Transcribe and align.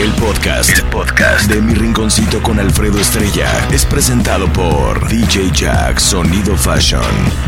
El 0.00 0.12
podcast, 0.14 0.80
podcast 0.90 1.48
de 1.48 1.62
Mi 1.62 1.72
Rinconcito 1.72 2.42
con 2.42 2.58
Alfredo 2.58 2.98
Estrella 2.98 3.68
es 3.72 3.86
presentado 3.86 4.52
por 4.52 5.08
DJ 5.08 5.52
Jack 5.52 6.00
Sonido 6.00 6.56
Fashion, 6.56 7.00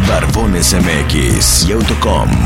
Barbones 0.08 0.72
MX 0.72 1.68
y 1.68 1.72
Autocom.mx. 1.72 2.36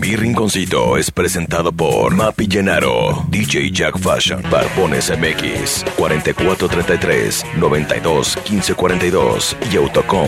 Mi 0.00 0.16
Rinconcito 0.16 0.96
es 0.96 1.12
presentado 1.12 1.70
por 1.70 2.16
Mapi 2.16 2.48
Llenaro, 2.48 3.24
DJ 3.28 3.70
Jack 3.70 3.96
Fashion, 3.98 4.42
Barbones 4.50 5.08
MX, 5.08 5.84
4433 5.96 7.44
92 7.58 8.36
1542 8.50 9.56
y 9.72 9.76
Autocom.mx. 9.76 10.20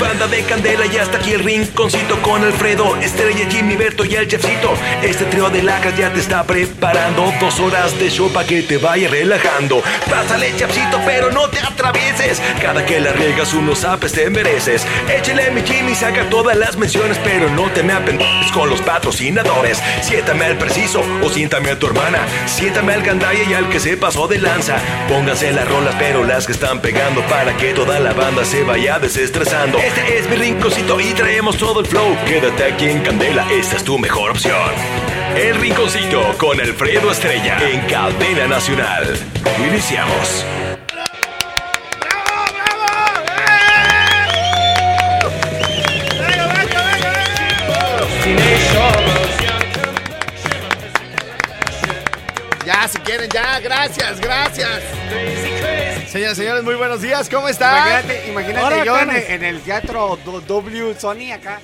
Banda 0.00 0.26
de 0.28 0.42
candela 0.44 0.86
y 0.86 0.96
hasta 0.96 1.18
aquí 1.18 1.32
el 1.32 1.44
rinconcito 1.44 2.22
con 2.22 2.42
Alfredo, 2.42 2.96
Estrella, 2.96 3.46
Jimmy, 3.50 3.76
Berto 3.76 4.02
y 4.06 4.14
el 4.14 4.26
Chefcito. 4.26 4.72
Este 5.02 5.26
trío 5.26 5.50
de 5.50 5.62
lacas 5.62 5.94
ya 5.94 6.10
te 6.10 6.20
está 6.20 6.42
preparando 6.44 7.30
dos 7.38 7.60
horas 7.60 7.98
de 7.98 8.08
show 8.08 8.32
para 8.32 8.46
que 8.46 8.62
te 8.62 8.78
vaya 8.78 9.08
relajando. 9.08 9.82
Pásale, 10.08 10.56
Chefcito, 10.56 10.98
pero 11.04 11.30
no 11.30 11.50
te 11.50 11.58
atravieses. 11.58 12.40
Cada 12.62 12.86
que 12.86 12.98
la 12.98 13.12
riegas 13.12 13.52
unos 13.52 13.84
apes 13.84 14.12
te 14.12 14.30
mereces. 14.30 14.86
Échale 15.14 15.50
mi 15.50 15.60
Jimmy, 15.62 15.94
saca 15.94 16.30
todas 16.30 16.56
las 16.56 16.78
menciones, 16.78 17.18
pero 17.22 17.50
no 17.50 17.70
te 17.70 17.82
me 17.82 17.92
apendes 17.92 18.50
con 18.52 18.70
los 18.70 18.80
patrocinadores. 18.80 19.82
Siéntame 20.00 20.46
al 20.46 20.56
preciso 20.56 21.02
o 21.22 21.28
siéntame 21.28 21.72
a 21.72 21.78
tu 21.78 21.88
hermana. 21.88 22.20
Siéntame 22.46 22.94
al 22.94 23.02
gandaya 23.02 23.42
y 23.42 23.52
al 23.52 23.68
que 23.68 23.78
se 23.78 23.98
pasó 23.98 24.28
de 24.28 24.38
lanza. 24.38 24.78
Pónganse 25.08 25.52
las 25.52 25.68
rolas, 25.68 25.94
pero 25.98 26.24
las 26.24 26.46
que 26.46 26.52
están 26.52 26.80
pegando 26.80 27.20
para 27.26 27.54
que 27.58 27.74
toda 27.74 28.00
la 28.00 28.14
banda 28.14 28.46
se 28.46 28.62
vaya 28.62 28.98
desestresando. 28.98 29.78
Este 29.90 30.18
es 30.18 30.30
mi 30.30 30.36
rinconcito 30.36 31.00
y 31.00 31.12
traemos 31.14 31.56
todo 31.56 31.80
el 31.80 31.86
flow. 31.86 32.16
Quédate 32.24 32.72
aquí 32.72 32.90
en 32.90 33.00
Candela, 33.00 33.44
esta 33.50 33.74
es 33.76 33.82
tu 33.82 33.98
mejor 33.98 34.30
opción. 34.30 34.70
El 35.36 35.56
rinconcito 35.56 36.32
con 36.38 36.60
Alfredo 36.60 37.10
Estrella 37.10 37.58
en 37.68 37.80
Cadena 37.88 38.46
Nacional. 38.46 39.18
Iniciamos. 39.58 40.46
Ya, 52.64 52.86
si 52.86 52.98
quieren, 52.98 53.28
ya, 53.28 53.58
gracias, 53.58 54.20
gracias. 54.20 55.89
Señoras 56.10 56.38
y 56.38 56.40
señores, 56.42 56.64
muy 56.64 56.74
buenos 56.74 57.00
días, 57.02 57.28
¿cómo 57.28 57.48
están? 57.48 57.76
Imagínate, 57.86 58.28
imagínate 58.28 58.66
Hola, 58.66 58.84
yo 58.84 58.98
en 58.98 59.10
el, 59.10 59.22
en 59.22 59.44
el 59.44 59.60
teatro 59.60 60.18
W 60.24 60.94
Sony 60.98 61.32
acá. 61.32 61.60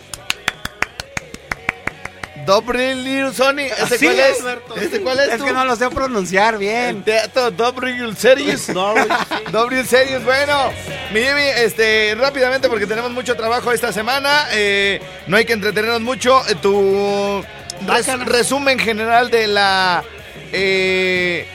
Dobril 2.47 3.35
Sony, 3.35 3.63
¿este 3.77 3.99
Sí, 3.99 4.07
cuál 4.07 4.21
es? 4.21 4.41
Alberto, 4.41 4.77
¿Este 4.77 4.97
sí. 4.99 5.03
cuál 5.03 5.19
es? 5.19 5.29
Es 5.31 5.39
tú? 5.39 5.45
que 5.47 5.53
no 5.53 5.65
lo 5.65 5.75
sé 5.75 5.91
pronunciar 5.91 6.59
bien. 6.59 6.99
El 6.99 7.03
teatro 7.03 7.51
Dobril 7.51 8.17
Series. 8.17 8.73
Dobril 9.51 9.85
Series, 9.85 10.25
bueno. 10.25 10.71
Mi 11.13 11.23
Jimmy, 11.23 11.43
este, 11.57 12.15
rápidamente 12.17 12.69
porque 12.69 12.87
tenemos 12.87 13.11
mucho 13.11 13.35
trabajo 13.35 13.73
esta 13.73 13.93
semana. 13.93 14.47
eh, 14.53 15.01
no 15.27 15.37
hay 15.37 15.45
que 15.45 15.55
entretenernos 15.55 16.03
mucho. 16.03 16.41
eh, 16.49 16.55
tu 16.63 17.45
res- 17.85 18.25
resumen 18.27 18.79
general 18.79 19.29
de 19.29 19.49
la 19.49 20.05
eh, 20.53 21.49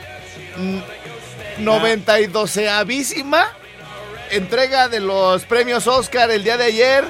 n- 1.61 1.72
92avísima 1.72 3.45
entrega 4.29 4.88
de 4.88 4.99
los 4.99 5.44
premios 5.44 5.88
Oscar 5.88 6.31
el 6.31 6.44
día 6.44 6.57
de 6.57 6.66
ayer. 6.66 7.03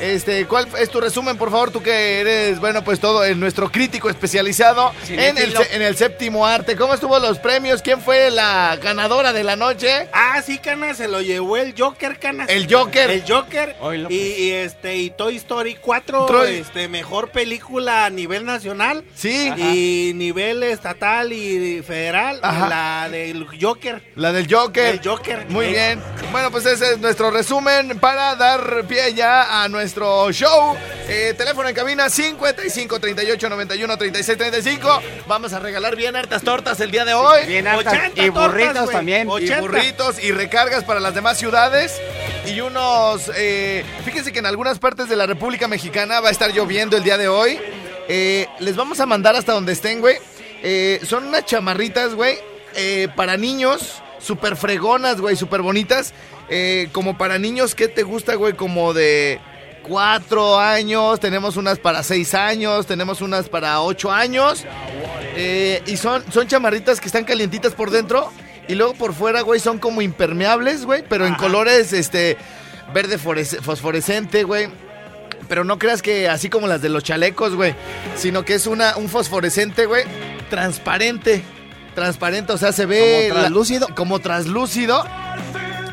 Este, 0.00 0.46
¿cuál 0.46 0.66
es 0.78 0.90
tu 0.90 1.00
resumen, 1.00 1.36
por 1.36 1.50
favor? 1.50 1.70
Tú 1.70 1.82
que 1.82 2.20
eres, 2.20 2.58
bueno, 2.60 2.82
pues 2.84 3.00
todo 3.00 3.24
en 3.24 3.38
nuestro 3.40 3.70
crítico 3.70 4.10
especializado 4.10 4.92
en 5.08 5.38
el, 5.38 5.54
en 5.70 5.82
el 5.82 5.96
séptimo 5.96 6.46
arte. 6.46 6.76
¿Cómo 6.76 6.94
estuvo 6.94 7.18
los 7.18 7.38
premios? 7.38 7.80
¿Quién 7.80 8.00
fue 8.00 8.30
la 8.30 8.76
ganadora 8.82 9.32
de 9.32 9.44
la 9.44 9.56
noche? 9.56 10.08
Ah, 10.12 10.42
sí, 10.44 10.58
Canas, 10.58 10.96
se 10.96 11.06
lo 11.08 11.22
llevó 11.22 11.56
el 11.56 11.74
Joker, 11.78 12.18
Canas. 12.18 12.48
El 12.48 12.72
Joker. 12.72 13.10
El 13.10 13.22
Joker. 13.26 13.76
Y, 13.76 13.80
pues. 13.80 14.10
y, 14.10 14.50
este, 14.50 14.96
y 14.96 15.10
Toy 15.10 15.36
Story 15.36 15.76
4, 15.80 16.26
Troy. 16.26 16.54
este, 16.56 16.88
mejor 16.88 17.30
película 17.30 18.06
a 18.06 18.10
nivel 18.10 18.44
nacional. 18.44 19.04
Sí. 19.14 19.52
Y 19.56 20.12
nivel 20.14 20.62
estatal 20.64 21.32
y 21.32 21.82
federal, 21.82 22.40
Ajá. 22.42 22.68
la 22.68 23.08
del 23.10 23.46
Joker. 23.60 24.02
La 24.16 24.32
del 24.32 24.52
Joker. 24.52 24.86
El 24.94 25.00
Joker. 25.08 25.46
Muy 25.48 25.66
Eh, 25.66 25.70
bien. 25.70 26.02
Bueno, 26.32 26.50
pues 26.50 26.66
ese 26.66 26.92
es 26.94 26.98
nuestro 26.98 27.30
resumen 27.30 27.98
para 28.00 28.34
dar 28.34 28.84
pie 28.88 29.14
ya 29.14 29.62
a 29.62 29.68
nuestro 29.68 29.83
show. 29.88 30.76
Eh, 31.08 31.34
teléfono 31.36 31.68
en 31.68 31.74
cabina 31.74 32.08
55 32.08 33.00
38 33.00 33.48
91 33.48 33.96
36 33.98 34.38
35. 34.38 35.02
Vamos 35.26 35.52
a 35.52 35.58
regalar 35.58 35.96
bien 35.96 36.16
hartas 36.16 36.42
tortas 36.42 36.80
el 36.80 36.90
día 36.90 37.04
de 37.04 37.14
hoy. 37.14 37.46
Bien 37.46 37.66
hartas. 37.66 37.92
80 37.92 38.22
Y 38.22 38.28
burritos 38.30 38.74
tortas, 38.74 38.90
también. 38.90 39.28
Y 39.28 39.30
80. 39.30 39.60
burritos 39.60 40.22
y 40.22 40.32
recargas 40.32 40.84
para 40.84 41.00
las 41.00 41.14
demás 41.14 41.38
ciudades. 41.38 42.00
Y 42.46 42.60
unos. 42.60 43.30
eh, 43.34 43.84
fíjense 44.04 44.32
que 44.32 44.38
en 44.38 44.46
algunas 44.46 44.78
partes 44.78 45.08
de 45.08 45.16
la 45.16 45.26
República 45.26 45.68
Mexicana 45.68 46.20
va 46.20 46.28
a 46.28 46.32
estar 46.32 46.52
lloviendo 46.52 46.96
el 46.96 47.04
día 47.04 47.18
de 47.18 47.28
hoy. 47.28 47.58
Eh, 48.08 48.46
les 48.60 48.76
vamos 48.76 49.00
a 49.00 49.06
mandar 49.06 49.36
hasta 49.36 49.52
donde 49.52 49.72
estén, 49.72 50.00
güey. 50.00 50.16
Son 51.06 51.26
unas 51.26 51.44
chamarritas, 51.44 52.14
güey, 52.14 52.38
para 53.16 53.36
niños. 53.36 54.00
Súper 54.18 54.56
fregonas, 54.56 55.20
güey, 55.20 55.36
súper 55.36 55.60
bonitas. 55.60 56.14
Eh, 56.48 56.88
como 56.92 57.16
para 57.16 57.38
niños, 57.38 57.74
¿qué 57.74 57.88
te 57.88 58.02
gusta, 58.02 58.34
güey? 58.34 58.54
Como 58.54 58.92
de 58.94 59.40
cuatro 59.86 60.58
años. 60.58 61.20
Tenemos 61.20 61.56
unas 61.56 61.78
para 61.78 62.02
seis 62.02 62.34
años. 62.34 62.86
Tenemos 62.86 63.20
unas 63.20 63.48
para 63.48 63.80
ocho 63.80 64.10
años. 64.10 64.64
Eh, 65.36 65.82
y 65.86 65.96
son, 65.96 66.24
son 66.32 66.48
chamarritas 66.48 67.00
que 67.00 67.06
están 67.06 67.24
calientitas 67.24 67.72
por 67.72 67.90
dentro. 67.90 68.32
Y 68.66 68.74
luego 68.74 68.94
por 68.94 69.12
fuera, 69.14 69.42
güey, 69.42 69.60
son 69.60 69.78
como 69.78 70.02
impermeables, 70.02 70.84
güey. 70.86 71.04
Pero 71.08 71.26
en 71.26 71.34
colores, 71.34 71.92
este, 71.92 72.36
verde 72.92 73.18
fosforescente, 73.18 74.42
güey. 74.44 74.68
Pero 75.48 75.62
no 75.64 75.78
creas 75.78 76.00
que 76.00 76.28
así 76.28 76.48
como 76.48 76.66
las 76.66 76.80
de 76.80 76.88
los 76.88 77.04
chalecos, 77.04 77.54
güey. 77.54 77.74
Sino 78.16 78.44
que 78.44 78.54
es 78.54 78.66
una, 78.66 78.96
un 78.96 79.08
fosforescente, 79.10 79.84
güey. 79.86 80.04
Transparente. 80.48 81.42
Transparente, 81.94 82.52
o 82.52 82.58
sea, 82.58 82.72
se 82.72 82.86
ve... 82.86 83.26
Como 83.28 83.34
la- 83.34 83.40
translúcido. 83.42 83.88
como 83.94 84.18
translúcido. 84.18 85.04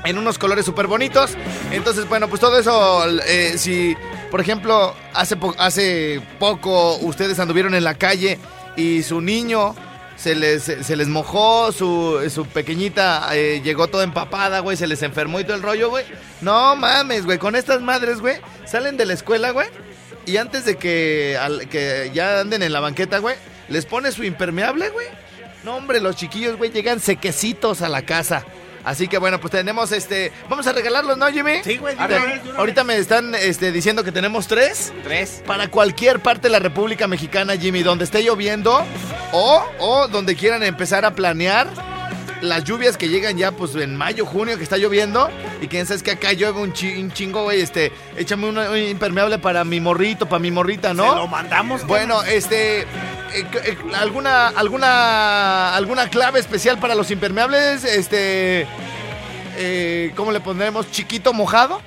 En 0.04 0.18
unos 0.18 0.38
colores 0.38 0.66
súper 0.66 0.88
bonitos. 0.88 1.32
Entonces, 1.72 2.08
bueno, 2.10 2.28
pues 2.28 2.42
todo 2.42 2.58
eso, 2.58 3.06
eh, 3.26 3.54
si, 3.58 3.96
por 4.32 4.42
ejemplo, 4.42 4.96
hace, 5.14 5.36
po- 5.36 5.56
hace 5.60 6.22
poco 6.40 6.96
ustedes 6.98 7.40
anduvieron 7.40 7.76
en 7.76 7.84
la 7.84 7.94
calle 7.96 8.40
y 8.76 9.04
su 9.04 9.22
niño 9.22 9.76
se 10.18 10.34
les, 10.36 10.64
se 10.64 10.96
les 10.96 11.08
mojó, 11.08 11.72
su, 11.72 12.20
su 12.34 12.46
pequeñita 12.46 13.28
eh, 13.36 13.62
llegó 13.64 13.88
toda 13.88 14.04
empapada, 14.04 14.60
güey, 14.60 14.78
se 14.78 14.88
les 14.88 15.02
enfermó 15.04 15.40
y 15.40 15.44
todo 15.44 15.56
el 15.56 15.64
rollo, 15.64 15.90
güey. 15.90 16.06
No 16.42 16.76
mames, 16.76 17.26
güey, 17.26 17.38
con 17.38 17.56
estas 17.56 17.82
madres, 17.82 18.20
güey, 18.22 18.38
salen 18.66 18.98
de 18.98 19.06
la 19.06 19.14
escuela, 19.14 19.52
güey, 19.52 19.68
y 20.26 20.38
antes 20.38 20.66
de 20.66 20.78
que, 20.78 21.38
al- 21.40 21.68
que 21.70 22.12
ya 22.14 22.40
anden 22.40 22.62
en 22.64 22.72
la 22.74 22.80
banqueta, 22.80 23.18
güey, 23.20 23.36
les 23.70 23.86
pone 23.86 24.12
su 24.12 24.24
impermeable, 24.24 24.90
güey. 24.90 25.08
No, 25.64 25.76
hombre, 25.76 26.00
los 26.02 26.16
chiquillos, 26.16 26.58
güey, 26.58 26.72
llegan 26.72 27.00
sequecitos 27.00 27.82
a 27.84 27.90
la 27.90 28.02
casa. 28.04 28.46
Así 28.84 29.08
que 29.08 29.18
bueno, 29.18 29.40
pues 29.40 29.52
tenemos 29.52 29.92
este. 29.92 30.32
Vamos 30.50 30.66
a 30.68 30.74
regalarlos, 30.74 31.18
¿no, 31.18 31.28
Jimmy? 31.28 31.62
Sí, 31.64 31.78
güey, 31.78 31.96
Ahorita 32.58 32.84
me 32.84 32.98
están 32.98 33.36
este, 33.36 33.72
diciendo 33.72 34.04
que 34.04 34.12
tenemos 34.12 34.48
tres. 34.48 34.92
Tres. 35.04 35.44
Para 35.46 35.68
cualquier 35.70 36.20
parte 36.20 36.44
de 36.48 36.50
la 36.50 36.60
República 36.60 37.08
Mexicana, 37.08 37.56
Jimmy, 37.58 37.84
donde 37.84 38.06
esté 38.06 38.24
lloviendo 38.24 38.84
o, 39.34 39.64
o 39.80 40.08
donde 40.08 40.36
quieran 40.36 40.64
empezar 40.64 41.06
a 41.06 41.12
planear 41.16 41.68
las 42.42 42.64
lluvias 42.64 42.98
que 42.98 43.08
llegan 43.08 43.38
ya 43.38 43.52
pues 43.52 43.76
en 43.76 43.96
mayo, 43.96 44.26
junio, 44.26 44.58
que 44.58 44.64
está 44.64 44.78
lloviendo 44.78 45.30
y 45.62 45.68
que 45.68 45.86
sabes 45.86 46.02
que 46.02 46.10
acá 46.10 46.34
llueve 46.34 46.60
un, 46.60 46.74
chi- 46.74 46.98
un 47.00 47.12
chingo, 47.12 47.44
güey, 47.44 47.62
este, 47.62 47.92
échame 48.18 48.50
un 48.50 48.78
impermeable 48.78 49.38
para 49.38 49.64
mi 49.64 49.80
morrito, 49.80 50.28
para 50.28 50.40
mi 50.40 50.50
morrita, 50.50 50.92
¿no? 50.96 51.08
Se 51.08 51.16
lo 51.18 51.28
mandamos. 51.28 51.86
Bueno, 51.86 52.24
este. 52.24 52.88
Eh, 53.34 53.46
eh, 53.66 53.78
¿Alguna, 53.96 54.48
alguna, 54.50 55.76
alguna 55.76 56.10
clave 56.10 56.40
especial 56.40 56.78
para 56.80 56.96
los 56.96 57.12
impermeables? 57.12 57.84
Este. 57.84 58.68
eh, 59.58 60.12
¿Cómo 60.16 60.32
le 60.32 60.40
pondremos? 60.40 60.90
¿Chiquito 60.92 61.34
mojado? 61.34 61.82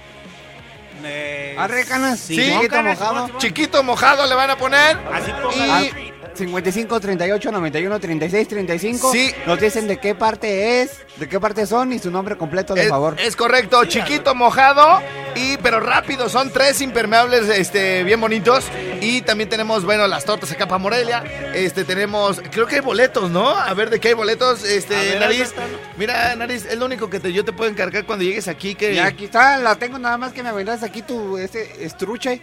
Eh, 1.05 1.55
Arre, 1.59 1.85
canas. 1.85 2.19
Sí, 2.21 2.37
Chiquito 2.37 2.83
mojado. 2.83 3.31
Chiquito 3.39 3.83
mojado 3.83 4.27
le 4.27 4.35
van 4.35 4.51
a 4.51 4.57
poner. 4.57 4.99
Así 5.13 5.31
Y. 5.59 6.14
55 6.35 7.01
38 7.01 7.53
91 7.53 8.01
36 8.01 8.49
35. 8.49 9.13
Sí. 9.13 9.33
Nos 9.47 9.61
dicen 9.61 9.87
de 9.87 9.99
qué 9.99 10.15
parte 10.15 10.83
es, 10.83 10.99
de 11.17 11.29
qué 11.29 11.39
parte 11.41 11.67
son 11.67 11.93
y 11.93 11.99
su 11.99 12.11
nombre 12.11 12.37
completo, 12.37 12.75
de 12.75 12.85
es, 12.85 12.89
favor. 12.89 13.17
es 13.19 13.37
correcto, 13.37 13.85
chiquito 13.85 14.35
mojado 14.35 15.01
y 15.35 15.57
pero 15.59 15.81
rápido, 15.81 16.29
son 16.29 16.51
tres 16.51 16.81
impermeables 16.81 17.49
este 17.49 18.05
bien 18.05 18.21
bonitos 18.21 18.65
y 19.01 19.23
también 19.23 19.49
tenemos, 19.49 19.85
bueno, 19.85 20.07
las 20.07 20.25
tortas 20.25 20.51
acá 20.53 20.67
para 20.67 20.79
Morelia. 20.79 21.23
Este 21.55 21.85
tenemos, 21.85 22.41
creo 22.51 22.67
que 22.67 22.77
hay 22.77 22.81
boletos, 22.81 23.31
¿no? 23.31 23.49
A 23.51 23.73
ver 23.75 23.91
de 23.91 24.01
qué 24.01 24.09
hay 24.09 24.15
boletos, 24.15 24.65
este 24.65 24.95
ver, 24.95 25.21
Nariz. 25.21 25.53
Mira, 25.97 26.35
Nariz, 26.37 26.67
es 26.67 26.79
lo 26.79 26.87
único 26.87 27.11
que 27.11 27.21
te, 27.21 27.33
yo 27.33 27.45
te 27.45 27.53
puedo 27.53 27.71
encargar 27.71 28.05
cuando 28.07 28.25
llegues 28.25 28.49
aquí 28.49 28.75
que 28.75 28.95
Y 28.95 28.99
aquí 28.99 29.27
está, 29.27 29.59
la 29.59 29.77
tengo 29.77 29.99
nada 29.99 30.19
más 30.19 30.33
que 30.33 30.43
me 30.43 30.53
vendas 30.53 30.83
aquí 30.83 31.03
tu 31.03 31.39
ese 31.39 31.85
estruche. 31.85 32.41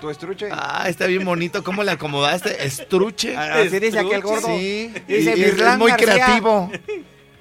Tu 0.00 0.08
estruche. 0.10 0.48
Ah, 0.50 0.84
está 0.88 1.06
bien 1.06 1.24
bonito, 1.24 1.62
¿cómo 1.62 1.82
le 1.82 1.90
acomodaste? 1.90 2.64
Estruche. 2.64 3.36
Así 3.36 3.78
dice 3.78 3.98
aquí 3.98 4.12
el 4.12 4.22
gordo. 4.22 4.46
Sí, 4.46 4.92
Dice 5.06 5.34
y 5.36 5.42
es, 5.44 5.78
muy 5.78 5.90
García. 5.90 5.96
creativo. 6.14 6.70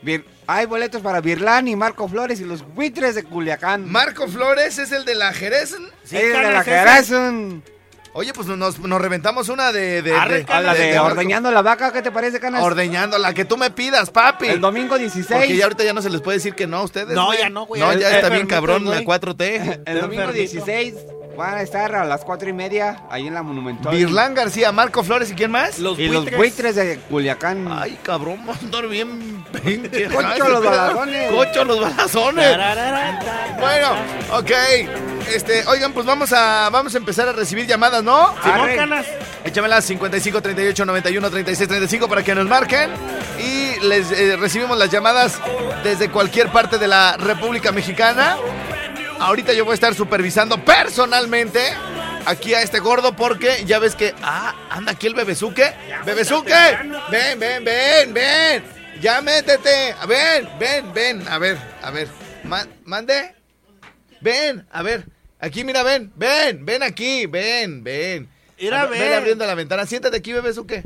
Bir- 0.02 0.26
hay 0.48 0.66
boletos 0.66 1.02
para 1.02 1.22
Virlán 1.22 1.68
y 1.68 1.76
Marco 1.76 2.08
Flores 2.10 2.40
y 2.42 2.44
los 2.46 2.64
buitres 2.74 3.16
de 3.16 3.24
Culiacán. 3.24 3.90
Marco 3.90 4.28
Flores 4.28 4.78
es 4.80 4.92
el 4.92 5.06
de 5.06 5.16
la 5.16 5.32
Jerez. 5.34 5.76
Sí, 6.04 6.18
Es 6.18 6.34
de 6.34 6.42
la. 6.52 6.64
Gerazón. 6.64 7.64
Oye, 8.14 8.34
pues 8.34 8.48
nos, 8.48 8.80
nos 8.80 9.00
reventamos 9.00 9.50
una 9.50 9.72
de, 9.72 10.02
de, 10.02 10.14
Arre, 10.16 10.44
de- 10.44 10.52
A 10.52 10.62
la 10.62 10.74
de, 10.74 10.94
Marco- 10.96 11.06
ordeñando 11.06 11.52
la 11.52 11.62
vaca, 11.62 11.94
¿qué 11.94 12.02
te 12.02 12.12
parece, 12.12 12.40
Canas? 12.40 12.64
Ordeñando, 12.64 13.18
la 13.20 13.34
que 13.36 13.46
tú 13.46 13.56
me 13.56 13.70
pidas, 13.70 14.10
papi. 14.10 14.48
El 14.48 14.60
domingo 14.60 14.98
16. 14.98 15.28
Porque 15.40 15.56
ya 15.56 15.66
ahorita 15.66 15.84
ya 15.84 15.94
no 15.94 16.02
se 16.02 16.10
les 16.10 16.20
puede 16.20 16.40
decir 16.40 16.56
que 16.56 16.66
no 16.66 16.78
a 16.78 16.84
ustedes. 16.84 17.10
No, 17.16 17.28
güey. 17.28 17.38
ya 17.40 17.50
no, 17.50 17.66
güey. 17.68 17.80
No, 17.80 17.94
ya 17.94 18.10
es 18.10 18.16
está 18.16 18.30
bien 18.30 18.48
cabrón 18.48 18.84
la 18.86 19.02
güey. 19.02 19.06
4T. 19.06 19.84
El 19.86 20.02
domingo 20.02 20.24
enfermito. 20.24 20.32
16 20.66 20.96
van 21.40 21.56
a 21.56 21.62
estar 21.62 21.96
a 21.96 22.04
las 22.04 22.26
4 22.26 22.50
y 22.50 22.54
media 22.54 23.02
ahí 23.10 23.28
en 23.28 23.34
la 23.34 23.42
Monumental. 23.42 23.96
Virlán 23.96 24.36
García, 24.36 24.74
Marco 24.74 25.04
Flores 25.04 25.32
y 25.32 25.36
quién 25.36 25.50
más? 25.50 25.80
Los 25.80 25.98
y 25.98 26.10
los 26.10 26.30
buitres. 26.32 26.76
de 26.76 27.00
Culiacán. 27.10 27.66
Ay, 27.72 27.98
cabrón, 28.04 28.40
vamos 28.40 28.58
a 28.62 28.66
andar 28.66 28.88
bien. 28.88 29.46
Cocho 29.54 30.50
los 30.50 30.64
balazones. 30.64 31.32
Cocho 31.32 31.64
los 31.64 31.80
balazones. 31.80 32.58
Bueno, 33.58 33.88
ok. 34.34 34.52
Este, 35.34 35.66
oigan, 35.68 35.94
pues 35.94 36.06
vamos 36.06 36.34
a 36.34 36.70
vamos 36.72 36.94
a 36.94 36.98
empezar 36.98 37.30
a 37.30 37.32
recibir 37.32 37.66
llamadas, 37.66 38.04
¿no? 38.04 38.36
Simón. 38.44 38.70
Canas. 38.76 39.06
Échamelas 39.46 39.86
55 39.86 40.42
38 40.42 40.86
91 40.86 41.30
36 41.30 41.70
35 41.70 42.10
para 42.10 42.22
que 42.22 42.36
nos 42.36 42.48
marquen 42.48 42.90
y 43.40 43.80
les 43.86 44.12
eh, 44.12 44.36
recibimos 44.36 44.78
las 44.78 44.92
llamadas 44.92 45.40
desde 45.84 46.10
cualquier 46.10 46.50
parte 46.50 46.78
de 46.78 46.88
la 46.88 47.16
República 47.16 47.72
Mexicana. 47.72 48.36
Ahorita 49.20 49.54
yo 49.54 49.66
voy 49.66 49.74
a 49.74 49.76
estar 49.76 49.94
supervisando 49.96 50.64
personalmente 50.64 51.60
aquí 52.26 52.54
a 52.54 52.62
este 52.62 52.80
gordo 52.80 53.16
porque 53.16 53.64
ya 53.66 53.80
ves 53.80 53.96
que 53.96 54.14
ah, 54.22 54.56
anda 54.70 54.94
aquí 54.94 55.08
el 55.08 55.14
bebezuque. 55.14 55.74
Bebezuque, 56.06 56.54
ven, 57.12 57.40
ven, 57.40 57.64
ven, 57.64 58.14
ven. 58.14 58.64
Ya 59.02 59.22
métete. 59.22 59.96
Ven, 60.08 60.48
ven, 60.60 60.94
ven. 60.94 61.28
A 61.28 61.38
ver, 61.38 61.58
a 61.82 61.92
ver. 61.92 62.08
Ma- 62.44 62.68
mande. 62.86 63.36
Ven, 64.22 64.66
a 64.72 64.82
ver. 64.84 65.06
Aquí, 65.40 65.64
mira, 65.64 65.84
ven, 65.84 66.12
ven, 66.16 66.66
ven 66.66 66.84
aquí, 66.84 67.26
ven, 67.26 67.84
ven. 67.84 68.30
Mira, 68.60 68.82
A 68.82 68.86
ven. 68.88 69.00
Ven 69.00 69.14
abriendo 69.14 69.46
la 69.46 69.56
ventana. 69.56 69.86
Siéntate 69.86 70.18
aquí, 70.18 70.34
Bebezuque. 70.34 70.84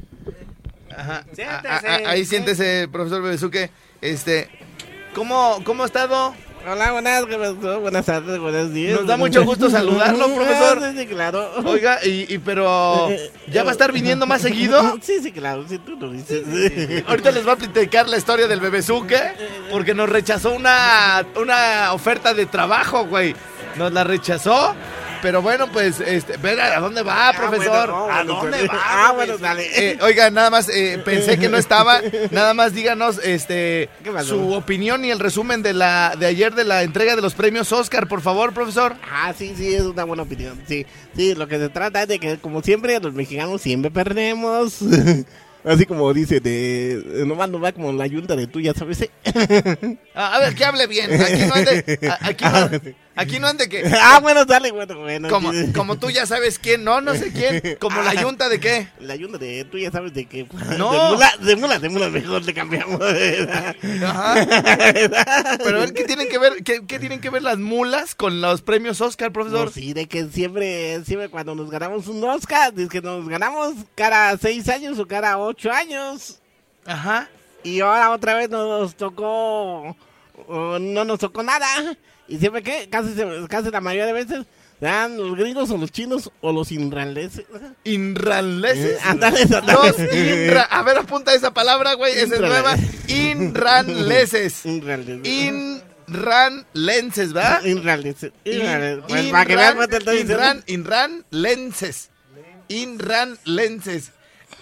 Ajá. 0.95 1.23
Siéntese. 1.33 1.87
A- 1.87 1.95
a- 2.07 2.09
ahí 2.11 2.25
siéntese, 2.25 2.87
profesor 2.91 3.21
Bebezuque. 3.23 3.71
Este, 4.01 4.47
¿cómo, 5.15 5.59
cómo 5.63 5.83
ha 5.83 5.85
estado? 5.87 6.35
Hola, 6.65 6.93
buenas, 6.93 7.25
buenas 7.81 8.05
tardes, 8.05 8.39
buenos 8.39 8.73
días. 8.73 8.97
Nos 8.97 9.07
da 9.07 9.17
mucho 9.17 9.43
gusto 9.43 9.69
saludarlo, 9.69 10.27
profesor. 10.35 10.79
Sí, 10.81 10.99
sí, 10.99 11.05
claro. 11.07 11.51
Oiga, 11.65 11.99
y, 12.05 12.33
y 12.33 12.37
pero 12.37 13.09
¿ya 13.51 13.63
va 13.63 13.69
a 13.69 13.71
estar 13.73 13.91
viniendo 13.91 14.25
más 14.25 14.41
seguido? 14.41 14.97
Sí, 15.01 15.19
sí, 15.21 15.33
claro, 15.33 15.65
si 15.67 15.77
tú 15.79 15.97
lo 15.99 16.09
dices. 16.11 16.43
Ahorita 17.07 17.31
les 17.31 17.43
voy 17.43 17.53
a 17.53 17.55
platicar 17.57 18.07
la 18.07 18.17
historia 18.17 18.47
del 18.47 18.61
Bebezuque 18.61 19.19
porque 19.69 19.93
nos 19.93 20.07
rechazó 20.07 20.51
una, 20.53 21.25
una 21.35 21.91
oferta 21.91 22.33
de 22.33 22.45
trabajo, 22.45 23.05
güey. 23.07 23.35
Nos 23.75 23.91
la 23.91 24.05
rechazó. 24.05 24.73
Pero 25.23 25.41
bueno, 25.41 25.71
pues, 25.71 25.99
este, 26.01 26.35
ver 26.37 26.59
a 26.59 26.79
dónde 26.81 27.01
va, 27.01 27.31
profesor. 27.35 27.89
bueno, 27.89 28.07
no, 28.07 28.13
¿A 28.13 28.23
dónde 28.25 28.57
pues, 28.59 28.69
va? 28.69 28.81
ah, 29.07 29.11
bueno, 29.13 29.37
dale. 29.37 29.65
Eh, 29.91 29.97
oiga, 30.01 30.29
nada 30.29 30.49
más 30.49 30.67
eh, 30.69 31.01
pensé 31.03 31.39
que 31.39 31.47
no 31.49 31.57
estaba. 31.57 32.01
Nada 32.31 32.53
más 32.53 32.73
díganos, 32.73 33.19
este, 33.23 33.89
su 34.25 34.53
opinión 34.53 35.05
y 35.05 35.11
el 35.11 35.19
resumen 35.19 35.63
de 35.63 35.73
la 35.73 36.15
de 36.19 36.25
ayer 36.25 36.53
de 36.53 36.65
la 36.65 36.83
entrega 36.83 37.15
de 37.15 37.21
los 37.21 37.33
premios 37.35 37.71
Oscar, 37.71 38.07
por 38.07 38.19
favor, 38.21 38.53
profesor. 38.53 38.95
Ah, 39.09 39.33
sí, 39.35 39.53
sí, 39.57 39.73
es 39.73 39.83
una 39.83 40.03
buena 40.03 40.23
opinión. 40.23 40.61
Sí, 40.67 40.85
sí, 41.15 41.33
lo 41.35 41.47
que 41.47 41.57
se 41.57 41.69
trata 41.69 42.01
es 42.03 42.07
de 42.09 42.19
que, 42.19 42.37
como 42.37 42.61
siempre, 42.61 42.99
los 42.99 43.13
mexicanos 43.13 43.61
siempre 43.61 43.89
perdemos. 43.91 44.79
Así 45.63 45.85
como 45.85 46.13
dice, 46.13 46.41
de. 46.41 47.23
Nomás 47.25 47.49
nos 47.49 47.63
va 47.63 47.71
como 47.71 47.93
la 47.93 48.05
yunta 48.07 48.35
de 48.35 48.47
tú, 48.47 48.59
ya 48.59 48.73
sabes. 48.73 49.01
¿eh? 49.03 49.09
A, 50.13 50.35
a 50.35 50.39
ver, 50.39 50.53
que 50.55 50.65
hable 50.65 50.87
bien. 50.87 51.09
Aquí 51.13 51.43
no 51.47 51.53
ande, 51.53 51.99
a- 52.09 52.27
aquí 52.27 52.43
no, 52.43 52.93
aquí 53.15 53.39
no 53.39 53.47
ande 53.47 53.69
que. 53.69 53.83
ah, 54.01 54.19
bueno, 54.21 54.45
dale, 54.45 54.71
bueno, 54.71 54.97
bueno. 54.99 55.29
Como, 55.29 55.51
como 55.75 55.97
tú 55.97 56.09
ya 56.09 56.25
sabes 56.25 56.59
quién, 56.59 56.83
no, 56.83 57.01
no 57.01 57.13
sé 57.13 57.31
quién. 57.31 57.77
Como 57.79 58.01
la 58.01 58.13
yunta 58.13 58.49
de 58.49 58.59
qué. 58.59 58.87
La 58.99 59.15
yunta 59.15 59.37
de 59.37 59.65
tú 59.65 59.77
ya 59.77 59.91
sabes 59.91 60.13
de 60.13 60.25
que. 60.25 60.47
No. 60.77 60.91
De 60.91 61.09
mula, 61.09 61.37
de 61.39 61.55
mula, 61.55 61.79
de 61.79 61.89
mula 61.89 62.09
mejor 62.09 62.43
le 62.43 62.53
cambiamos. 62.53 62.99
Ajá. 63.01 64.45
Pero 65.63 65.77
a 65.77 65.79
ver, 65.81 65.93
¿qué 65.93 66.03
tienen 66.05 66.27
que 66.27 66.37
ver, 66.37 66.63
qué, 66.63 66.85
qué 66.85 66.99
tienen 66.99 67.21
que 67.21 67.29
ver 67.29 67.43
las 67.43 67.57
mulas 67.57 68.15
con 68.15 68.41
los 68.41 68.61
premios 68.61 69.01
Oscar, 69.01 69.31
profesor? 69.31 69.65
No, 69.65 69.71
sí, 69.71 69.93
de 69.93 70.07
que 70.07 70.25
siempre, 70.29 71.03
siempre 71.05 71.29
cuando 71.29 71.55
nos 71.55 71.69
ganamos 71.69 72.07
un 72.07 72.23
Oscar, 72.23 72.73
es 72.77 72.89
que 72.89 73.01
nos 73.01 73.27
ganamos 73.27 73.75
cada 73.95 74.37
seis 74.37 74.67
años 74.69 74.97
o 74.99 75.07
cada 75.07 75.37
ocho 75.37 75.71
años. 75.71 76.39
Ajá. 76.85 77.29
Y 77.63 77.79
ahora 77.79 78.11
otra 78.11 78.35
vez 78.35 78.49
nos 78.49 78.95
tocó, 78.95 79.95
no 80.49 81.05
nos 81.05 81.19
tocó 81.19 81.43
nada. 81.43 81.67
Y 82.27 82.37
siempre 82.37 82.63
que, 82.63 82.89
casi, 82.89 83.13
casi 83.49 83.69
la 83.71 83.81
mayoría 83.81 84.05
de 84.05 84.13
veces, 84.13 84.45
dan 84.79 85.17
los 85.17 85.35
gringos 85.37 85.69
o 85.71 85.77
los 85.77 85.91
chinos 85.91 86.31
o 86.41 86.51
los 86.51 86.71
inraleses. 86.71 87.45
Inranleses. 87.83 88.99
Ándale, 89.05 89.45
Los 89.45 89.51
ándale. 89.51 90.45
inra... 90.45 90.63
A 90.63 90.83
ver, 90.83 90.97
apunta 90.97 91.33
esa 91.33 91.53
palabra, 91.53 91.93
güey. 91.93 92.13
Esa 92.13 92.35
es 92.35 92.41
nueva. 92.41 92.75
Inranleses. 93.07 94.65
Inraleses. 94.65 95.27
Inranlenses, 96.07 97.33
¿verdad? 97.33 97.63
Inraleses. 97.65 98.31
Inraleses. 98.45 99.03
Pues 99.07 99.25
In- 99.25 99.31
para 99.31 99.45
que 99.45 99.55
vean 99.55 99.77
Inran- 99.77 99.89
te 99.89 99.97
estoy 99.97 100.17
diciendo. 100.23 100.33
Inran, 100.67 101.23
Inranlenses. 102.69 104.11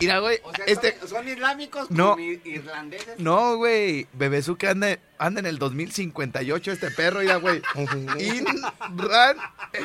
Mira, 0.02 0.20
güey, 0.20 0.40
este... 0.66 0.98
son, 1.08 1.28
islámicos 1.28 1.90
No. 1.92 2.12
como 2.12 2.22
irlandeses. 2.22 3.20
No, 3.20 3.58
güey. 3.58 4.08
Bebezuque 4.14 4.68
anda, 4.68 4.98
anda 5.18 5.40
en 5.40 5.46
el 5.46 5.60
2058 5.60 6.72
este 6.72 6.92
perro, 6.92 7.20
mira, 7.20 7.36
güey. 7.36 7.62
Inran... 8.20 9.38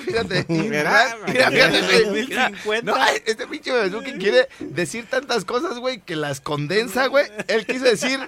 Fíjate, 0.04 0.46
Inran... 0.48 1.08
Mira, 1.26 1.50
fíjate, 1.50 2.04
güey. 2.04 2.26
Mira, 2.26 2.48
2050. 2.48 2.82
no, 2.92 3.06
este 3.26 3.46
pinche 3.46 3.72
Bebezuque 3.72 4.16
quiere 4.18 4.48
decir 4.60 5.06
tantas 5.08 5.44
cosas, 5.44 5.78
güey, 5.78 6.00
que 6.00 6.16
las 6.16 6.40
condensa, 6.40 7.06
güey. 7.06 7.26
Él 7.48 7.66
quiso 7.66 7.84
decir... 7.84 8.20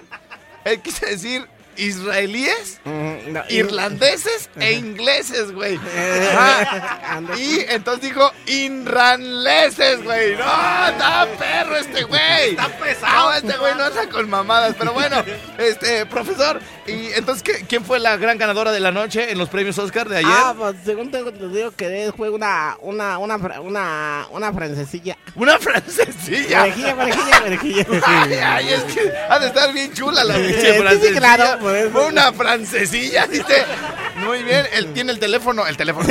Él 0.65 0.81
quiso 0.81 1.05
decir 1.05 1.47
israelíes, 1.79 2.79
Mm, 2.85 3.33
no, 3.33 3.43
irlandeses 3.49 4.49
e 4.59 4.73
ingleses, 4.73 5.51
güey. 5.51 5.79
Anda. 7.07 7.35
Y 7.37 7.65
entonces 7.69 8.01
dijo 8.09 8.31
inranleses, 8.47 10.03
güey. 10.03 10.35
No, 10.35 10.87
está 10.87 11.27
perro 11.37 11.75
este 11.77 12.03
güey. 12.03 12.49
Está 12.51 12.67
pesado. 12.69 13.29
No, 13.29 13.33
este 13.33 13.57
güey 13.57 13.75
no 13.75 13.83
anda 13.85 14.09
con 14.09 14.29
mamadas. 14.29 14.75
Pero 14.77 14.93
bueno, 14.93 15.23
este, 15.57 16.05
profesor, 16.05 16.59
y 16.87 17.07
entonces, 17.13 17.43
¿qué- 17.43 17.65
¿quién 17.67 17.83
fue 17.85 17.99
la 17.99 18.17
gran 18.17 18.37
ganadora 18.37 18.71
de 18.71 18.79
la 18.79 18.91
noche 18.91 19.31
en 19.31 19.37
los 19.37 19.49
premios 19.49 19.77
Oscar 19.77 20.07
de 20.09 20.17
ayer? 20.17 20.31
Ah, 20.31 20.53
pues 20.57 20.75
según 20.85 21.11
tengo 21.11 21.29
entendido 21.29 21.71
que 21.75 22.11
fue 22.15 22.29
una, 22.29 22.77
una, 22.81 23.17
una, 23.17 23.35
una, 23.61 24.27
una 24.31 24.53
francesilla. 24.53 25.17
Una 25.35 25.57
francesilla. 25.59 26.59
Parejilla, 26.59 26.95
parejilla, 26.95 27.39
parejilla. 27.41 27.85
Ay, 28.05 28.33
ay, 28.33 28.69
es 28.73 28.83
que 28.93 29.11
ha 29.29 29.39
de 29.39 29.47
estar 29.47 29.73
bien 29.73 29.93
chula 29.93 30.23
la 30.23 30.35
Sí, 30.35 30.41
pinche 30.43 30.73
sí, 30.73 30.79
francesilla. 30.79 31.19
claro, 31.19 31.59
Fue 31.91 32.07
una 32.07 32.31
francesilla, 32.33 33.27
dice. 33.27 33.63
Muy 34.17 34.43
bien, 34.43 34.65
él 34.73 34.91
tiene 34.93 35.11
el 35.13 35.19
teléfono, 35.19 35.65
el 35.65 35.77
teléfono. 35.77 36.07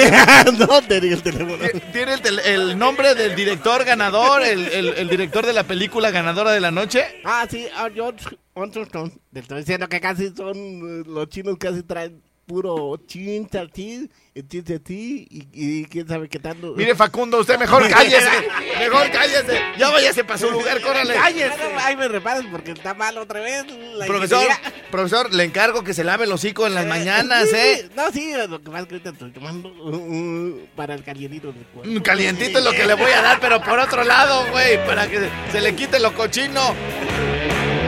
no 0.59 0.81
digo 0.81 1.15
el 1.15 1.23
teléfono. 1.23 1.57
Tiene 1.93 2.15
el, 2.15 2.23
tel- 2.23 2.41
el 2.45 2.79
nombre 2.79 3.15
del 3.15 3.35
director 3.35 3.85
ganador, 3.85 4.43
el, 4.43 4.67
el- 4.69 4.89
el 4.95 5.09
director 5.09 5.45
de 5.45 5.53
la 5.53 5.65
película 5.65 6.11
ganadora 6.11 6.53
de 6.53 6.61
la 6.61 6.71
noche. 6.71 7.05
Ah, 7.25 7.47
sí, 7.51 7.67
ah, 7.77 7.89
George 7.95 8.25
Washington. 8.55 9.13
Te 9.33 9.41
estoy 9.41 9.59
diciendo 9.59 9.89
que 9.89 10.01
casi 10.01 10.33
son, 10.35 10.57
eh, 10.57 11.03
los 11.07 11.29
chinos 11.29 11.57
casi 11.59 11.83
traen 11.83 12.23
puro 12.49 12.99
chin, 13.07 13.47
chin, 13.73 14.11
y, 14.35 15.49
y 15.53 15.85
quién 15.85 16.09
sabe 16.09 16.29
qué 16.29 16.39
tanto. 16.39 16.73
Mire, 16.75 16.95
Facundo, 16.95 17.39
usted 17.39 17.59
mejor 17.59 17.87
cállese. 17.91 18.31
Mejor 18.79 19.11
cállese. 19.11 19.61
Ya 19.79 19.91
váyase 19.91 20.25
para 20.25 20.39
su 20.39 20.51
lugar, 20.51 20.81
córrale. 20.81 21.15
cállese. 21.15 21.55
Ahí 21.79 21.95
me 21.97 22.09
reparas 22.09 22.45
porque 22.51 22.73
está 22.73 22.95
mal 22.95 23.19
otra 23.19 23.41
vez. 23.41 23.67
la 23.95 24.07
Profesor, 24.07 24.43
ingeniería. 24.43 24.91
profesor, 24.91 25.35
le 25.35 25.45
encargo 25.45 25.85
que 25.85 25.93
se 25.93 26.05
lave 26.05 26.25
el 26.25 26.33
hocico 26.33 26.67
en 26.67 26.75
las 26.75 26.87
mañanas, 26.87 27.51
Sí, 27.51 27.57
¿eh? 27.57 27.89
No, 27.95 28.11
sí, 28.11 28.33
lo 28.49 28.63
que 28.63 28.71
más 28.71 28.87
que 28.87 28.95
ahorita 28.95 29.11
estoy 29.11 29.31
tomando 29.31 29.69
uh, 29.69 30.67
para 30.75 30.95
el 30.95 31.05
calientito 31.05 31.53
del 31.53 31.65
cuerpo. 31.67 32.03
Calientito 32.03 32.59
es 32.59 32.65
lo 32.65 32.73
que 32.73 32.87
le 32.87 32.95
voy 32.95 33.11
a 33.13 33.21
dar, 33.21 33.41
pero 33.41 33.61
por 33.63 33.79
otro 33.79 34.03
lado, 34.05 34.47
güey, 34.51 34.85
para 34.87 35.07
que 35.07 35.29
se 35.53 35.61
le 35.61 35.75
quite 35.77 36.01
lo 36.01 36.15
cochino. 36.15 36.75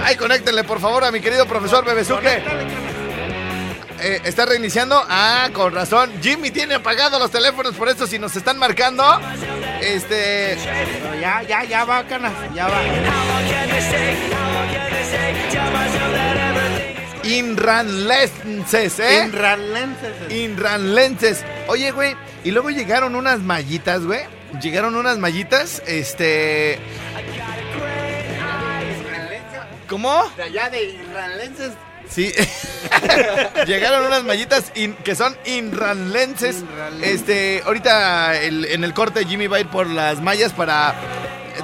Ay, 0.05 0.17
conéctenle, 0.17 0.65
por 0.65 0.81
favor, 0.81 1.05
a 1.05 1.11
mi 1.13 1.21
querido 1.21 1.47
profesor 1.47 1.85
Bebesuque. 1.85 2.43
Eh, 4.03 4.21
¿Está 4.25 4.47
reiniciando? 4.47 5.05
Ah, 5.09 5.51
con 5.53 5.75
razón. 5.75 6.11
Jimmy 6.23 6.51
tiene 6.51 6.75
apagados 6.77 7.21
los 7.21 7.31
teléfonos, 7.31 7.75
por 7.75 7.89
eso 7.89 8.07
si 8.07 8.19
nos 8.19 8.35
están 8.35 8.57
marcando, 8.59 9.05
este... 9.83 10.57
Pero 11.03 11.21
ya, 11.21 11.43
ya, 11.43 11.65
ya 11.65 11.85
va, 11.85 12.07
canas, 12.07 12.33
ya 12.55 12.67
va. 12.67 12.81
Inranlenses, 17.25 18.99
¿eh? 19.01 19.25
Inralenses. 19.27 20.33
Inranlenses. 20.33 21.45
Oye, 21.69 21.91
güey, 21.91 22.17
y 22.43 22.53
luego 22.53 22.71
llegaron 22.71 23.15
unas 23.15 23.41
mallitas, 23.41 24.05
güey. 24.05 24.21
Llegaron 24.63 24.97
unas 24.97 25.19
mallitas, 25.19 25.83
este... 25.87 26.79
¿Cómo? 29.89 30.25
De 30.37 30.45
allá 30.45 30.71
de 30.71 30.85
Irlandenses. 30.85 31.73
Sí. 32.11 32.33
Llegaron 33.67 34.07
unas 34.07 34.25
mallitas 34.25 34.73
in- 34.75 34.95
que 34.97 35.15
son 35.15 35.37
inranlenses. 35.47 36.65
Este, 37.03 37.63
ahorita 37.65 38.37
el- 38.41 38.65
en 38.65 38.85
el 38.85 38.93
corte 38.95 39.25
Jimmy 39.25 39.47
va 39.47 39.59
a 39.59 39.61
ir 39.61 39.69
por 39.69 39.87
las 39.89 40.21
mallas 40.21 40.53
para 40.53 40.95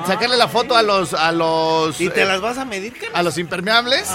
sacarle 0.06 0.36
la 0.36 0.46
foto 0.48 0.76
a 0.76 0.82
los 0.82 1.14
a 1.14 1.32
los 1.32 2.00
¿Y 2.00 2.10
te 2.10 2.22
eh, 2.22 2.26
las 2.26 2.40
vas 2.40 2.58
a 2.58 2.64
medir, 2.64 2.94
a 3.12 3.22
los 3.22 3.38
impermeables. 3.38 4.08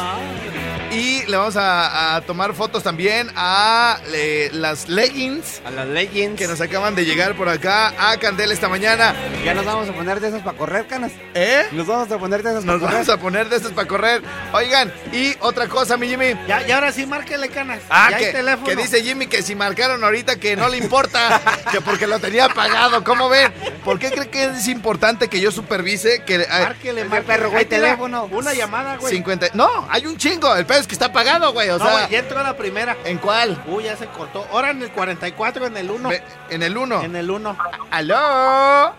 Y 0.91 1.25
le 1.27 1.37
vamos 1.37 1.55
a, 1.55 2.15
a 2.17 2.21
tomar 2.21 2.53
fotos 2.53 2.83
también 2.83 3.31
a 3.37 3.97
eh, 4.13 4.49
las 4.51 4.89
leggings 4.89 5.61
A 5.65 5.71
las 5.71 5.87
Legends. 5.87 6.37
que 6.37 6.47
nos 6.47 6.59
acaban 6.59 6.95
de 6.95 7.05
llegar 7.05 7.35
por 7.37 7.47
acá 7.47 7.93
a 7.97 8.17
Candela 8.17 8.53
esta 8.53 8.67
mañana. 8.67 9.15
Ya 9.45 9.53
nos 9.53 9.63
vamos 9.63 9.87
a 9.87 9.93
poner 9.93 10.19
de 10.19 10.27
esas 10.27 10.41
para 10.41 10.57
correr, 10.57 10.87
canas. 10.87 11.13
¿Eh? 11.33 11.63
Nos 11.71 11.87
vamos 11.87 12.11
a 12.11 12.17
poner 12.17 12.43
de 12.43 12.49
esas 12.49 12.65
para 12.65 12.73
Nos 12.73 12.81
correr. 12.81 12.93
vamos 13.05 13.09
a 13.09 13.17
poner 13.17 13.47
de 13.47 13.55
estas 13.55 13.71
para 13.71 13.87
correr. 13.87 14.21
Oigan, 14.51 14.91
y 15.13 15.33
otra 15.39 15.69
cosa, 15.69 15.95
mi 15.95 16.09
Jimmy. 16.09 16.35
Ya, 16.45 16.67
y 16.67 16.71
ahora 16.71 16.91
sí, 16.91 17.05
márquele, 17.05 17.47
canas. 17.47 17.79
Ah, 17.89 18.09
ya 18.11 18.17
hay 18.17 18.25
que, 18.25 18.31
teléfono. 18.33 18.65
que 18.67 18.75
dice 18.75 19.01
Jimmy 19.01 19.27
que 19.27 19.43
si 19.43 19.55
marcaron 19.55 20.03
ahorita 20.03 20.35
que 20.41 20.57
no 20.57 20.67
le 20.67 20.75
importa, 20.77 21.39
que 21.71 21.79
porque 21.79 22.05
lo 22.05 22.19
tenía 22.19 22.49
pagado. 22.49 23.01
¿Cómo 23.05 23.29
ven? 23.29 23.49
¿Por 23.85 23.97
qué 23.97 24.11
cree 24.11 24.29
que 24.29 24.43
es 24.43 24.67
importante 24.67 25.29
que 25.29 25.39
yo 25.39 25.51
supervise 25.51 26.23
que... 26.25 26.35
eh, 26.35 26.47
Márquele, 26.49 27.05
márquele. 27.05 27.21
perro, 27.21 27.49
güey, 27.51 27.63
teléfono. 27.65 28.25
Una 28.29 28.53
llamada, 28.53 28.97
güey. 28.97 29.13
50... 29.13 29.51
No, 29.53 29.87
hay 29.89 30.05
un 30.05 30.17
chingo. 30.17 30.53
El 30.53 30.65
pedo 30.65 30.80
es 30.81 30.87
que 30.87 30.93
está 30.93 31.13
pagado, 31.13 31.53
güey. 31.53 31.69
O 31.69 31.77
no, 31.77 31.85
sea, 31.85 31.93
güey, 31.93 32.09
ya 32.09 32.19
entró 32.19 32.41
la 32.43 32.57
primera. 32.57 32.97
¿en 33.05 33.17
cuál? 33.19 33.61
Uy, 33.67 33.85
ya 33.85 33.95
se 33.95 34.07
cortó. 34.07 34.45
Ahora 34.51 34.71
en 34.71 34.81
el 34.81 34.91
44, 34.91 35.65
en 35.67 35.77
el 35.77 35.89
1. 35.89 36.09
Ve- 36.09 36.23
En 36.49 36.61
el 36.63 36.77
1. 36.77 37.01
En 37.03 37.15
el 37.15 37.31
1. 37.31 37.57
¿Aló? 37.91 38.93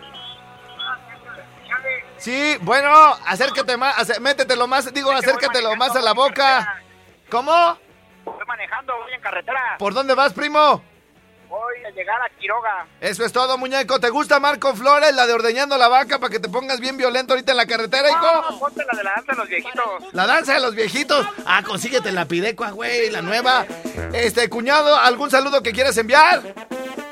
Sí, 2.17 2.57
bueno, 2.61 2.89
acércate 3.27 3.77
más, 3.77 3.97
acé- 3.97 4.21
métetelo 4.21 4.69
más, 4.69 4.93
digo, 4.95 5.11
acércatelo 5.11 5.75
más 5.77 5.95
a 5.97 6.01
la 6.01 6.13
boca. 6.13 6.81
¿Cómo? 7.31 7.77
Voy 8.25 8.35
manejando, 8.47 8.93
voy 9.03 9.13
en 9.13 9.21
carretera. 9.21 9.77
¿Por 9.79 9.93
dónde 9.93 10.15
vas, 10.15 10.33
primo? 10.33 10.83
Voy 11.53 11.85
a 11.85 11.91
llegar 11.91 12.17
a 12.23 12.31
Quiroga. 12.41 12.87
Eso 12.99 13.27
es 13.27 13.31
todo, 13.33 13.59
muñeco. 13.59 14.01
¿Te 14.01 14.09
gusta 14.09 14.41
Marco 14.41 14.75
Flores, 14.75 15.15
la 15.15 15.27
de 15.27 15.35
ordeñando 15.35 15.77
la 15.77 15.87
vaca 15.89 16.19
para 16.19 16.31
que 16.31 16.41
te 16.41 16.49
pongas 16.49 16.81
bien 16.81 16.97
violento 16.97 17.35
ahorita 17.35 17.53
en 17.53 17.59
la 17.59 17.67
carretera, 17.67 18.09
No, 18.09 18.17
hijo? 18.17 18.59
ponte 18.59 18.83
la 18.91 18.97
de 18.97 19.05
la 19.05 19.13
danza 19.17 19.33
de 19.33 19.39
los 19.39 19.49
viejitos. 19.51 19.85
La 20.15 20.27
danza 20.27 20.55
de 20.55 20.61
los 20.61 20.75
viejitos. 20.75 21.27
Ah, 21.45 21.63
consíguete 21.63 22.11
la 22.11 22.25
pidecua, 22.25 22.71
güey, 22.71 23.11
la 23.11 23.21
nueva. 23.21 23.67
Este, 24.15 24.49
cuñado, 24.49 24.97
¿algún 24.97 25.31
saludo 25.31 25.63
que 25.63 25.73
quieras 25.73 25.95
enviar? 25.99 26.41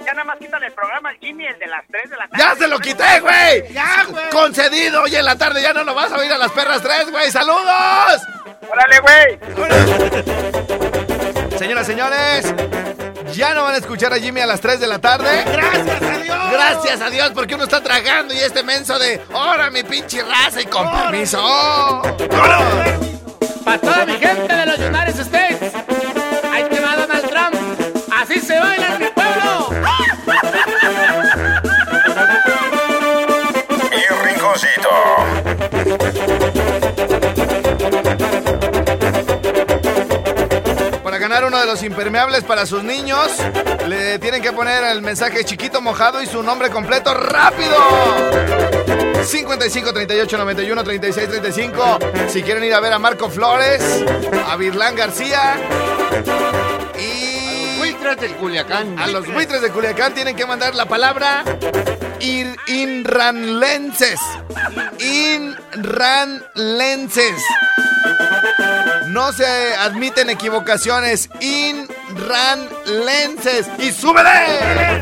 Ya 0.07 0.13
nada 0.15 0.25
más 0.25 0.39
quítale 0.39 0.69
el 0.69 0.73
programa 0.73 1.11
al 1.11 1.19
Jimmy, 1.19 1.45
el 1.47 1.59
de 1.59 1.67
las 1.67 1.85
3 1.89 2.09
de 2.11 2.17
la 2.17 2.27
tarde. 2.29 2.43
¡Ya 2.43 2.57
se 2.57 2.67
lo 2.67 2.79
quité, 2.79 3.21
güey! 3.21 3.71
Ya, 3.75 4.05
güey. 4.09 4.31
Concedido, 4.31 5.03
hoy 5.03 5.15
en 5.17 5.25
la 5.27 5.37
tarde 5.37 5.61
ya 5.61 5.75
no 5.75 5.85
lo 5.85 5.95
vas 5.95 6.11
a 6.13 6.17
oír 6.17 6.33
a 6.33 6.39
las 6.39 6.51
perras 6.53 6.81
tres, 6.81 7.11
güey. 7.11 7.31
¡Saludos! 7.31 8.23
¡Órale, 8.71 9.01
güey! 9.01 9.39
Señoras, 11.59 11.87
señores, 11.87 12.55
ya 13.33 13.55
no 13.55 13.63
van 13.65 13.75
a 13.75 13.79
escuchar 13.79 14.13
a 14.13 14.19
Jimmy 14.19 14.41
a 14.41 14.47
las 14.47 14.61
3 14.61 14.81
de 14.81 14.87
la 14.87 14.99
tarde. 14.99 15.45
¡Gracias 15.45 16.03
a 16.03 16.19
Dios! 16.19 16.39
Gracias 16.53 17.01
a 17.01 17.11
Dios, 17.11 17.31
porque 17.35 17.55
uno 17.55 17.65
está 17.65 17.83
tragando 17.83 18.35
y 18.35 18.39
este 18.39 18.63
menso 18.63 18.99
de 18.99 19.21
¡Hora, 19.33 19.71
mi 19.71 19.83
pinche 19.83 20.23
raza! 20.23 20.61
Y 20.61 20.67
con 20.67 20.91
permiso. 20.91 22.03
Para 23.65 23.79
toda 23.79 24.07
mi 24.07 24.19
gente 24.19 24.55
de 24.55 24.67
los 24.67 24.79
United 24.79 25.21
States, 25.21 25.73
ahí 26.51 26.65
te 26.65 26.81
va 26.81 26.97
Donald 26.97 27.29
Trump. 27.29 27.55
Así 28.13 28.41
se 28.41 28.59
baila 28.59 28.95
en 28.95 28.99
mi 28.99 29.09
pueblo. 29.09 29.71
Mi 33.91 34.03
rinconcito. 34.25 34.89
De 41.61 41.67
los 41.67 41.83
impermeables 41.83 42.45
para 42.45 42.67
sus 42.67 42.83
niños, 42.83 43.29
le 43.87 44.19
tienen 44.19 44.43
que 44.43 44.53
poner 44.53 44.83
el 44.85 45.03
mensaje 45.03 45.45
chiquito 45.45 45.81
mojado 45.81 46.23
y 46.23 46.27
su 46.27 46.43
nombre 46.43 46.71
completo 46.71 47.13
rápido. 47.15 47.77
55 49.25 49.93
38 49.93 50.39
91 50.39 50.85
36 50.85 51.29
35. 51.29 51.99
Si 52.29 52.43
quieren 52.43 52.65
ir 52.65 52.75
a 52.75 52.81
ver 52.81 52.93
a 52.93 52.99
Marco 52.99 53.29
Flores, 53.29 53.83
a 54.49 54.57
Virlán 54.57 54.97
García 54.97 55.57
y 56.99 57.79
Buitres 57.79 58.17
del 58.19 58.35
Culiacán. 58.37 58.99
a 58.99 59.07
los 59.09 59.27
buitres 59.33 59.61
de 59.61 59.71
Culiacán 59.71 60.15
tienen 60.15 60.37
que 60.37 60.47
mandar 60.47 60.75
la 60.75 60.87
palabra 60.87 61.45
ir- 62.21 62.57
inranlenses. 62.69 64.19
Inranlenses. 64.99 67.35
No 69.11 69.33
se 69.33 69.75
admiten 69.75 70.31
equivocaciones. 70.31 71.29
Inranlenses. 71.41 73.67
¡Y 73.79 73.91
súbele! 73.91 75.01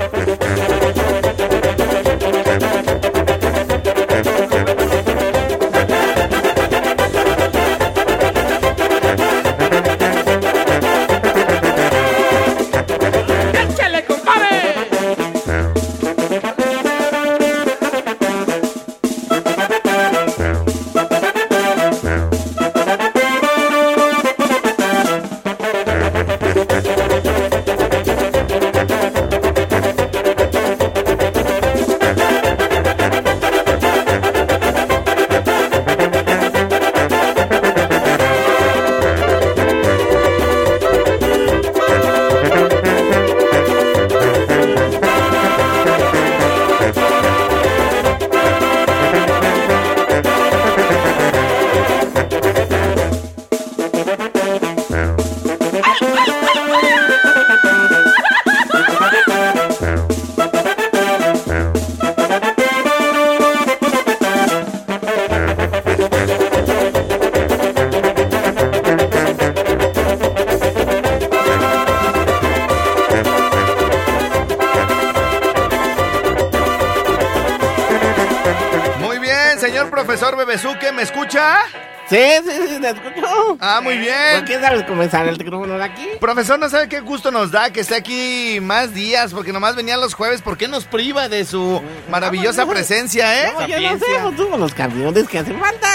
Aquí? 85.83 86.07
Profesor, 86.21 86.59
no 86.59 86.69
sabe 86.69 86.89
qué 86.89 87.01
gusto 87.01 87.31
nos 87.31 87.51
da 87.51 87.73
que 87.73 87.81
esté 87.81 87.95
aquí 87.97 88.59
más 88.61 88.95
días, 88.95 89.33
porque 89.33 89.53
nomás 89.53 89.77
venía 89.77 89.97
los 89.97 90.15
jueves. 90.15 90.43
¿Por 90.43 90.57
qué 90.57 90.69
nos 90.69 90.85
priva 90.85 91.29
de 91.29 91.45
su 91.45 91.83
maravillosa 92.11 92.67
presencia, 92.67 93.43
eh? 93.47 93.53
No, 93.59 93.67
yo 93.67 93.81
no 93.81 93.99
sé, 93.99 94.05
pues 94.23 94.37
tú 94.37 94.49
con 94.51 94.61
los 94.61 94.75
camiones 94.75 95.29
que 95.29 95.39
hacen 95.39 95.59
falta. 95.61 95.89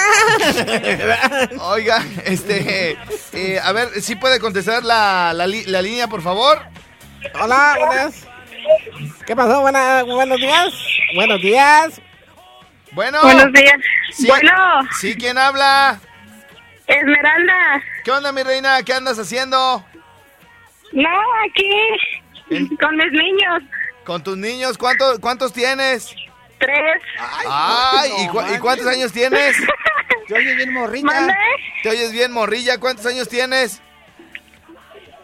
Oiga, 1.60 2.04
este, 2.26 2.98
eh, 3.34 3.60
a 3.64 3.72
ver, 3.72 4.02
si 4.02 4.16
puede 4.16 4.40
contestar 4.40 4.84
la, 4.84 5.34
la 5.34 5.82
línea, 5.82 6.08
por 6.08 6.22
favor? 6.22 6.60
Hola, 7.42 7.76
buenas. 7.86 8.16
¿Qué 9.26 9.36
pasó? 9.36 9.62
Buena- 9.62 10.04
buenos 10.04 10.38
días. 10.40 10.74
Buenos 11.16 11.42
días. 11.42 12.02
Bueno. 12.92 13.20
Buenos 13.24 13.52
días. 13.54 13.74
Sí, 14.14 14.28
Bueno, 14.28 14.52
Sí, 15.00 15.16
¿quién 15.16 15.38
habla? 15.38 16.00
Esmeralda. 16.88 17.82
¿Qué 18.04 18.12
onda, 18.12 18.32
mi 18.32 18.44
reina? 18.44 18.82
¿Qué 18.84 18.94
andas 18.94 19.18
haciendo? 19.20 19.84
No, 20.92 21.10
aquí. 21.48 21.72
Con 22.80 22.98
mis 22.98 23.12
niños. 23.12 23.64
¿Con 24.06 24.24
tus 24.24 24.38
niños? 24.38 24.78
¿Cuántos, 24.78 25.20
cuántos 25.20 25.54
tienes? 25.54 26.14
Tres. 26.60 27.02
Ay, 27.48 28.12
¿y, 28.20 28.28
cu- 28.28 28.44
y 28.56 28.60
cuántos 28.60 28.86
años 28.88 29.12
tienes? 29.12 29.58
Yo 30.28 30.36
oye 30.38 30.56
bien 30.56 30.74
morrita. 30.74 31.08
¿Mande? 31.08 31.34
¿Te 31.84 31.90
oyes 31.90 32.12
bien, 32.12 32.32
morrilla? 32.32 32.78
¿Cuántos 32.80 33.06
años 33.06 33.28
tienes? 33.28 33.82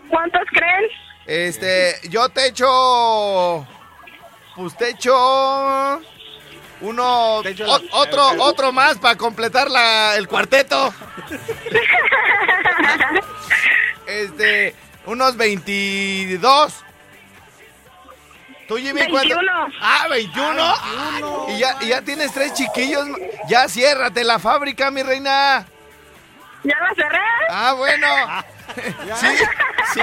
¿Cuántos 0.09 0.41
creen? 0.51 0.85
Este, 1.25 1.95
yo 2.09 2.27
te 2.29 2.47
echo... 2.47 3.65
Pues 4.55 4.75
te 4.75 4.89
echo... 4.89 6.01
Uno... 6.81 7.41
La- 7.43 7.65
o- 7.75 7.81
otro, 7.91 8.23
otro 8.43 8.71
más 8.71 8.97
para 8.97 9.15
completar 9.17 9.69
la, 9.69 10.15
el 10.15 10.27
cuarteto. 10.27 10.93
Este, 14.07 14.75
unos 15.05 15.35
22. 15.37 16.73
¿Tú, 18.67 18.77
Jimmy, 18.77 19.01
cuánto? 19.09 19.35
21. 19.35 19.51
Ah, 19.81 20.07
21. 20.09 20.75
y, 21.49 21.59
ya, 21.59 21.77
y 21.81 21.87
ya 21.87 22.01
tienes 22.01 22.31
tres 22.33 22.53
chiquillos. 22.53 23.05
Ya 23.47 23.67
ciérrate 23.67 24.23
la 24.23 24.39
fábrica, 24.39 24.91
mi 24.91 25.01
reina. 25.03 25.65
¿Ya 26.63 26.75
la 26.79 26.93
cerré? 26.95 27.19
Ah, 27.49 27.73
bueno. 27.73 28.07
Sí, 29.19 29.27
sí. 29.95 30.01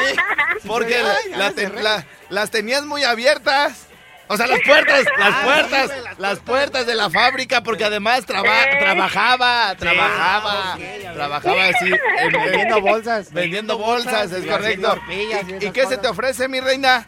Porque 0.66 1.00
ya 1.30 1.37
la 1.38 1.52
la- 1.80 2.06
las 2.30 2.50
tenías 2.50 2.85
muy 2.85 3.04
abiertas. 3.04 3.87
O 4.28 4.37
sea, 4.37 4.47
las 4.49 4.61
puertas, 4.62 5.04
las 5.18 5.35
Ah, 5.35 5.40
puertas, 5.45 5.90
sí, 5.90 5.97
las 6.04 6.18
las 6.18 6.38
puertas 6.40 6.87
de 6.87 6.95
la 6.97 7.09
fábrica, 7.11 7.62
porque 7.62 7.85
además 7.85 8.26
traba- 8.26 8.78
trabajaba, 8.78 9.75
trabajaba, 9.76 10.76
trabajaba 11.14 11.64
así, 11.66 11.87
en- 12.18 12.35
en- 12.35 12.42
Vendiendo 12.42 12.80
bolsas. 12.80 13.33
vendiendo 13.33 13.78
bolsas, 13.78 14.33
es 14.33 14.45
correcto. 14.47 14.99
y 15.09 15.12
¿Y, 15.12 15.23
y 15.23 15.56
esas 15.56 15.73
qué 15.73 15.87
se 15.87 15.97
te 15.99 16.09
ofrece, 16.09 16.49
mi 16.49 16.61
reina? 16.61 17.06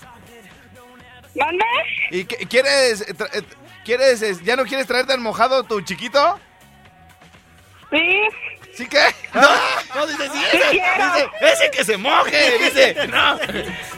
¿Mande? 1.35 1.65
¿Y 2.11 2.25
qué- 2.25 2.47
quieres, 2.49 3.01
eh, 3.03 3.15
eh, 3.35 3.43
quieres, 3.85 4.23
eh, 4.23 4.37
ya 4.45 4.57
no 4.57 4.65
quieres 4.65 4.87
traerte 4.87 5.13
al 5.13 5.21
mojado 5.21 5.63
tu 5.65 5.81
chiquito? 5.81 6.39
Sí. 7.91 8.29
¿Sí 8.79 8.87
qué? 8.87 9.01
No, 9.35 9.43
no, 9.97 10.07
dice, 10.07 10.29
sí, 10.33 10.39
ese, 10.53 10.71
dice, 10.71 11.31
ese 11.41 11.71
que 11.73 11.85
se 11.85 11.97
moje, 11.97 12.59
dice, 12.61 13.09
no, 13.09 13.37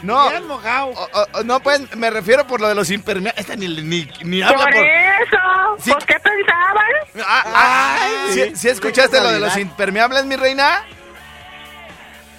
no. 0.02 0.30
Bien 0.30 0.46
mojado. 0.46 0.86
O- 0.88 1.08
o- 1.12 1.26
o- 1.34 1.42
no, 1.44 1.60
pues, 1.60 1.94
me 1.96 2.08
refiero 2.08 2.46
por 2.46 2.62
lo 2.62 2.68
de 2.68 2.74
los 2.74 2.90
impermeables. 2.90 3.38
Esta 3.38 3.56
ni, 3.56 3.68
ni, 3.68 4.10
ni 4.24 4.40
habla 4.42 4.56
Por 4.64 4.72
por... 4.72 4.82
eso. 4.82 5.36
Sí. 5.84 5.90
¿Por 5.92 6.06
qué 6.06 6.18
pensaban? 6.18 7.26
Ah, 7.26 7.44
ah, 7.46 7.96
Ay, 8.00 8.32
¿sí, 8.32 8.56
sí 8.56 8.68
escuchaste 8.70 9.20
lo 9.20 9.30
de 9.30 9.38
los 9.40 9.54
impermeables, 9.58 10.24
mi 10.24 10.36
reina? 10.36 10.82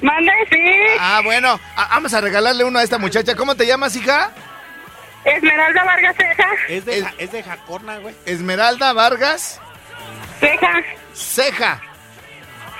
¿Mande? 0.02 0.32
Sí. 0.50 0.76
Ah, 1.00 1.22
bueno, 1.24 1.60
ah, 1.76 1.88
vamos 1.92 2.12
a 2.16 2.22
regalarle 2.22 2.64
uno 2.64 2.80
a 2.80 2.84
esta 2.84 2.98
muchacha. 2.98 3.36
¿Cómo 3.36 3.54
te 3.56 3.68
llamas, 3.68 3.96
hija? 3.96 4.32
Esmeralda 5.26 5.84
Vargas 5.84 6.16
Ceja. 6.18 6.48
Es 6.70 6.86
de, 6.86 6.98
Es- 6.98 7.04
ja- 7.04 7.14
es 7.20 7.32
de 7.32 7.44
Jacorna, 7.44 7.98
güey. 8.00 8.16
Esmeralda 8.26 8.94
Vargas 8.94 9.62
Ceja. 10.40 10.82
Ceja. 11.14 11.82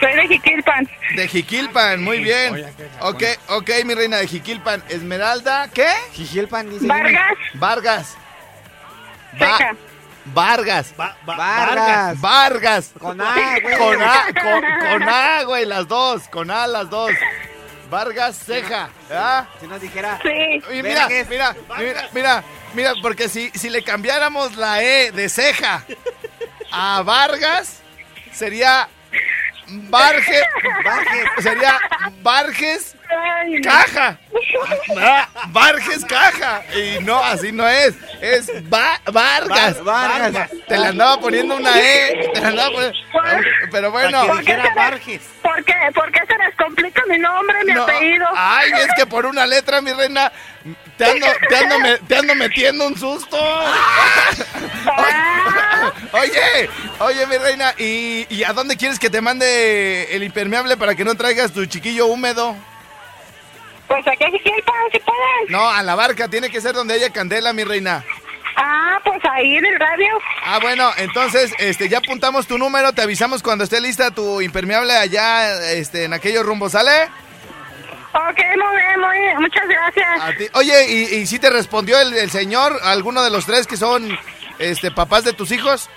Soy 0.02 0.14
de 0.16 0.28
Jiquilpan. 0.28 0.90
De 1.16 1.28
Jiquilpan, 1.28 2.04
muy 2.04 2.20
bien. 2.20 2.66
Ok, 3.02 3.24
ok, 3.50 3.70
mi 3.86 3.94
reina 3.94 4.18
de 4.18 4.28
Jiquilpan. 4.28 4.84
Esmeralda, 4.90 5.70
¿qué? 5.74 5.88
Jijilpan 6.14 6.70
dice. 6.70 6.88
Vargas 6.88 7.38
Vargas. 7.54 8.16
Vargas. 10.26 10.94
Va- 11.00 11.16
va- 11.28 11.36
Vargas. 11.38 12.22
Vargas. 12.22 12.92
Con 13.00 13.22
A, 13.22 13.60
güey. 13.62 13.78
Con 13.78 14.02
A, 14.02 14.26
con, 14.34 14.62
con 15.00 15.10
A, 15.10 15.44
güey, 15.44 15.66
las 15.66 15.88
dos. 15.88 16.28
Con 16.30 16.52
A, 16.52 16.68
las 16.68 16.90
dos. 16.90 17.12
Vargas 17.90 18.38
Ceja. 18.46 18.90
¿ah? 19.12 19.46
Si 19.60 19.68
nos 19.68 19.82
dijera. 19.82 20.20
Sí. 20.24 20.64
Y 20.74 20.82
mira, 20.84 21.08
Verges. 21.08 21.28
mira, 21.30 21.56
mira, 21.78 22.10
mira, 22.14 22.44
mira, 22.74 22.94
porque 23.02 23.28
si, 23.30 23.50
si 23.52 23.70
le 23.70 23.84
cambiáramos 23.84 24.56
la 24.56 24.82
E 24.82 25.12
de 25.12 25.28
ceja 25.28 25.84
a 26.72 27.02
Vargas, 27.04 27.80
sería 28.32 28.88
Varges, 29.68 30.44
Vargas. 30.84 31.44
sería 31.44 31.80
no. 32.24 32.96
Caja. 33.64 34.18
Ah, 34.98 35.28
Vargas 35.48 36.06
Caja. 36.06 36.64
Y 36.76 37.04
no, 37.04 37.22
así 37.24 37.52
no 37.52 37.68
es. 37.68 37.94
Es 38.22 38.50
Va- 38.72 39.00
Vargas. 39.12 39.82
Var- 39.84 40.10
Vargas. 40.22 40.50
Te 40.68 40.78
le 40.78 40.88
andaba 40.88 41.20
poniendo 41.20 41.56
una 41.58 41.72
E. 41.80 42.30
Te 42.34 42.40
le 42.42 42.48
andaba 42.48 42.70
poniendo- 42.72 42.98
Pero 43.72 43.92
bueno. 43.92 44.28
¿Por 44.28 44.44
qué, 44.44 44.56
Vargas. 44.76 45.02
¿por, 45.42 45.64
qué, 45.66 45.74
¿Por 45.94 46.12
qué 46.12 46.20
se 46.28 46.38
les 46.38 46.56
complica 46.56 47.04
mi 47.10 47.18
nombre, 47.20 47.64
mi 47.66 47.74
No. 47.74 47.84
apellido? 47.84 48.26
Ay, 48.36 48.72
es 48.78 48.88
que 48.96 49.06
por 49.06 49.26
una 49.26 49.46
letra, 49.46 49.82
mi 49.82 49.92
reina, 49.92 50.32
te 50.98 51.06
ando, 51.06 51.28
te 51.50 51.56
ando, 51.58 51.80
me- 51.80 51.98
te 51.98 52.16
ando 52.18 52.36
metiendo 52.36 52.88
un 52.88 52.98
susto. 52.98 53.38
Ah, 54.88 55.31
Oye, 56.14 56.70
oye, 57.00 57.26
mi 57.28 57.38
reina, 57.38 57.74
¿y, 57.78 58.26
y 58.30 58.44
a 58.44 58.54
dónde 58.54 58.78
quieres 58.78 59.00
que 59.00 59.10
te 59.10 59.22
mande 59.22 60.16
el 60.16 60.24
impermeable 60.24 60.78
para 60.78 60.96
que 60.96 61.04
no 61.06 61.16
traigas 61.16 61.52
tu 61.52 61.66
chiquillo 61.66 62.08
húmedo? 62.08 62.56
pues 63.88 64.08
aquí 64.08 64.24
en 64.24 64.32
Jiquilpan, 64.32 64.76
si 64.94 65.00
pueden. 65.00 65.50
No, 65.50 65.70
a 65.70 65.84
la 65.84 65.96
barca, 65.96 66.30
tiene 66.30 66.50
que 66.50 66.62
ser 66.62 66.74
donde 66.74 66.94
haya 66.94 67.10
candela, 67.10 67.52
mi 67.52 67.66
reina. 67.66 68.06
Ah, 68.56 68.98
pues 69.04 69.20
ahí 69.30 69.58
en 69.58 69.66
el 69.66 69.78
radio. 69.78 70.18
Ah, 70.46 70.60
bueno, 70.62 70.90
entonces, 70.98 71.52
este, 71.60 71.90
ya 71.90 71.98
apuntamos 71.98 72.48
tu 72.48 72.58
número, 72.58 72.94
te 72.94 73.02
avisamos 73.02 73.44
cuando 73.44 73.66
esté 73.66 73.82
lista 73.82 74.10
tu 74.12 74.40
impermeable 74.40 74.94
allá, 74.94 75.72
este, 75.74 76.06
en 76.06 76.14
aquellos 76.14 76.46
rumbos, 76.46 76.72
¿sale? 76.72 76.92
Ok, 78.14 78.38
muy 78.38 78.76
bien, 78.78 79.00
muy 79.00 79.18
bien. 79.20 79.42
Muchas 79.42 79.68
gracias. 79.68 80.22
A 80.22 80.38
ti- 80.38 80.48
Oye, 80.54 80.86
¿y, 80.90 81.16
y 81.16 81.28
si 81.28 81.40
te 81.40 81.50
respondió 81.50 82.00
el, 82.00 82.14
el 82.14 82.30
señor, 82.32 82.80
alguno 82.84 83.22
de 83.24 83.30
los 83.30 83.46
tres 83.46 83.68
que 83.68 83.76
son, 83.78 84.18
este, 84.62 84.92
papás 84.92 85.24
de 85.24 85.34
tus 85.34 85.52
hijos? 85.52 85.90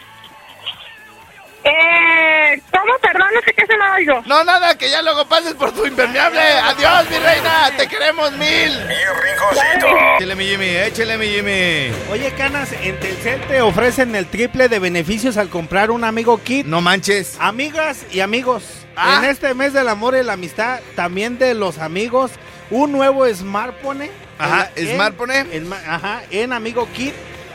Eh, 1.66 2.60
¿cómo? 2.70 2.92
Perdón, 3.00 3.28
no 3.34 3.40
sé 3.40 3.54
qué 3.54 3.64
se 3.64 3.76
me 3.78 3.90
oigo. 3.92 4.22
No, 4.26 4.44
nada, 4.44 4.76
que 4.76 4.90
ya 4.90 5.00
luego 5.00 5.26
pases 5.26 5.54
por 5.54 5.72
tu 5.72 5.86
impermeable. 5.86 6.40
Adiós, 6.40 7.08
mi 7.10 7.16
reina, 7.18 7.70
te 7.76 7.86
queremos 7.88 8.32
mil. 8.32 8.78
Échale 10.16 10.34
mi 10.36 10.44
Jimmy, 10.46 10.66
échale 10.68 11.16
mi 11.16 11.26
Jimmy. 11.28 11.90
Oye, 12.10 12.34
Canas, 12.36 12.70
en 12.72 12.98
Telcel 13.00 13.40
te 13.48 13.62
ofrecen 13.62 14.14
el 14.14 14.26
triple 14.26 14.68
de 14.68 14.78
beneficios 14.78 15.38
al 15.38 15.48
comprar 15.48 15.90
un 15.90 16.04
amigo 16.04 16.38
kit. 16.42 16.66
No 16.66 16.82
manches. 16.82 17.36
Amigas 17.40 18.04
y 18.12 18.20
amigos, 18.20 18.62
Ah. 18.96 19.20
en 19.22 19.30
este 19.30 19.54
mes 19.54 19.72
del 19.72 19.88
amor 19.88 20.14
y 20.14 20.22
la 20.22 20.34
amistad, 20.34 20.80
también 20.96 21.38
de 21.38 21.54
los 21.54 21.78
amigos, 21.78 22.30
un 22.70 22.92
nuevo 22.92 23.26
smartphone. 23.34 24.10
Ajá, 24.38 24.70
en- 24.76 24.94
smartphone. 24.94 25.30
en 25.30 25.72
ajá, 25.72 26.22
en 26.30 26.52
Amigo 26.52 26.88
Kit 26.92 27.14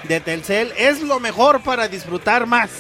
de 0.10 0.20
Telcel 0.20 0.74
es 0.76 1.02
lo 1.02 1.20
mejor 1.20 1.62
para 1.62 1.88
disfrutar 1.88 2.48
más 2.48 2.72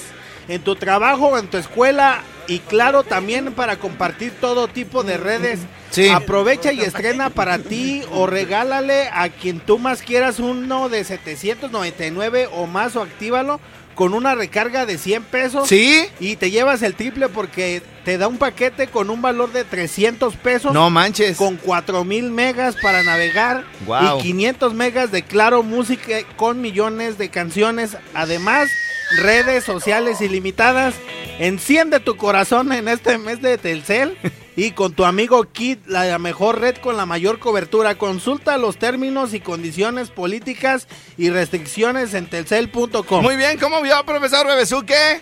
en 0.47 0.63
tu 0.63 0.75
trabajo, 0.75 1.37
en 1.37 1.47
tu 1.47 1.57
escuela 1.57 2.23
y 2.47 2.57
claro, 2.57 3.03
también 3.03 3.53
para 3.53 3.77
compartir 3.77 4.33
todo 4.41 4.67
tipo 4.67 5.03
de 5.03 5.17
redes. 5.17 5.59
Sí. 5.91 6.09
Aprovecha 6.09 6.73
y 6.73 6.81
estrena 6.81 7.29
para 7.29 7.59
ti 7.59 8.01
o 8.11 8.25
regálale 8.25 9.09
a 9.13 9.29
quien 9.29 9.59
tú 9.59 9.77
más 9.77 10.01
quieras 10.01 10.39
uno 10.39 10.89
de 10.89 11.03
799 11.03 12.49
o 12.51 12.65
más 12.65 12.95
o 12.95 13.03
actívalo 13.03 13.59
con 13.99 14.13
una 14.13 14.33
recarga 14.33 14.85
de 14.85 14.97
100 14.97 15.23
pesos. 15.23 15.67
¿Sí? 15.67 16.05
Y 16.21 16.37
te 16.37 16.51
llevas 16.51 16.83
el 16.83 16.95
triple 16.95 17.27
porque 17.27 17.81
te 18.05 18.17
da 18.17 18.29
un 18.29 18.37
paquete 18.37 18.87
con 18.87 19.09
un 19.09 19.21
valor 19.21 19.51
de 19.51 19.65
300 19.65 20.37
pesos. 20.37 20.73
No 20.73 20.89
manches. 20.89 21.35
Con 21.35 21.57
4000 21.57 22.31
megas 22.31 22.77
para 22.77 23.03
navegar. 23.03 23.65
Guau. 23.85 24.19
Y 24.19 24.21
500 24.21 24.73
megas 24.73 25.11
de 25.11 25.23
claro 25.23 25.63
música 25.63 26.19
con 26.37 26.61
millones 26.61 27.17
de 27.17 27.27
canciones. 27.27 27.97
Además, 28.13 28.69
redes 29.17 29.65
sociales 29.65 30.21
ilimitadas. 30.21 30.95
Enciende 31.37 31.99
tu 31.99 32.15
corazón 32.15 32.71
en 32.71 32.87
este 32.87 33.17
mes 33.17 33.41
de 33.41 33.57
Telcel. 33.57 34.17
Y 34.59 34.71
con 34.71 34.91
tu 34.91 35.05
amigo 35.05 35.45
Kid, 35.45 35.77
la 35.87 36.19
mejor 36.19 36.59
red 36.59 36.75
con 36.75 36.97
la 36.97 37.05
mayor 37.05 37.39
cobertura. 37.39 37.95
Consulta 37.95 38.57
los 38.57 38.75
términos 38.75 39.33
y 39.33 39.39
condiciones 39.39 40.09
políticas 40.09 40.89
y 41.17 41.29
restricciones 41.29 42.13
en 42.13 42.29
telcel.com. 42.29 43.23
Muy 43.23 43.37
bien, 43.37 43.57
¿cómo 43.57 43.81
vio, 43.81 44.05
profesor 44.05 44.45
Bebesuque? 44.45 45.21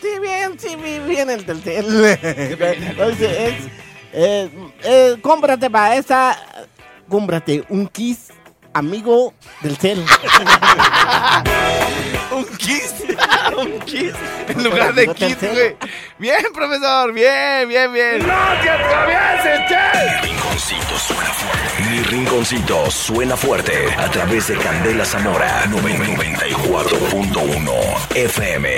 Sí, 0.00 0.08
bien, 0.22 0.58
sí, 0.58 0.76
bien, 0.76 1.06
bien 1.06 1.28
el 1.28 1.44
Telcel. 1.44 1.84
Oye, 3.04 3.48
es, 3.48 3.54
eh, 4.14 4.50
eh, 4.84 5.16
cómprate 5.20 5.68
para 5.68 5.96
esa, 5.96 6.38
cómprate 7.06 7.62
un 7.68 7.86
Kiss 7.86 8.28
amigo 8.72 9.34
del 9.60 9.76
cel. 9.76 10.02
un 12.30 12.44
Kiss, 12.56 12.94
un 13.56 13.78
Kiss, 13.80 14.14
en 14.48 14.64
lugar 14.64 14.94
de 14.94 15.08
Kiss, 15.14 15.36
güey. 15.40 15.76
Bien, 16.18 16.44
profesor, 16.52 17.12
bien, 17.12 17.68
bien, 17.68 17.92
bien. 17.92 18.26
¡No 18.26 18.34
te 18.62 18.70
atravieses, 18.70 19.60
che! 19.68 19.76
Mi 20.22 20.30
rinconcito 20.30 20.98
suena 20.98 21.30
fuerte. 21.32 21.82
Mi 21.90 22.02
rinconcito 22.02 22.90
suena 22.90 23.36
fuerte 23.36 23.94
a 23.96 24.10
través 24.10 24.48
de 24.48 24.56
Candela 24.56 25.04
Zamora 25.04 25.64
94.1 25.66 28.16
FM. 28.16 28.68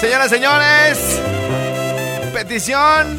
Señoras, 0.00 0.28
señores, 0.30 0.98
petición 2.32 3.18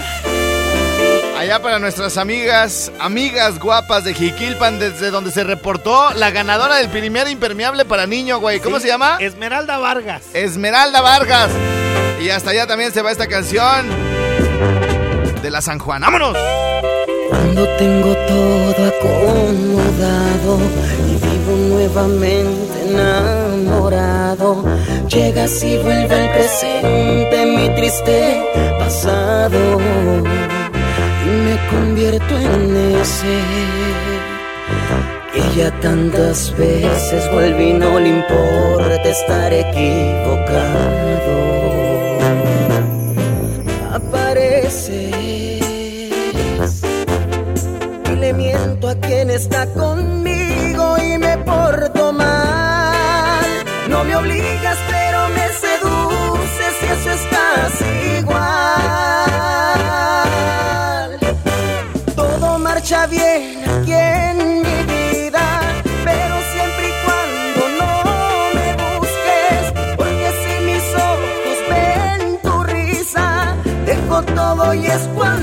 allá 1.38 1.62
para 1.62 1.80
nuestras 1.80 2.18
amigas, 2.18 2.92
amigas 3.00 3.60
guapas 3.60 4.04
de 4.04 4.14
Jiquilpan, 4.14 4.80
desde 4.80 5.12
donde 5.12 5.32
se 5.32 5.44
reportó 5.44 6.12
la 6.16 6.32
ganadora 6.32 6.76
del 6.78 6.90
primer 6.90 7.28
impermeable 7.28 7.86
para 7.86 8.08
niño, 8.08 8.40
güey. 8.40 8.60
¿Cómo 8.60 8.78
Sí, 8.78 8.84
se 8.84 8.88
llama? 8.90 9.18
Esmeralda 9.20 9.78
Vargas. 9.78 10.24
Esmeralda 10.34 11.02
Vargas. 11.02 11.50
Y 12.22 12.30
hasta 12.30 12.52
allá 12.52 12.66
también 12.68 12.92
se 12.92 13.02
va 13.02 13.12
esta 13.12 13.28
canción 13.28 13.88
de 15.42 15.52
la 15.52 15.62
San 15.62 15.80
Juan. 15.80 16.02
¡Vámonos! 16.02 16.36
Cuando 17.30 17.68
tengo 17.78 18.16
todo 18.28 18.88
acomodado 18.88 20.60
y 21.08 21.14
vivo 21.26 21.56
nuevamente 21.70 22.90
enamorado, 22.90 24.66
llegas 25.08 25.64
y 25.64 25.78
vuelve 25.78 26.16
al 26.16 26.32
presente 26.34 27.46
mi 27.46 27.70
triste 27.76 28.44
pasado 28.80 29.78
y 31.28 31.30
me 31.30 31.58
convierto 31.70 32.38
en 32.38 32.76
ese 33.02 33.36
que 35.34 35.42
ya 35.58 35.72
tantas 35.82 36.56
veces 36.58 37.30
volví, 37.32 37.74
no 37.74 38.00
le 38.00 38.10
importa 38.10 39.04
estar 39.04 39.54
equivocado. 39.54 41.38
Apareces 43.94 45.12
y 48.12 48.16
le 48.20 48.34
miento 48.34 48.90
a 48.90 48.96
quien 48.96 49.30
está 49.30 49.66
conmigo 49.74 50.27
Marcha 62.90 63.06
bien 63.08 63.70
aquí 63.70 63.92
en 63.92 64.38
mi 64.62 64.78
vida, 64.94 65.46
pero 66.06 66.36
siempre 66.54 66.88
y 66.88 66.94
cuando 67.04 67.64
no 67.80 67.92
me 68.56 68.68
busques, 68.98 69.64
porque 69.98 70.28
si 70.42 70.54
mis 70.64 70.86
ojos 70.96 71.58
ven 71.70 72.40
tu 72.42 72.64
risa, 72.64 73.58
dejo 73.86 74.22
todo 74.24 74.74
y 74.74 74.86
es 74.86 75.06
cuando 75.16 75.37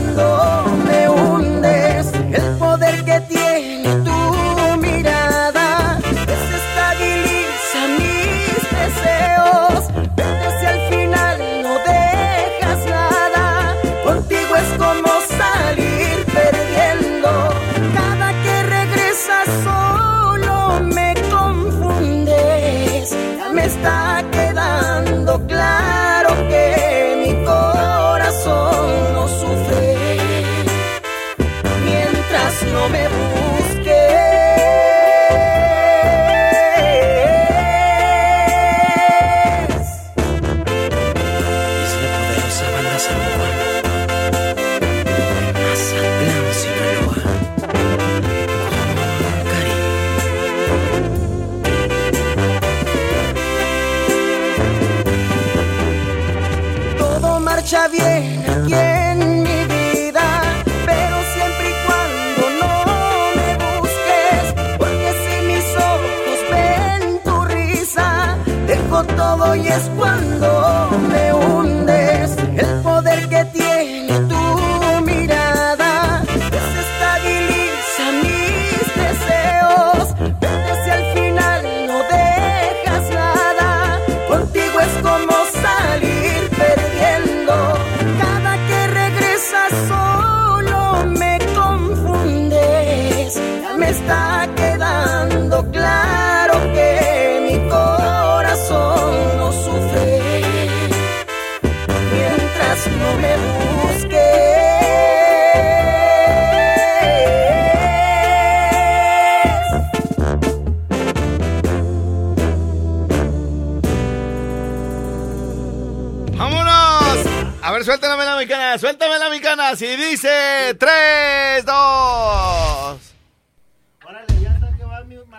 micana. 119.55 119.77
Si 119.77 119.87
dice 119.97 120.75
3, 120.79 121.65
2. 121.65 123.01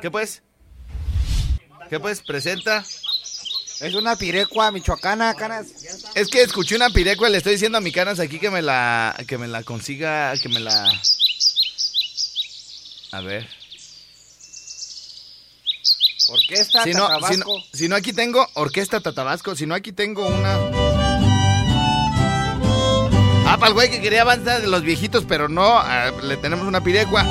¿Qué 0.02 0.12
pues? 0.12 0.42
¿Qué 1.90 2.00
pues? 2.00 2.22
Presenta. 2.22 2.84
Es 3.82 3.94
una 3.94 4.16
pirecua 4.16 4.72
michoacana, 4.72 5.34
canas. 5.34 5.68
Es 6.16 6.30
que 6.30 6.42
escuché 6.42 6.76
una 6.76 6.90
pirecua 6.90 7.28
y 7.28 7.34
le 7.34 7.40
estoy 7.40 7.54
diciendo 7.54 7.78
a 7.78 7.82
mi 7.82 7.92
canas 7.92 8.20
aquí 8.20 8.40
que 8.40 8.50
me 8.50 8.62
la 8.62 9.16
que 9.28 9.38
me 9.38 9.48
la 9.48 9.64
consiga, 9.64 10.34
que 10.42 10.48
me 10.50 10.62
la 10.62 10.90
A 13.12 13.22
ver. 13.22 13.48
Orquesta 16.28 16.84
Si 16.84 16.94
no, 16.94 16.96
si, 16.96 16.98
no, 17.02 17.08
Tatabasco. 17.08 17.64
si 17.72 17.88
no 17.88 17.96
aquí 17.96 18.14
tengo 18.14 18.48
Orquesta 18.54 19.00
Tatabasco, 19.00 19.56
si 19.56 19.68
no 19.68 19.76
aquí 19.76 19.92
tengo 19.92 20.26
una 20.26 21.05
Ah, 23.56 23.58
para 23.58 23.70
el 23.70 23.74
güey 23.74 23.90
que 23.90 24.02
quería 24.02 24.24
avanzar 24.24 24.62
de 24.62 24.68
los 24.68 24.82
viejitos, 24.82 25.24
pero 25.24 25.48
no, 25.48 25.78
ah, 25.80 26.12
le 26.22 26.36
tenemos 26.36 26.68
una 26.68 26.82
pirecua. 26.82 27.24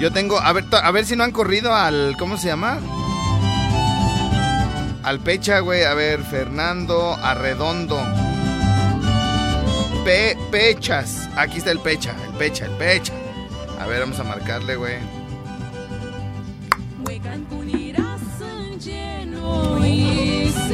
Yo 0.00 0.10
tengo, 0.10 0.40
a 0.40 0.52
ver, 0.52 0.64
a 0.72 0.90
ver 0.90 1.06
si 1.06 1.14
no 1.14 1.22
han 1.22 1.30
corrido 1.30 1.72
al, 1.72 2.16
¿cómo 2.18 2.36
se 2.38 2.48
llama? 2.48 2.80
Al 5.04 5.20
Pecha, 5.20 5.60
güey, 5.60 5.84
a 5.84 5.94
ver, 5.94 6.24
Fernando 6.24 7.14
Arredondo. 7.22 8.00
Pe 10.04 10.36
Pechas, 10.50 11.28
aquí 11.36 11.58
está 11.58 11.70
el 11.70 11.78
Pecha, 11.78 12.16
el 12.26 12.32
Pecha, 12.32 12.64
el 12.64 12.72
Pecha. 12.72 13.12
A 13.78 13.86
ver, 13.86 14.00
vamos 14.00 14.18
a 14.18 14.24
marcarle, 14.24 14.74
güey. 14.74 14.96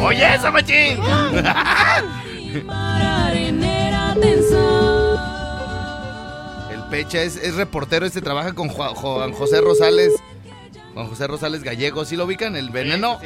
Oye, 0.00 0.34
eso, 0.34 0.50
machín. 0.50 0.98
El 6.70 6.82
Pecha 6.90 7.22
es, 7.22 7.36
es 7.36 7.54
reportero, 7.56 8.06
este 8.06 8.20
trabaja 8.22 8.52
con 8.52 8.68
Juan, 8.68 8.94
Juan 8.94 9.32
José 9.32 9.60
Rosales. 9.60 10.12
Juan 10.94 11.08
José 11.08 11.26
Rosales 11.26 11.62
Gallego, 11.62 12.04
¿sí 12.04 12.16
lo 12.16 12.24
ubican? 12.24 12.56
El 12.56 12.70
veneno. 12.70 13.18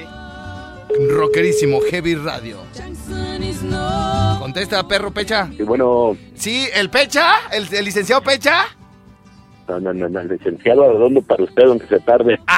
Rockerísimo, 1.10 1.80
Heavy 1.90 2.16
Radio. 2.16 2.58
Contesta, 4.40 4.86
perro 4.88 5.12
Pecha. 5.12 5.48
Y 5.56 5.62
bueno, 5.62 6.16
Sí, 6.34 6.66
el 6.74 6.90
Pecha, 6.90 7.32
el, 7.52 7.72
el 7.72 7.84
licenciado 7.84 8.22
Pecha. 8.22 8.64
no, 9.68 9.78
no, 9.78 9.92
no, 9.94 10.08
no, 10.08 10.22
licenciado 10.24 10.84
Arredondo 10.84 11.22
para 11.22 11.44
usted, 11.44 11.62
aunque 11.64 11.86
se 11.86 12.00
tarde. 12.00 12.40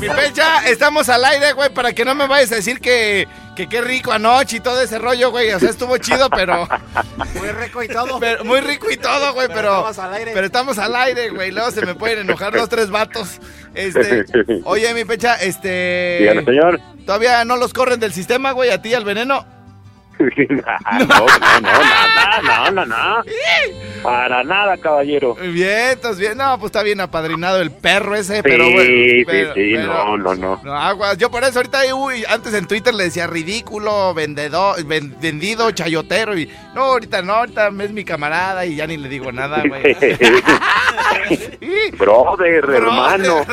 Mi 0.00 0.08
Pecha, 0.08 0.66
estamos 0.68 1.08
al 1.08 1.24
aire, 1.24 1.52
güey, 1.52 1.72
para 1.72 1.92
que 1.92 2.04
no 2.04 2.14
me 2.14 2.26
vayas 2.26 2.52
a 2.52 2.56
decir 2.56 2.80
que, 2.80 3.26
que 3.54 3.68
qué 3.68 3.80
rico 3.80 4.12
anoche 4.12 4.56
y 4.56 4.60
todo 4.60 4.80
ese 4.80 4.98
rollo, 4.98 5.30
güey. 5.30 5.50
O 5.52 5.58
sea, 5.60 5.70
estuvo 5.70 5.96
chido, 5.98 6.28
pero... 6.30 6.68
Muy 7.34 7.48
rico 7.48 7.82
y 7.82 7.88
todo. 7.88 8.18
pero- 8.20 8.44
muy 8.44 8.60
rico 8.60 8.90
y 8.90 8.96
todo, 8.96 9.32
güey, 9.34 9.48
Pero 9.48 9.60
pero... 9.60 9.74
estamos 9.90 9.98
al 9.98 10.14
aire. 10.14 10.30
Pero 10.34 10.46
estamos 10.46 10.78
al 10.78 10.96
aire, 10.96 11.30
güey. 11.30 11.50
Luego 11.50 11.70
se 11.70 11.84
me 11.86 11.94
pueden 11.94 12.20
enojar 12.20 12.52
los 12.54 12.68
tres 12.68 12.90
vatos. 12.90 13.40
Este... 13.74 14.24
Oye, 14.64 14.92
mi 14.94 15.04
Pecha, 15.04 15.34
este... 15.36 16.18
Dígame, 16.20 16.44
señor. 16.44 16.80
¿Todavía 17.06 17.44
no 17.44 17.56
los 17.56 17.72
corren 17.72 18.00
del 18.00 18.12
sistema, 18.12 18.52
güey, 18.52 18.70
a 18.70 18.80
ti, 18.80 18.94
al 18.94 19.04
veneno? 19.04 19.46
no, 20.18 21.06
no, 21.06 21.06
no, 21.06 21.60
nada, 21.60 22.40
no, 22.42 22.70
no, 22.70 22.86
no. 22.86 23.22
Para 24.02 24.44
nada, 24.44 24.76
caballero. 24.76 25.34
Bien, 25.34 25.90
estás 25.92 26.18
bien. 26.18 26.36
No, 26.36 26.58
pues 26.58 26.68
está 26.70 26.82
bien 26.82 27.00
apadrinado 27.00 27.60
el 27.60 27.70
perro 27.70 28.14
ese, 28.14 28.36
Sí, 28.36 28.42
pero 28.42 28.64
bueno. 28.70 28.82
sí, 28.82 29.24
pero- 29.26 29.54
sí, 29.54 29.72
pero- 29.74 29.86
no, 29.86 30.16
no, 30.18 30.34
no. 30.34 30.60
No, 30.62 30.74
aguas. 30.74 31.16
Yo 31.18 31.30
por 31.30 31.42
eso 31.42 31.58
ahorita, 31.58 31.80
uy, 31.94 32.24
antes 32.28 32.52
en 32.54 32.66
Twitter 32.66 32.94
le 32.94 33.04
decía 33.04 33.26
ridículo, 33.26 34.12
vendedor, 34.14 34.82
ven- 34.84 35.16
vendido, 35.20 35.70
chayotero. 35.70 36.36
Y 36.38 36.50
no, 36.74 36.82
ahorita 36.82 37.22
no, 37.22 37.34
ahorita 37.34 37.68
es 37.80 37.92
mi 37.92 38.04
camarada 38.04 38.66
y 38.66 38.76
ya 38.76 38.86
ni 38.86 38.96
le 38.98 39.08
digo 39.08 39.32
nada, 39.32 39.62
güey. 39.66 39.82
Brother, 41.98 42.64
hermano. 42.68 43.44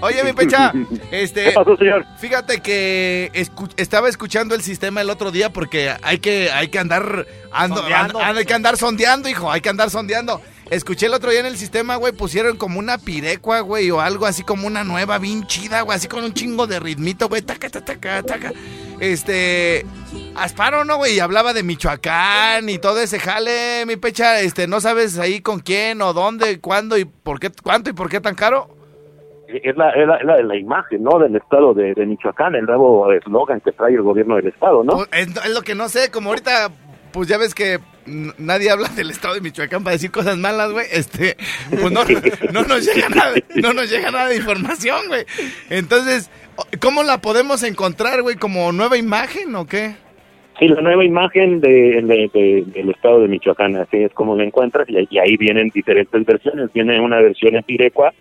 Oye, 0.00 0.24
mi 0.24 0.32
pecha, 0.32 0.72
este. 1.10 1.44
¿Qué 1.44 1.52
pasó, 1.52 1.76
señor? 1.76 2.04
Fíjate 2.18 2.60
que 2.60 3.30
escu- 3.34 3.72
estaba 3.76 4.08
escuchando 4.08 4.54
el 4.54 4.62
sistema 4.62 5.00
el 5.00 5.10
otro 5.10 5.30
día 5.30 5.50
porque 5.50 5.90
hay 6.04 6.18
que, 6.18 6.50
hay 6.52 6.68
que 6.68 6.78
andar. 6.78 7.26
Ando, 7.52 7.76
Sondeando. 7.78 8.18
and- 8.20 8.38
hay 8.38 8.44
que 8.44 8.54
andar 8.54 8.76
sondeando, 8.76 9.28
hijo, 9.28 9.50
hay 9.50 9.60
que 9.60 9.68
andar 9.68 9.88
sondeando. 9.90 10.40
Escuché 10.70 11.06
el 11.06 11.14
otro 11.14 11.30
día 11.30 11.40
en 11.40 11.46
el 11.46 11.58
sistema, 11.58 11.96
güey, 11.96 12.12
pusieron 12.12 12.56
como 12.56 12.78
una 12.78 12.96
pirecua, 12.98 13.60
güey, 13.60 13.90
o 13.90 14.00
algo 14.00 14.24
así 14.26 14.42
como 14.42 14.66
una 14.66 14.82
nueva 14.82 15.18
bien 15.18 15.46
chida, 15.46 15.82
güey, 15.82 15.96
así 15.96 16.08
con 16.08 16.24
un 16.24 16.32
chingo 16.32 16.66
de 16.66 16.80
ritmito, 16.80 17.28
güey, 17.28 17.42
taca, 17.42 17.68
taca, 17.68 17.84
taca, 17.84 18.22
taca. 18.22 18.52
Este, 18.98 19.84
Asparo, 20.34 20.84
¿no, 20.84 20.96
güey? 20.96 21.14
Y 21.16 21.20
hablaba 21.20 21.52
de 21.52 21.62
Michoacán 21.62 22.68
y 22.68 22.78
todo 22.78 23.00
ese 23.00 23.20
jale, 23.20 23.84
mi 23.86 23.96
pecha, 23.96 24.40
este, 24.40 24.66
¿no 24.66 24.80
sabes 24.80 25.18
ahí 25.18 25.40
con 25.40 25.60
quién 25.60 26.00
o 26.02 26.12
dónde, 26.12 26.58
cuándo 26.60 26.96
y 26.96 27.04
por 27.04 27.38
qué, 27.38 27.50
cuánto 27.62 27.90
y 27.90 27.92
por 27.92 28.08
qué 28.08 28.20
tan 28.20 28.34
caro? 28.34 28.73
Es 29.62 29.76
la, 29.76 29.90
es 29.90 30.06
la, 30.06 30.22
la, 30.22 30.42
la 30.42 30.56
imagen, 30.56 31.02
¿no? 31.02 31.18
Del 31.18 31.36
estado 31.36 31.74
de, 31.74 31.94
de 31.94 32.06
Michoacán, 32.06 32.54
el 32.54 32.64
nuevo 32.64 33.10
eslogan 33.12 33.60
que 33.60 33.72
trae 33.72 33.94
el 33.94 34.02
gobierno 34.02 34.36
del 34.36 34.48
estado, 34.48 34.82
¿no? 34.82 34.94
Pues, 34.96 35.08
es, 35.12 35.28
es 35.28 35.54
lo 35.54 35.62
que 35.62 35.74
no 35.74 35.88
sé, 35.88 36.10
como 36.10 36.30
ahorita, 36.30 36.70
pues 37.12 37.28
ya 37.28 37.38
ves 37.38 37.54
que 37.54 37.78
nadie 38.06 38.70
habla 38.70 38.88
del 38.88 39.10
estado 39.10 39.34
de 39.34 39.40
Michoacán 39.40 39.84
para 39.84 39.94
decir 39.94 40.10
cosas 40.10 40.36
malas, 40.36 40.72
güey. 40.72 40.86
Este, 40.90 41.36
pues 41.70 41.92
no, 41.92 42.02
no 42.52 42.62
nos 42.62 42.84
llega 42.84 43.08
nada, 43.08 43.34
no 43.54 43.72
nos 43.72 43.90
llega 43.90 44.10
nada 44.10 44.28
de 44.28 44.36
información, 44.36 45.06
güey. 45.08 45.24
Entonces, 45.70 46.30
¿cómo 46.80 47.02
la 47.02 47.18
podemos 47.20 47.62
encontrar, 47.62 48.22
güey? 48.22 48.36
¿Como 48.36 48.72
nueva 48.72 48.96
imagen 48.96 49.54
o 49.54 49.66
qué? 49.66 49.96
Sí, 50.58 50.68
la 50.68 50.80
nueva 50.80 51.04
imagen 51.04 51.60
de, 51.60 52.00
de- 52.02 52.30
de- 52.32 52.64
del 52.66 52.90
estado 52.90 53.20
de 53.22 53.28
Michoacán, 53.28 53.74
así 53.76 53.96
es 54.04 54.12
como 54.12 54.36
la 54.36 54.44
encuentras, 54.44 54.88
y, 54.88 54.96
y 55.10 55.18
ahí 55.18 55.36
vienen 55.36 55.70
diferentes 55.74 56.24
versiones. 56.24 56.72
Viene 56.72 57.00
una 57.00 57.20
versión 57.20 57.56
en 57.56 57.62
pirecua, 57.64 58.12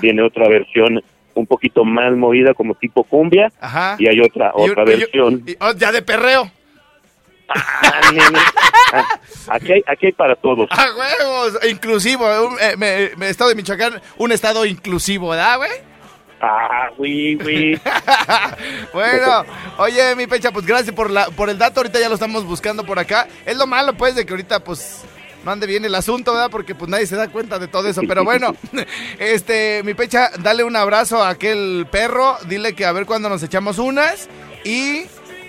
viene 0.00 0.22
otra 0.22 0.48
versión 0.48 1.02
un 1.34 1.46
poquito 1.46 1.84
más 1.84 2.12
movida 2.16 2.54
como 2.54 2.74
tipo 2.74 3.02
cumbia, 3.04 3.50
Ajá. 3.60 3.96
y 3.98 4.06
hay 4.08 4.20
otra 4.20 4.52
Y- 4.56 4.70
otra 4.70 4.82
y- 4.84 4.86
versión. 4.86 5.44
oh, 5.60 5.72
ya 5.76 5.90
de 5.92 6.02
perreo. 6.02 6.50
Ah. 7.48 8.00
Ah, 8.92 9.04
aquí, 9.48 9.72
hay, 9.72 9.82
aquí 9.86 10.06
hay 10.06 10.12
para 10.12 10.34
todos. 10.36 10.68
¡A 10.70 10.86
huevos! 10.96 11.58
Inclusivo. 11.70 12.24
un- 12.46 12.54
eh, 12.60 12.76
me- 12.76 13.10
me- 13.16 13.28
estado 13.28 13.50
de 13.50 13.56
Michoacán, 13.56 14.00
un 14.18 14.32
estado 14.32 14.64
inclusivo, 14.66 15.30
¿verdad, 15.30 15.58
güey? 15.58 15.70
Ah, 16.40 16.88
güey, 16.96 17.34
güey. 17.42 17.80
Bueno, 18.92 19.44
oye, 19.78 20.16
mi 20.16 20.26
pecha, 20.26 20.50
pues 20.50 20.64
gracias 20.64 20.94
por 20.94 21.10
la 21.10 21.26
por 21.26 21.50
el 21.50 21.58
dato. 21.58 21.80
Ahorita 21.80 22.00
ya 22.00 22.08
lo 22.08 22.14
estamos 22.14 22.44
buscando 22.44 22.84
por 22.84 22.98
acá. 22.98 23.28
Es 23.44 23.56
lo 23.56 23.66
malo, 23.66 23.94
pues, 23.94 24.14
de 24.14 24.24
que 24.24 24.32
ahorita, 24.32 24.60
pues, 24.60 25.02
no 25.44 25.50
ande 25.50 25.66
bien 25.66 25.84
el 25.84 25.94
asunto, 25.94 26.32
¿verdad? 26.32 26.50
Porque, 26.50 26.74
pues, 26.74 26.90
nadie 26.90 27.06
se 27.06 27.16
da 27.16 27.28
cuenta 27.28 27.58
de 27.58 27.68
todo 27.68 27.88
eso. 27.88 28.02
Pero 28.08 28.24
bueno, 28.24 28.54
este, 29.18 29.82
mi 29.84 29.94
pecha, 29.94 30.30
dale 30.38 30.64
un 30.64 30.76
abrazo 30.76 31.22
a 31.22 31.30
aquel 31.30 31.86
perro. 31.90 32.38
Dile 32.46 32.74
que 32.74 32.86
a 32.86 32.92
ver 32.92 33.04
cuándo 33.06 33.28
nos 33.28 33.42
echamos 33.42 33.78
unas. 33.78 34.28
Y, 34.64 35.04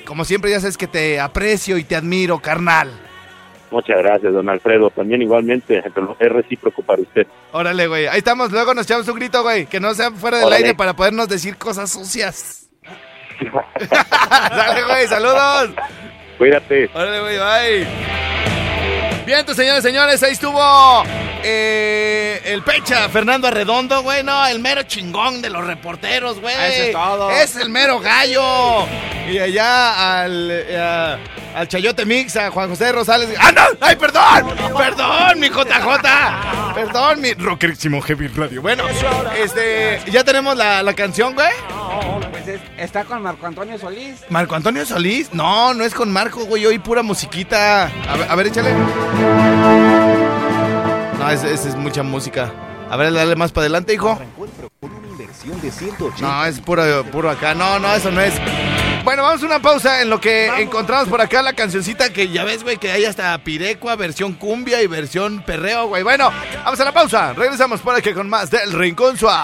como 0.05 0.25
siempre, 0.25 0.51
ya 0.51 0.59
sabes 0.59 0.77
que 0.77 0.87
te 0.87 1.19
aprecio 1.19 1.77
y 1.77 1.83
te 1.85 1.95
admiro, 1.95 2.39
carnal. 2.39 3.10
Muchas 3.71 3.97
gracias, 3.99 4.33
don 4.33 4.49
Alfredo. 4.49 4.89
También 4.89 5.21
igualmente, 5.21 5.81
es 6.19 6.29
recíproco 6.29 6.83
para 6.83 7.01
usted. 7.01 7.25
Órale, 7.53 7.87
güey. 7.87 8.07
Ahí 8.07 8.17
estamos. 8.17 8.51
Luego 8.51 8.73
nos 8.73 8.85
echamos 8.85 9.07
un 9.07 9.15
grito, 9.15 9.41
güey. 9.43 9.65
Que 9.65 9.79
no 9.79 9.93
sea 9.93 10.11
fuera 10.11 10.37
del 10.37 10.47
Órale. 10.47 10.63
aire 10.65 10.75
para 10.75 10.93
podernos 10.93 11.29
decir 11.29 11.57
cosas 11.57 11.89
sucias. 11.89 12.69
Dale, 14.29 14.83
güey. 14.83 15.07
Saludos. 15.07 15.71
Cuídate. 16.37 16.89
Órale, 16.93 17.21
güey, 17.21 17.37
bye. 17.37 18.40
Bien, 19.31 19.45
señores, 19.55 19.81
señores, 19.81 20.21
ahí 20.23 20.33
estuvo 20.33 21.03
eh, 21.41 22.41
el 22.43 22.63
pecha, 22.63 23.07
Fernando 23.07 23.47
Arredondo, 23.47 24.01
güey, 24.03 24.23
no, 24.25 24.45
el 24.45 24.59
mero 24.59 24.83
chingón 24.83 25.41
de 25.41 25.49
los 25.49 25.65
reporteros, 25.65 26.41
güey. 26.41 26.53
Eso 26.53 26.83
es 26.83 26.91
todo. 26.91 27.31
Es 27.31 27.55
el 27.55 27.69
mero 27.69 28.01
gallo. 28.01 28.85
Y 29.31 29.39
allá 29.39 30.23
al, 30.23 30.49
eh, 30.51 31.17
al 31.55 31.65
Chayote 31.69 32.05
Mix, 32.05 32.35
a 32.35 32.51
Juan 32.51 32.67
José 32.67 32.91
Rosales. 32.91 33.29
¡Ah, 33.39 33.53
no! 33.53 33.61
¡Ay, 33.79 33.95
perdón! 33.95 34.53
¡Perdón, 34.77 35.39
mi 35.39 35.47
JJ! 35.47 36.73
Perdón, 36.75 37.21
mi 37.21 37.33
rockerísimo 37.33 38.01
Heavy 38.01 38.27
Radio. 38.27 38.61
Bueno, 38.61 38.83
este, 39.41 40.01
ya 40.11 40.25
tenemos 40.25 40.57
la, 40.57 40.83
la 40.83 40.93
canción, 40.93 41.35
güey. 41.35 41.47
Pues 42.31 42.47
es- 42.47 42.61
está 42.77 43.03
con 43.05 43.21
Marco 43.21 43.45
Antonio 43.45 43.77
Solís. 43.77 44.15
¿Marco 44.29 44.55
Antonio 44.55 44.85
Solís? 44.85 45.33
No, 45.33 45.73
no 45.73 45.83
es 45.85 45.93
con 45.93 46.11
Marco, 46.11 46.43
güey. 46.45 46.65
Hoy 46.65 46.79
pura 46.79 47.03
musiquita. 47.03 47.83
A 48.09 48.17
ver, 48.17 48.27
a 48.29 48.35
ver, 48.35 48.47
échale. 48.47 48.73
No, 51.19 51.29
esa 51.29 51.49
esa 51.49 51.69
es 51.69 51.75
mucha 51.75 52.03
música. 52.03 52.51
A 52.89 52.97
ver, 52.97 53.13
dale 53.13 53.35
más 53.35 53.51
para 53.51 53.63
adelante, 53.63 53.93
hijo. 53.93 54.19
No, 56.19 56.45
es 56.45 56.59
puro, 56.59 56.83
puro 57.05 57.29
acá. 57.29 57.53
No, 57.53 57.79
no, 57.79 57.93
eso 57.95 58.11
no 58.11 58.21
es. 58.21 58.33
Bueno, 59.03 59.23
vamos 59.23 59.41
a 59.41 59.45
una 59.45 59.59
pausa 59.59 60.01
en 60.01 60.09
lo 60.09 60.19
que 60.19 60.47
encontramos 60.61 61.07
por 61.07 61.21
acá 61.21 61.41
la 61.41 61.53
cancioncita 61.53 62.13
que 62.13 62.29
ya 62.29 62.43
ves, 62.43 62.63
güey, 62.63 62.77
que 62.77 62.91
hay 62.91 63.05
hasta 63.05 63.35
pirecua, 63.43 63.95
versión 63.95 64.33
cumbia 64.33 64.81
y 64.81 64.87
versión 64.87 65.43
perreo, 65.43 65.87
güey. 65.87 66.03
Bueno, 66.03 66.31
vamos 66.63 66.79
a 66.79 66.85
la 66.85 66.91
pausa. 66.91 67.33
Regresamos 67.33 67.81
por 67.81 67.95
aquí 67.95 68.13
con 68.13 68.29
más 68.29 68.51
del 68.51 68.71
Rincón 68.73 69.17
Suave. 69.17 69.39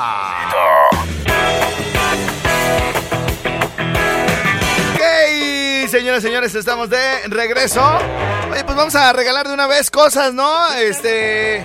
Y 5.83 5.87
señores, 5.87 6.53
estamos 6.53 6.89
de 6.89 7.27
regreso. 7.29 7.81
Oye, 8.51 8.63
pues 8.63 8.75
vamos 8.77 8.95
a 8.95 9.13
regalar 9.13 9.47
de 9.47 9.53
una 9.53 9.67
vez 9.67 9.91
cosas, 9.91 10.33
¿no? 10.33 10.73
Este. 10.73 11.63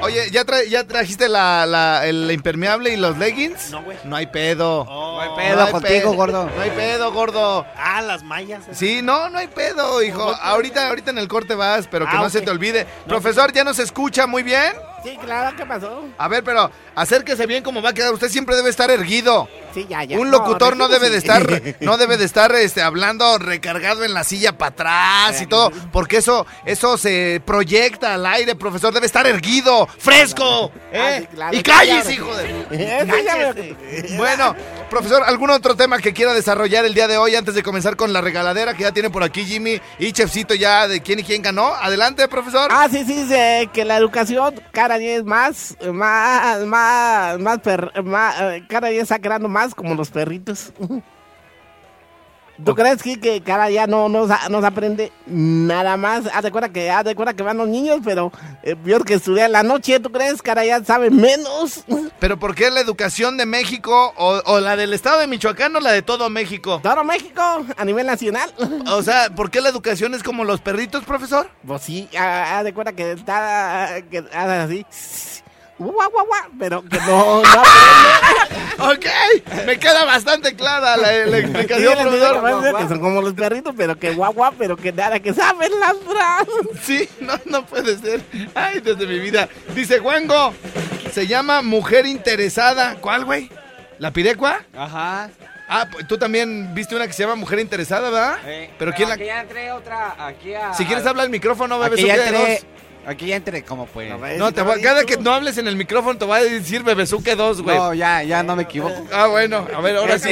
Oye, 0.00 0.30
¿ya, 0.30 0.44
tra- 0.44 0.66
ya 0.68 0.84
trajiste 0.84 1.28
la, 1.28 1.64
la- 1.64 2.06
el 2.06 2.30
impermeable 2.30 2.90
y 2.90 2.96
los 2.96 3.16
leggings? 3.16 3.70
No, 3.70 3.82
güey. 3.82 3.96
No 4.04 4.16
hay 4.16 4.26
pedo. 4.26 4.84
No 4.84 5.20
hay 5.20 5.30
pedo 5.36 5.70
contigo, 5.70 6.12
gordo. 6.12 6.50
No 6.54 6.60
hay 6.62 6.70
pedo, 6.70 7.12
gordo. 7.12 7.66
Ah, 7.76 8.02
las 8.02 8.22
mallas. 8.22 8.64
Sí, 8.72 9.00
no, 9.02 9.30
no 9.30 9.38
hay 9.38 9.46
pedo, 9.46 10.02
hijo. 10.02 10.22
Ahorita, 10.42 10.88
ahorita 10.88 11.10
en 11.10 11.18
el 11.18 11.28
corte 11.28 11.54
vas, 11.54 11.86
pero 11.90 12.06
que 12.06 12.16
Ah, 12.16 12.20
no 12.20 12.28
se 12.30 12.42
te 12.42 12.50
olvide. 12.50 12.86
Profesor, 13.06 13.52
¿ya 13.52 13.64
nos 13.64 13.78
escucha 13.78 14.26
muy 14.26 14.42
bien? 14.42 14.72
Sí, 15.02 15.16
claro, 15.22 15.56
¿qué 15.56 15.64
pasó? 15.64 16.04
A 16.18 16.28
ver, 16.28 16.42
pero 16.44 16.70
acérquese 16.94 17.46
bien 17.46 17.62
cómo 17.62 17.80
va 17.80 17.90
a 17.90 17.94
quedar. 17.94 18.12
Usted 18.12 18.28
siempre 18.28 18.56
debe 18.56 18.70
estar 18.70 18.90
erguido. 18.90 19.48
Sí, 19.74 19.86
ya, 19.88 20.04
ya. 20.04 20.18
Un 20.18 20.30
locutor 20.30 20.76
no, 20.76 20.88
debe 20.88 21.10
de 21.10 21.20
sí. 21.20 21.26
estar, 21.26 21.62
no 21.80 21.96
debe 21.98 22.16
de 22.16 22.24
estar 22.24 22.54
este, 22.54 22.80
hablando 22.80 23.38
recargado 23.38 24.04
en 24.04 24.14
la 24.14 24.22
silla 24.24 24.56
para 24.56 24.70
atrás 24.70 25.42
y 25.42 25.46
todo, 25.46 25.70
porque 25.92 26.18
eso, 26.18 26.46
eso 26.64 26.96
se 26.96 27.42
proyecta 27.44 28.14
al 28.14 28.24
aire, 28.26 28.54
profesor, 28.54 28.94
debe 28.94 29.06
estar 29.06 29.26
erguido, 29.26 29.86
fresco, 29.98 30.70
¿eh? 30.92 30.98
Ah, 31.00 31.18
sí, 31.20 31.26
claro, 31.34 31.52
y 31.54 31.56
sí, 31.58 31.62
calles, 31.64 32.10
hijo 32.10 32.34
de. 32.36 34.14
Bueno, 34.16 34.54
profesor, 34.90 35.22
¿algún 35.24 35.50
otro 35.50 35.74
tema 35.74 35.98
que 35.98 36.12
quiera 36.12 36.32
desarrollar 36.34 36.84
el 36.84 36.94
día 36.94 37.08
de 37.08 37.16
hoy 37.18 37.34
antes 37.34 37.54
de 37.54 37.62
comenzar 37.62 37.96
con 37.96 38.12
la 38.12 38.20
regaladera 38.20 38.74
que 38.74 38.82
ya 38.84 38.92
tiene 38.92 39.10
por 39.10 39.22
aquí 39.24 39.44
Jimmy 39.44 39.80
y 39.98 40.12
Chefcito 40.12 40.54
ya 40.54 40.86
de 40.88 41.00
quién 41.02 41.18
y 41.18 41.24
quién 41.24 41.42
ganó? 41.42 41.74
Adelante, 41.74 42.28
profesor. 42.28 42.68
Ah, 42.72 42.88
sí, 42.90 43.04
sí, 43.04 43.14
dice 43.22 43.68
que 43.72 43.84
la 43.84 43.96
educación 43.96 44.60
cada 44.72 44.98
día 44.98 45.16
es 45.16 45.24
más, 45.24 45.76
más, 45.92 46.60
más, 46.64 47.38
más, 47.38 47.58
per- 47.60 48.02
más, 48.04 48.34
eh, 48.40 48.64
cada 48.68 48.88
día 48.88 49.02
está 49.02 49.18
creando 49.18 49.48
más 49.48 49.63
como 49.72 49.94
los 49.94 50.10
perritos. 50.10 50.72
¿Tú 52.62 52.74
crees 52.74 53.02
que, 53.02 53.18
que 53.18 53.40
cara 53.40 53.68
ya 53.68 53.86
no 53.88 54.08
nos, 54.08 54.30
nos 54.48 54.64
aprende 54.64 55.10
nada 55.26 55.96
más? 55.96 56.26
Haz 56.32 56.44
de 56.44 56.52
cuenta 56.52 56.68
que, 56.68 56.88
haz 56.88 57.04
de 57.04 57.16
cuenta 57.16 57.34
que 57.34 57.42
van 57.42 57.56
los 57.56 57.66
niños, 57.66 57.98
pero 58.04 58.30
eh, 58.62 58.76
peor 58.76 59.04
que 59.04 59.14
estudiar 59.14 59.46
en 59.46 59.52
la 59.52 59.64
noche, 59.64 59.98
¿tú 59.98 60.12
crees 60.12 60.40
que 60.40 60.50
ahora 60.50 60.64
ya 60.64 60.84
sabe 60.84 61.10
menos? 61.10 61.84
¿Pero 62.20 62.38
por 62.38 62.54
qué 62.54 62.70
la 62.70 62.80
educación 62.80 63.36
de 63.36 63.46
México 63.46 64.14
o, 64.16 64.40
o 64.46 64.60
la 64.60 64.76
del 64.76 64.92
estado 64.92 65.18
de 65.18 65.26
Michoacán 65.26 65.74
o 65.74 65.80
la 65.80 65.90
de 65.90 66.02
todo 66.02 66.30
México? 66.30 66.78
Todo 66.80 67.02
México, 67.02 67.42
a 67.76 67.84
nivel 67.84 68.06
nacional. 68.06 68.54
O 68.86 69.02
sea, 69.02 69.34
¿por 69.34 69.50
qué 69.50 69.60
la 69.60 69.70
educación 69.70 70.14
es 70.14 70.22
como 70.22 70.44
los 70.44 70.60
perritos, 70.60 71.02
profesor? 71.04 71.50
Pues 71.66 71.82
sí, 71.82 72.08
ah, 72.16 72.58
haz 72.58 72.64
de 72.64 72.72
cuenta 72.72 72.92
que 72.92 73.12
está, 73.12 73.96
que 74.08 74.18
así, 74.32 74.86
guau, 75.78 76.10
guau, 76.10 76.26
guau, 76.26 76.50
pero 76.58 76.82
que 76.84 76.98
no, 76.98 77.42
no 77.42 77.62
ok, 78.92 79.06
me 79.66 79.78
queda 79.78 80.04
bastante 80.04 80.54
clara 80.54 80.96
la, 80.96 81.12
la 81.26 81.36
Sí, 81.38 81.42
explicación, 81.44 81.98
profesor. 81.98 82.76
que 82.78 82.88
son 82.88 83.00
como 83.00 83.20
los 83.22 83.34
perritos, 83.34 83.74
pero 83.76 83.96
que 83.98 84.12
guau, 84.14 84.32
guau, 84.32 84.52
pero 84.58 84.76
que 84.76 84.92
nada, 84.92 85.20
que 85.20 85.32
saben 85.34 85.70
ladrar. 85.80 86.46
Sí, 86.82 87.08
no, 87.20 87.34
no 87.46 87.66
puede 87.66 87.98
ser. 87.98 88.20
Ay, 88.54 88.80
desde 88.80 89.06
mi 89.06 89.18
vida. 89.18 89.48
Dice 89.74 90.00
Wango, 90.00 90.54
se 91.12 91.26
llama 91.26 91.62
Mujer 91.62 92.06
Interesada. 92.06 92.96
¿Cuál, 93.00 93.24
güey? 93.24 93.50
¿La 93.98 94.10
Pirecua? 94.10 94.60
Ajá. 94.76 95.30
Ah, 95.68 95.86
pues 95.90 96.06
tú 96.06 96.18
también 96.18 96.74
viste 96.74 96.94
una 96.94 97.06
que 97.06 97.12
se 97.14 97.22
llama 97.22 97.36
Mujer 97.36 97.58
Interesada, 97.58 98.10
¿verdad? 98.10 98.38
Eh, 98.44 98.70
Pero 98.78 98.92
¿quién 98.92 99.08
la...? 99.08 99.14
Aquí 99.14 99.24
ya 99.24 99.40
entré 99.40 99.72
otra, 99.72 100.14
aquí 100.18 100.54
a... 100.54 100.74
Si 100.74 100.84
quieres 100.84 101.06
habla 101.06 101.22
al 101.22 101.30
micrófono, 101.30 101.78
bebé, 101.78 101.94
Aquí 101.94 102.06
ya 102.06 102.16
entré, 102.16 102.38
dos. 102.54 102.66
Aquí 103.06 103.26
ya 103.26 103.36
entré, 103.36 103.62
¿cómo 103.64 103.86
pues? 103.86 104.12
No, 104.38 104.52
te 104.52 104.62
voy- 104.62 104.80
cada 104.82 105.04
que 105.04 105.16
no 105.16 105.32
hables 105.32 105.58
en 105.58 105.68
el 105.68 105.76
micrófono 105.76 106.18
te 106.18 106.24
voy 106.24 106.38
a 106.38 106.42
decir 106.44 106.82
Bebesuque 106.82 107.34
2, 107.34 107.62
güey. 107.62 107.76
No, 107.76 107.94
ya, 107.94 108.22
ya 108.22 108.42
no 108.42 108.56
me 108.56 108.64
equivoco. 108.64 109.06
Ah, 109.12 109.26
bueno, 109.26 109.66
a 109.74 109.80
ver, 109.80 109.96
ahora 109.96 110.18
sí. 110.18 110.30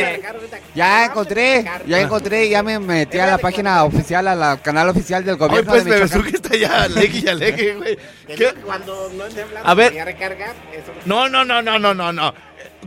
Ya 0.74 1.04
encontré, 1.06 1.64
ya 1.86 2.00
encontré, 2.00 2.48
ya 2.48 2.62
me 2.62 2.78
metí 2.78 3.18
a 3.18 3.26
la 3.26 3.38
página 3.38 3.84
oficial, 3.84 4.26
a 4.28 4.34
la 4.34 4.56
canal 4.62 4.88
oficial 4.88 5.24
del 5.24 5.36
gobierno 5.36 5.70
pues 5.70 5.84
de 5.84 6.02
está 6.02 6.56
ya 6.56 6.82
alegue 6.84 7.18
y 7.20 7.28
alegue, 7.28 7.74
güey. 7.74 7.98
¿Qué? 8.26 8.54
Cuando 8.64 9.10
no 9.14 9.26
esté 9.26 9.42
hablando, 9.42 9.68
A 9.68 9.74
ver. 9.74 9.90
voy 9.92 10.00
a 10.00 10.04
recargar, 10.04 10.54
eso. 10.72 10.92
No, 11.04 11.28
no, 11.28 11.44
no, 11.44 11.62
no, 11.62 11.78
no, 11.78 11.94
no, 11.94 12.12
no. 12.12 12.34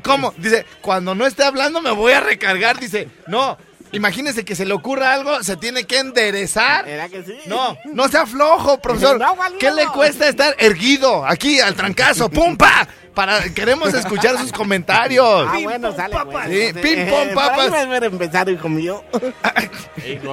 ¿Cómo? 0.03 0.33
Dice, 0.37 0.65
cuando 0.81 1.15
no 1.15 1.25
esté 1.25 1.43
hablando 1.43 1.81
me 1.81 1.91
voy 1.91 2.11
a 2.13 2.19
recargar. 2.19 2.79
Dice, 2.79 3.07
no. 3.27 3.57
Imagínese 3.95 4.43
que 4.45 4.55
se 4.55 4.65
le 4.65 4.73
ocurra 4.73 5.13
algo, 5.13 5.41
se 5.43 5.55
tiene 5.57 5.85
que 5.85 5.99
enderezar. 5.99 6.87
¿Era 6.87 7.07
que 7.09 7.23
sí? 7.23 7.37
No, 7.45 7.77
no 7.93 8.07
sea 8.07 8.25
flojo, 8.25 8.79
profesor. 8.79 9.19
No, 9.19 9.35
¿Qué 9.59 9.71
le 9.71 9.85
cuesta 9.87 10.27
estar 10.27 10.55
erguido 10.59 11.25
aquí 11.25 11.59
al 11.59 11.75
trancazo? 11.75 12.29
¡Pumpa! 12.29 12.87
Para, 13.13 13.41
queremos 13.53 13.93
escuchar 13.93 14.37
sus 14.37 14.51
comentarios. 14.51 15.47
Ah, 15.49 15.57
bueno, 15.63 15.95
sale, 15.95 16.17
pues. 16.29 16.47
Sí, 16.49 16.73
ping 16.73 17.05
pong, 17.09 17.29
Eh, 17.29 17.31
papas. 17.33 17.67
por 17.69 17.77
ahí 17.77 17.87
me- 17.87 17.99
me 18.01 18.05
empezar, 18.07 18.49
hijo 18.49 18.67
mío. 18.67 19.03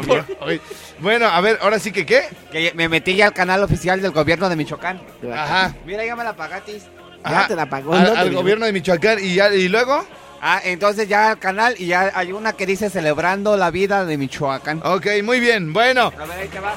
Por- 0.06 0.26
oye, 0.40 0.60
Bueno, 0.98 1.26
a 1.26 1.40
ver, 1.40 1.58
ahora 1.62 1.78
sí 1.78 1.92
que 1.92 2.04
qué. 2.04 2.24
Que 2.50 2.72
me 2.74 2.88
metí 2.88 3.14
ya 3.14 3.26
al 3.26 3.32
canal 3.34 3.62
oficial 3.62 4.02
del 4.02 4.10
gobierno 4.10 4.48
de 4.48 4.56
Michoacán. 4.56 5.00
Ajá. 5.32 5.74
Mira, 5.86 6.04
ya 6.04 6.16
me 6.16 6.24
la 6.24 6.34
pagatis. 6.34 6.82
Ajá. 7.24 7.46
te 7.46 7.54
la 7.54 7.66
pagó, 7.66 7.94
Al, 7.94 8.02
¿no? 8.02 8.12
Te 8.14 8.18
al 8.18 8.32
gobierno 8.34 8.66
de 8.66 8.72
Michoacán. 8.72 9.18
¿Y, 9.24 9.36
ya, 9.36 9.54
y 9.54 9.68
luego? 9.68 10.04
Ah, 10.44 10.60
entonces 10.64 11.06
ya 11.08 11.30
al 11.30 11.38
canal 11.38 11.76
y 11.78 11.86
ya 11.86 12.10
hay 12.16 12.32
una 12.32 12.52
que 12.54 12.66
dice 12.66 12.90
celebrando 12.90 13.56
la 13.56 13.70
vida 13.70 14.04
de 14.04 14.18
Michoacán. 14.18 14.80
Ok, 14.84 15.06
muy 15.22 15.38
bien. 15.38 15.72
Bueno, 15.72 16.12
A 16.18 16.24
ver, 16.26 16.38
ahí 16.40 16.48
te 16.48 16.58
va. 16.58 16.74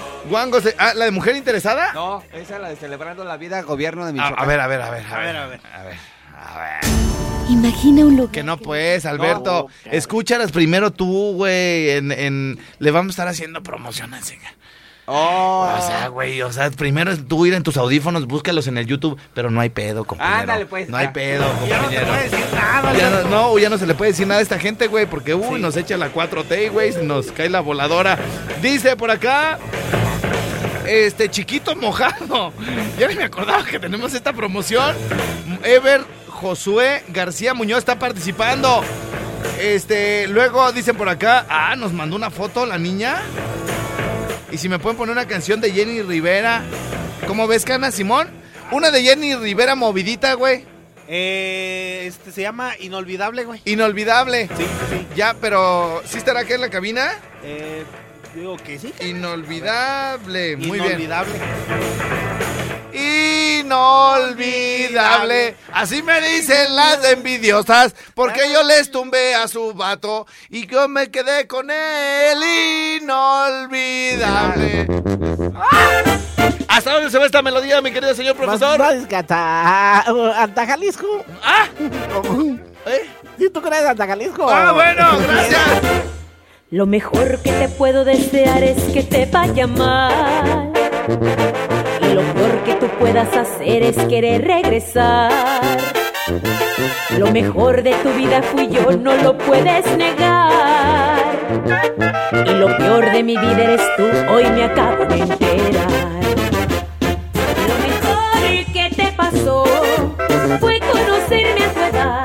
Se- 0.62 0.76
ah, 0.78 0.94
¿la 0.94 1.06
de 1.06 1.12
mujer 1.12 1.36
interesada? 1.36 1.92
No, 1.94 2.24
esa 2.32 2.56
es 2.58 2.62
la 2.62 2.70
de 2.70 2.76
celebrando 2.76 3.24
la 3.24 3.38
vida 3.38 3.62
gobierno 3.64 4.04
de 4.06 4.12
A, 4.12 4.14
Michoacán. 4.14 4.36
a 4.38 4.46
ver, 4.46 4.60
a 4.60 4.68
ver, 4.68 4.82
a 4.84 4.90
ver, 4.92 5.04
a 5.12 5.18
ver, 5.18 5.36
a 5.36 5.48
ver, 5.48 5.62
a 5.74 5.84
ver, 5.84 5.98
a 6.38 6.58
ver. 6.60 6.96
Imagina 7.50 8.06
un 8.06 8.16
lugar. 8.18 8.32
Que 8.32 8.44
no 8.44 8.58
pues, 8.58 9.06
Alberto. 9.08 9.68
Escúchalas 9.86 10.52
primero 10.52 10.92
tú, 10.92 11.34
güey. 11.34 11.90
En, 11.90 12.12
en- 12.12 12.60
le 12.78 12.92
vamos 12.92 13.10
a 13.10 13.14
estar 13.14 13.28
haciendo 13.28 13.64
promociones. 13.64 14.30
venga. 14.30 14.54
Oh. 15.08 15.70
O 15.78 15.82
sea, 15.86 16.08
güey, 16.08 16.42
o 16.42 16.52
sea, 16.52 16.72
primero 16.72 17.12
es 17.12 17.28
tú 17.28 17.46
ir 17.46 17.54
en 17.54 17.62
tus 17.64 17.78
audífonos, 17.78 18.26
búscalos 18.26 18.66
en 18.68 18.78
el 18.78 18.88
YouTube, 18.88 19.20
pero 19.34 19.52
no 19.52 19.62
hay 19.62 19.70
pedo, 19.70 20.04
compañero. 20.04 20.40
Ándale, 20.42 20.66
pues, 20.66 20.90
No 20.90 20.98
hay 20.98 21.06
ya. 21.08 21.14
pedo, 21.14 21.46
compañero. 21.60 22.08
nada, 22.54 22.94
Ya 22.98 23.10
no, 23.10 23.24
no, 23.30 23.60
ya 23.60 23.70
no 23.70 23.78
se 23.78 23.86
le 23.86 23.94
puede 23.94 24.12
decir 24.12 24.26
nada 24.26 24.40
a 24.40 24.44
esta 24.44 24.58
gente, 24.58 24.88
güey, 24.88 25.06
porque 25.06 25.36
uy, 25.36 25.60
nos 25.60 25.78
echa 25.78 25.96
la 25.98 26.12
4T, 26.12 26.72
güey, 26.72 26.92
nos 27.04 27.32
cae 27.32 27.50
la 27.50 27.60
voladora. 27.60 28.18
Dice 28.62 28.96
por 28.96 29.12
acá, 29.12 29.60
este 30.88 31.30
chiquito 31.30 31.76
mojado. 31.76 32.52
Ya 32.98 33.08
ni 33.10 33.16
me 33.16 33.26
acordaba 33.26 33.64
que 33.66 33.78
tenemos 33.78 34.14
esta 34.14 34.32
promoción. 34.32 34.96
Ever 35.64 36.02
Josué 36.30 37.04
García 37.10 37.54
Muñoz 37.54 37.80
está 37.80 38.00
participando. 38.00 38.84
Este, 39.60 40.28
luego 40.30 40.72
dicen 40.72 40.96
por 40.96 41.10
acá, 41.10 41.46
ah, 41.50 41.76
nos 41.76 41.92
mandó 41.94 42.16
una 42.16 42.30
foto 42.32 42.66
la 42.66 42.78
niña. 42.78 43.22
Y 44.56 44.58
si 44.58 44.70
me 44.70 44.80
pueden 44.80 44.96
poner 44.98 45.12
una 45.12 45.28
canción 45.28 45.60
de 45.60 45.70
Jenny 45.70 46.02
Rivera. 46.02 46.64
¿Cómo 47.28 47.46
ves, 47.46 47.66
Cana, 47.66 47.92
Simón? 47.92 48.30
Una 48.72 48.90
de 48.90 49.04
Jenny 49.04 49.36
Rivera 49.36 49.76
movidita, 49.76 50.34
güey. 50.36 50.64
Eh, 51.10 52.06
este 52.06 52.32
se 52.32 52.44
llama 52.44 52.72
Inolvidable, 52.80 53.44
güey. 53.44 53.60
Inolvidable. 53.66 54.48
Sí, 54.56 54.64
sí. 54.90 55.08
Ya, 55.14 55.36
pero 55.42 56.02
¿sí 56.06 56.20
estará 56.20 56.40
aquí 56.40 56.54
en 56.54 56.62
la 56.62 56.70
cabina? 56.70 57.20
Eh, 57.44 57.84
digo 58.34 58.56
que 58.56 58.80
sí. 58.80 58.94
Inolvidable. 59.02 60.56
Muy 60.56 60.80
bien. 60.80 60.86
Inolvidable. 60.86 61.34
Inolvidable. 62.96 65.56
Así 65.72 66.02
me 66.02 66.20
dicen 66.22 66.76
las 66.76 67.06
envidiosas. 67.06 67.96
Porque 68.14 68.52
yo 68.52 68.64
les 68.64 68.90
tumbé 68.92 69.36
a 69.36 69.48
su 69.48 69.74
vato. 69.74 70.26
Y 70.50 70.66
yo 70.68 70.88
me 70.88 71.12
quedé 71.12 71.48
con 71.48 71.70
él. 71.70 72.42
Inolvidable. 73.02 74.88
¿Hasta 76.68 76.94
dónde 76.94 77.10
se 77.10 77.18
va 77.18 77.26
esta 77.26 77.42
melodía, 77.42 77.82
mi 77.82 77.92
querido 77.92 78.14
señor 78.14 78.36
profesor? 78.36 78.80
Hasta, 78.82 80.00
hasta 80.00 80.68
Jalisco. 80.68 81.08
¡Ah! 81.44 81.68
¿Eh? 82.86 83.10
¿Sí 83.38 83.50
tú 83.50 83.62
crees 83.62 83.86
hasta 83.86 84.08
Jalisco? 84.08 84.48
¡Ah, 84.50 84.72
bueno! 84.72 85.20
¡Gracias! 85.20 85.62
Lo 86.72 86.86
mejor 86.86 87.40
que 87.42 87.52
te 87.52 87.70
puedo 87.70 88.04
desear 88.04 88.64
es 88.64 88.82
que 88.92 89.04
te 89.04 89.26
vaya 89.26 89.68
mal. 89.68 90.74
Que 92.66 92.74
tú 92.76 92.88
puedas 93.00 93.32
hacer 93.38 93.84
es 93.84 93.96
querer 94.08 94.44
regresar. 94.44 95.32
Lo 97.16 97.32
mejor 97.32 97.84
de 97.84 97.94
tu 97.96 98.10
vida 98.14 98.42
fui 98.42 98.68
yo, 98.70 98.92
no 98.98 99.16
lo 99.18 99.38
puedes 99.38 99.86
negar. 99.96 101.20
Y 102.34 102.50
lo 102.56 102.76
peor 102.76 103.12
de 103.12 103.22
mi 103.22 103.38
vida 103.38 103.64
eres 103.64 103.82
tú, 103.96 104.04
hoy 104.34 104.46
me 104.50 104.64
acabo 104.64 105.06
de 105.06 105.20
enterar. 105.20 105.92
Lo 107.68 107.76
mejor 107.88 108.74
que 108.74 108.90
te 108.96 109.12
pasó 109.16 109.64
fue 110.60 110.80
conocerme 110.80 111.66
a 111.66 111.74
tu 111.74 111.80
edad. 111.82 112.25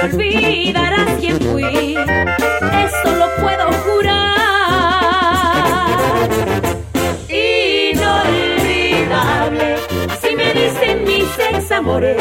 Te 0.00 0.06
olvidarás 0.06 1.10
quién 1.20 1.38
fui, 1.38 1.94
eso 1.94 3.10
lo 3.18 3.28
puedo 3.36 3.70
jurar. 3.84 4.30
Inolvidable, 7.28 8.56
así 10.08 10.34
me 10.34 10.54
dicen 10.54 11.04
mis 11.04 11.28
ex 11.50 11.70
amores. 11.70 12.16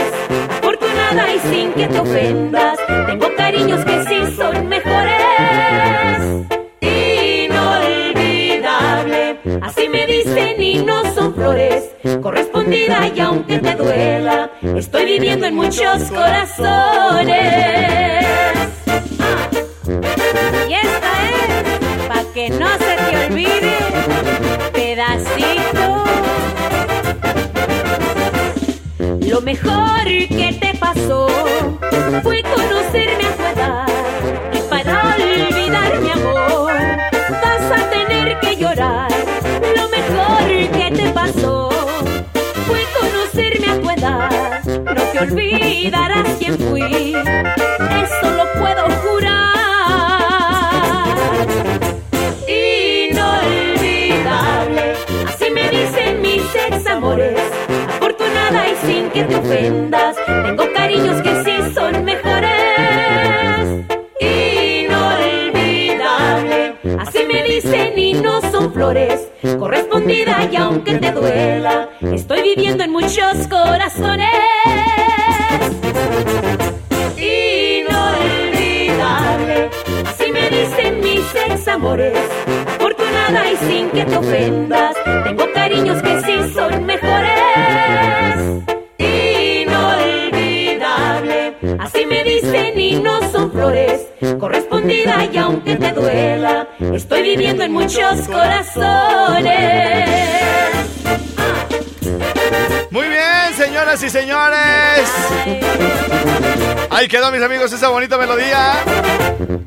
Afortunada 0.57 1.33
y 1.33 1.39
sin 1.39 1.71
que 1.71 1.87
te 1.87 1.99
ofendas, 1.99 2.77
tengo 3.07 3.33
cariños 3.37 3.85
que 3.85 4.03
sí 4.03 4.35
son 4.35 4.67
mejores. 4.67 6.49
Inolvidable, 6.81 8.09
así 9.61 9.87
me 9.87 10.05
dicen 10.05 10.61
y 10.61 10.79
no 10.83 11.13
son 11.13 11.33
flores. 11.33 11.85
Correspondida 12.69 13.07
y 13.15 13.19
aunque 13.19 13.59
te 13.59 13.75
duela, 13.75 14.51
estoy 14.61 15.05
viviendo 15.05 15.47
en 15.47 15.55
muchos 15.55 16.03
corazones. 16.03 17.35
Y 20.67 20.73
esta 20.73 21.11
es, 21.31 22.07
pa' 22.07 22.23
que 22.33 22.49
no 22.51 22.67
se 22.77 22.95
te 23.09 23.25
olvide, 23.25 23.77
pedacito. 24.71 26.03
Lo 29.27 29.41
mejor 29.41 30.03
que 30.03 30.57
te 30.61 30.77
pasó 30.77 31.27
fue 32.21 32.43
conocerme 32.43 32.88
olvidarás 45.31 46.27
quién 46.39 46.57
fui. 46.57 47.13
Eso 47.13 48.31
lo 48.35 48.45
puedo 48.59 48.83
jurar. 49.01 49.49
Inolvidable, 52.47 53.75
así 55.27 55.51
me 55.51 55.69
dicen 55.69 56.21
mis 56.21 56.43
ex 56.55 56.87
amores. 56.87 57.39
Afortunada 57.89 58.67
y 58.69 58.75
sin 58.85 59.09
que 59.09 59.23
te 59.23 59.35
ofendas, 59.35 60.15
tengo 60.25 60.71
cariños 60.73 61.21
que 61.21 61.43
sí 61.43 61.57
son 61.73 62.03
mejores. 62.03 63.85
Inolvidable, 64.19 65.55
así 66.99 67.25
me 67.31 67.43
dicen 67.43 67.97
y 67.97 68.13
no 68.13 68.41
son 68.51 68.73
flores 68.73 69.29
correspondida 69.57 70.47
y 70.51 70.55
aunque 70.55 70.97
te 70.97 71.11
duela, 71.11 71.89
estoy 72.01 72.41
viviendo 72.41 72.83
en 72.83 72.91
muchos 72.91 73.47
corazones. 73.49 74.27
Amores, 81.69 82.17
afortunada 82.67 83.51
y 83.51 83.57
sin 83.57 83.89
que 83.91 84.05
te 84.05 84.17
ofendas, 84.17 84.95
tengo 85.23 85.45
cariños 85.53 86.01
que 86.01 86.21
sí 86.21 86.51
son 86.53 86.85
mejores. 86.85 87.39
Inolvidable, 88.97 90.37
así 91.79 92.05
me 92.05 92.23
dicen 92.23 92.79
y 92.79 92.99
no 92.99 93.19
son 93.31 93.51
flores, 93.51 94.07
correspondida 94.39 95.25
y 95.31 95.37
aunque 95.37 95.75
te 95.75 95.91
duela, 95.91 96.67
estoy 96.93 97.21
viviendo 97.21 97.63
en 97.63 97.73
muchos 97.73 98.27
corazones. 98.27 100.09
Muy 102.89 103.07
bien, 103.07 103.53
señoras 103.55 104.01
y 104.03 104.09
señores. 104.09 105.07
Ahí 106.91 107.07
quedó, 107.07 107.31
mis 107.31 107.41
amigos, 107.41 107.71
esa 107.71 107.89
bonita 107.89 108.17
melodía. 108.17 108.83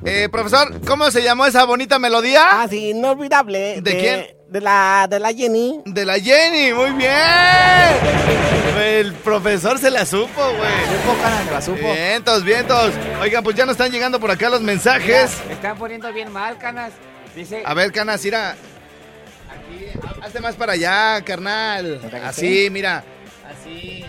Eh, 0.04 0.28
profesor, 0.30 0.80
¿cómo 0.86 1.10
se 1.10 1.22
llamó 1.22 1.46
esa 1.46 1.64
bonita 1.64 1.98
melodía? 1.98 2.42
Ah, 2.50 2.66
sí, 2.68 2.90
inolvidable. 2.90 3.80
¿De 3.80 3.98
quién? 3.98 4.26
De 4.48 4.60
la, 4.60 5.06
de 5.08 5.18
la 5.20 5.32
Jenny. 5.32 5.80
De 5.86 6.04
la 6.04 6.18
Jenny, 6.18 6.72
muy 6.72 6.90
bien. 6.90 7.10
El 8.84 9.12
profesor 9.14 9.78
se 9.78 9.90
la 9.90 10.04
supo, 10.04 10.42
güey. 10.42 11.00
Supo, 11.02 11.22
canas, 11.22 11.44
se 11.46 11.50
la 11.52 11.62
supo. 11.62 11.92
Vientos, 11.92 12.44
vientos. 12.44 12.92
Oigan, 13.20 13.44
pues 13.44 13.56
ya 13.56 13.64
nos 13.64 13.72
están 13.74 13.90
llegando 13.92 14.18
por 14.18 14.30
acá 14.30 14.50
los 14.50 14.60
mensajes. 14.60 15.38
Me 15.46 15.54
están 15.54 15.78
poniendo 15.78 16.12
bien 16.12 16.30
mal, 16.32 16.58
canas. 16.58 16.92
Dice. 17.36 17.62
A 17.64 17.72
ver, 17.72 17.92
Canas, 17.92 18.22
mira. 18.24 18.50
Aquí, 19.50 19.86
hazte 20.20 20.40
más 20.40 20.54
para 20.56 20.72
allá, 20.72 21.22
carnal. 21.24 22.00
Así, 22.24 22.68
mira. 22.70 23.04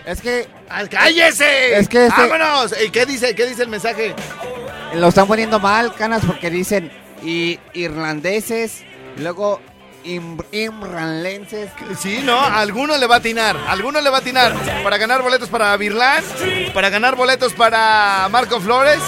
Es 0.05 0.21
que. 0.21 0.47
¡Ah, 0.69 0.83
¡Cállese! 0.89 1.77
Es 1.77 1.87
que 1.87 2.07
este- 2.07 2.21
¡Vámonos! 2.27 2.73
¿Y 2.85 2.89
qué 2.89 3.05
dice? 3.05 3.35
¿Qué 3.35 3.45
dice 3.45 3.63
el 3.63 3.69
mensaje? 3.69 4.13
Lo 4.95 5.07
están 5.07 5.27
poniendo 5.27 5.59
mal, 5.59 5.93
canas, 5.95 6.23
porque 6.25 6.49
dicen 6.49 6.91
y, 7.23 7.59
irlandeses, 7.73 8.83
luego 9.17 9.59
im- 10.03 10.43
imranlenses. 10.51 11.69
Sí, 11.99 12.21
no, 12.23 12.39
alguno 12.39 12.97
le 12.97 13.07
va 13.07 13.15
a 13.15 13.17
atinar, 13.19 13.57
alguno 13.67 14.01
le 14.01 14.09
va 14.09 14.17
a 14.17 14.19
atinar. 14.19 14.53
Para 14.83 14.97
ganar 14.97 15.21
boletos 15.21 15.49
para 15.49 15.75
Virlán, 15.77 16.23
para 16.73 16.89
ganar 16.89 17.15
boletos 17.15 17.53
para 17.53 18.27
Marco 18.29 18.59
Flores, 18.59 18.99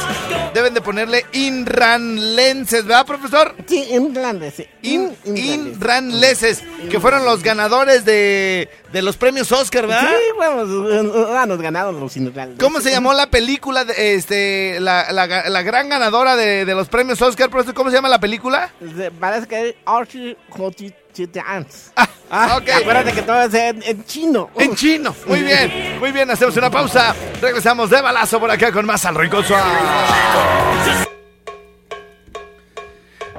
deben 0.54 0.74
de 0.74 0.82
ponerle 0.82 1.26
inranlenses, 1.34 2.86
¿verdad, 2.86 3.06
profesor? 3.06 3.56
Sí, 3.68 3.88
inranlenses. 3.92 4.68
In, 4.82 5.16
inranleses, 5.26 6.64
que 6.90 7.00
fueron 7.00 7.26
los 7.26 7.44
ganadores 7.44 8.06
de, 8.06 8.70
de 8.92 9.02
los 9.02 9.18
premios 9.18 9.52
Oscar, 9.52 9.88
¿verdad? 9.88 10.10
Sí, 10.10 10.32
bueno, 10.36 11.36
ah, 11.36 11.46
nos 11.46 11.62
ganaron 11.62 12.00
los 12.00 12.16
inranlenses. 12.18 12.64
¿Cómo 12.64 12.82
se 12.82 12.92
llamó 12.92 13.14
la 13.14 13.30
película, 13.30 13.86
de, 13.86 14.16
este, 14.16 14.80
la, 14.80 15.12
la, 15.12 15.50
la 15.50 15.62
gran 15.64 15.90
ganadora 15.90 16.36
de, 16.36 16.66
de 16.66 16.76
los 16.76 16.88
premios 16.88 17.22
Oscar, 17.22 17.50
profesor? 17.50 17.74
¿Cómo 17.74 17.90
se 17.90 17.96
llama 17.96 18.10
la 18.10 18.20
película? 18.20 18.72
Parece 19.20 19.48
que 19.48 19.70
es 19.70 19.76
Archie 19.86 20.38
Chitans. 21.16 21.92
Ah, 22.30 22.58
ok. 22.58 22.70
Acuérdate 22.82 23.14
que 23.14 23.22
todo 23.22 23.42
es 23.44 23.54
en, 23.54 23.82
en 23.84 24.04
chino. 24.04 24.50
En 24.56 24.76
chino. 24.76 25.16
Muy 25.26 25.42
bien, 25.42 25.98
muy 26.00 26.12
bien. 26.12 26.30
Hacemos 26.30 26.58
una 26.58 26.70
pausa. 26.70 27.16
Regresamos 27.42 27.90
de 27.90 28.02
balazo 28.02 28.40
por 28.40 28.52
acá 28.52 28.72
con 28.72 28.86
más 28.86 29.06
al 29.06 29.16
Ricoso. 29.16 29.56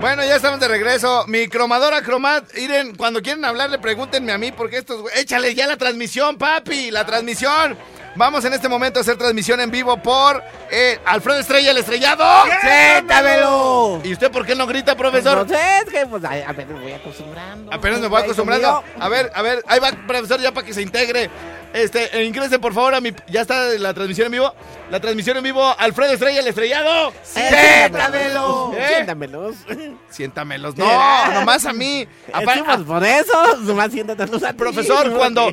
Bueno, 0.00 0.24
ya 0.24 0.36
estamos 0.36 0.60
de 0.60 0.68
regreso. 0.68 1.24
Mi 1.26 1.48
cromadora 1.48 2.00
cromat. 2.02 2.54
Miren, 2.54 2.96
cuando 2.96 3.20
quieren 3.20 3.44
hablarle, 3.44 3.78
pregúntenme 3.78 4.32
a 4.32 4.38
mí, 4.38 4.52
porque 4.52 4.78
estos. 4.78 5.04
Échale 5.14 5.54
ya 5.54 5.66
la 5.66 5.76
transmisión, 5.76 6.38
papi. 6.38 6.90
La 6.90 7.04
transmisión. 7.04 7.76
Vamos 8.16 8.42
en 8.46 8.54
este 8.54 8.68
momento 8.68 8.98
a 8.98 9.02
hacer 9.02 9.16
transmisión 9.18 9.60
en 9.60 9.70
vivo 9.70 9.96
por 9.98 10.42
eh, 10.70 10.98
Alfredo 11.04 11.38
Estrella, 11.38 11.70
el 11.70 11.76
estrellado. 11.76 12.24
¡Siéntamelo! 12.62 14.00
¿Y 14.02 14.12
usted 14.12 14.30
por 14.30 14.46
qué 14.46 14.54
no 14.54 14.66
grita, 14.66 14.96
profesor? 14.96 15.46
No 15.46 15.54
sé, 15.54 15.60
es 15.84 15.92
que 15.92 16.06
pues 16.06 16.24
a, 16.24 16.30
ver, 16.30 16.66
me 16.66 16.80
voy 16.80 16.92
acostumbrando. 16.92 17.72
Apenas 17.72 18.00
me 18.00 18.08
voy 18.08 18.22
acostumbrando. 18.22 18.82
A 18.98 19.08
ver, 19.10 19.30
a 19.34 19.42
ver, 19.42 19.62
ahí 19.68 19.80
va, 19.80 19.90
profesor, 20.06 20.40
ya 20.40 20.52
para 20.52 20.66
que 20.66 20.72
se 20.72 20.80
integre. 20.80 21.28
Este, 21.74 22.18
eh, 22.18 22.24
ingresen 22.24 22.58
por 22.58 22.72
favor 22.72 22.94
a 22.94 23.02
mi. 23.02 23.12
Ya 23.28 23.42
está 23.42 23.64
la 23.78 23.92
transmisión 23.92 24.26
en 24.26 24.32
vivo. 24.32 24.54
La 24.90 25.00
transmisión 25.00 25.36
en 25.36 25.42
vivo, 25.42 25.74
Alfredo 25.78 26.12
Estrella, 26.12 26.40
el 26.40 26.46
estrellado. 26.46 27.12
¡Siéntamelo! 27.22 28.72
¿Eh? 28.74 28.86
¡Siéntamelos! 28.94 29.56
Siéntamelos. 30.08 30.76
No, 30.76 31.32
nomás 31.34 31.66
a 31.66 31.72
mí. 31.74 32.06
Apa- 32.32 32.54
Sí, 32.54 32.62
pues, 32.64 32.78
por 32.82 33.04
eso, 33.04 33.56
nomás 33.58 33.92
siéntatelos 33.92 34.42
a. 34.42 34.54
Profesor, 34.54 35.12
cuando, 35.12 35.52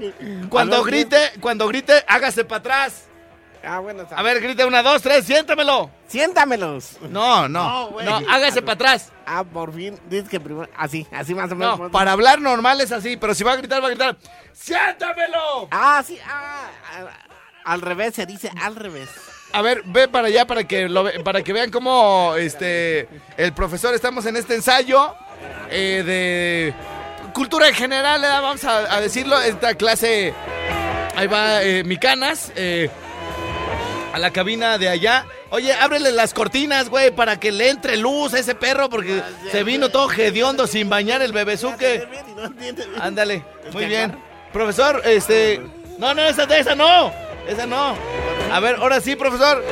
cuando 0.50 0.84
grite, 0.84 1.18
cuando 1.42 1.68
grite, 1.68 2.06
hágase 2.08 2.46
para 2.62 2.78
atrás. 2.82 3.06
Ah, 3.66 3.80
bueno, 3.80 4.06
A 4.14 4.22
ver, 4.24 4.42
grite 4.42 4.66
una, 4.66 4.84
dos, 4.84 5.02
tres, 5.02 5.26
siéntamelo. 5.26 5.90
Siéntamelos. 6.08 6.98
No, 7.10 7.48
no, 7.48 7.88
güey. 7.92 8.06
no, 8.06 8.18
hágase 8.30 8.62
para 8.62 8.74
atrás. 8.74 9.10
Ah, 9.26 9.44
por 9.46 9.74
fin. 9.74 9.98
Dices 10.10 10.28
que 10.28 10.40
primero. 10.40 10.70
Así, 10.76 11.08
así 11.14 11.34
más 11.34 11.50
o 11.52 11.56
menos. 11.56 11.80
No, 11.80 11.90
para 11.92 12.12
hablar 12.12 12.42
normal 12.42 12.82
es 12.82 12.92
así, 12.92 13.16
pero 13.16 13.34
si 13.34 13.44
va 13.46 13.54
a 13.54 13.56
gritar, 13.56 13.82
va 13.82 13.88
a 13.88 13.90
gritar. 13.92 14.18
¡Siéntamelo! 14.52 15.70
Ah, 15.72 16.04
sí. 16.06 16.20
Ah, 16.28 16.68
ah, 16.94 17.08
al 17.64 17.82
revés, 17.82 18.16
se 18.16 18.26
dice 18.26 18.52
al 18.62 18.76
revés. 18.76 19.10
A 19.54 19.62
ver, 19.62 19.82
ve 19.86 20.08
para 20.10 20.28
allá 20.28 20.46
para 20.46 20.66
que 20.66 20.90
lo 20.90 21.04
ve- 21.04 21.22
para 21.24 21.42
que 21.44 21.54
vean 21.54 21.72
cómo 21.72 22.34
este 22.38 23.08
el 23.38 23.54
profesor 23.54 23.94
estamos 23.94 24.26
en 24.26 24.36
este 24.36 24.56
ensayo 24.56 25.16
eh, 25.70 26.04
de 26.06 27.32
cultura 27.34 27.68
en 27.70 27.76
general, 27.76 28.24
eh, 28.24 28.28
vamos 28.28 28.64
a, 28.66 28.96
a 28.96 29.00
decirlo, 29.00 29.40
esta 29.40 29.76
clase 29.76 30.34
ahí 31.16 31.28
va 31.28 31.64
eh, 31.64 31.84
mi 31.84 31.98
canas 31.98 32.52
eh, 32.56 32.90
a 34.14 34.20
la 34.20 34.32
cabina 34.32 34.78
de 34.78 34.90
allá. 34.90 35.26
Oye, 35.50 35.74
ábrele 35.74 36.12
las 36.12 36.34
cortinas, 36.34 36.90
güey, 36.90 37.12
para 37.12 37.40
que 37.40 37.52
le 37.52 37.70
entre 37.70 37.98
luz 37.98 38.34
a 38.34 38.40
ese 38.40 38.56
perro 38.56 38.90
porque 38.90 39.22
se 39.52 39.64
vino 39.64 39.90
todo 39.90 40.12
hediondo 40.12 40.66
sin 40.66 40.90
bañar 40.90 41.22
el 41.22 41.32
bebezuque. 41.32 42.08
Ándale, 43.00 43.46
muy 43.72 43.86
bien. 43.86 44.18
Profesor, 44.52 45.02
este, 45.06 45.62
no, 45.98 46.14
no, 46.14 46.24
esa, 46.24 46.44
esa 46.44 46.76
no. 46.76 47.14
Esa 47.48 47.66
no. 47.66 47.96
A 48.52 48.60
ver, 48.60 48.76
ahora 48.76 49.02
sí, 49.02 49.16
profesor. 49.16 49.64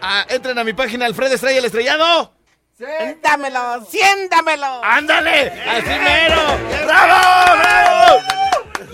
Ah, 0.00 0.26
entren 0.28 0.58
a 0.58 0.64
mi 0.64 0.72
página 0.72 1.06
Alfredo 1.06 1.34
Estrella 1.34 1.58
el 1.58 1.64
Estrellado. 1.64 2.32
Siéntamelo, 2.76 3.86
siéntamelo. 3.88 4.82
¡Ándale! 4.82 5.52
¡Así 5.68 5.98
mero! 6.02 6.42
¡Bravo! 6.84 7.60
¡Bravo! 7.60 8.41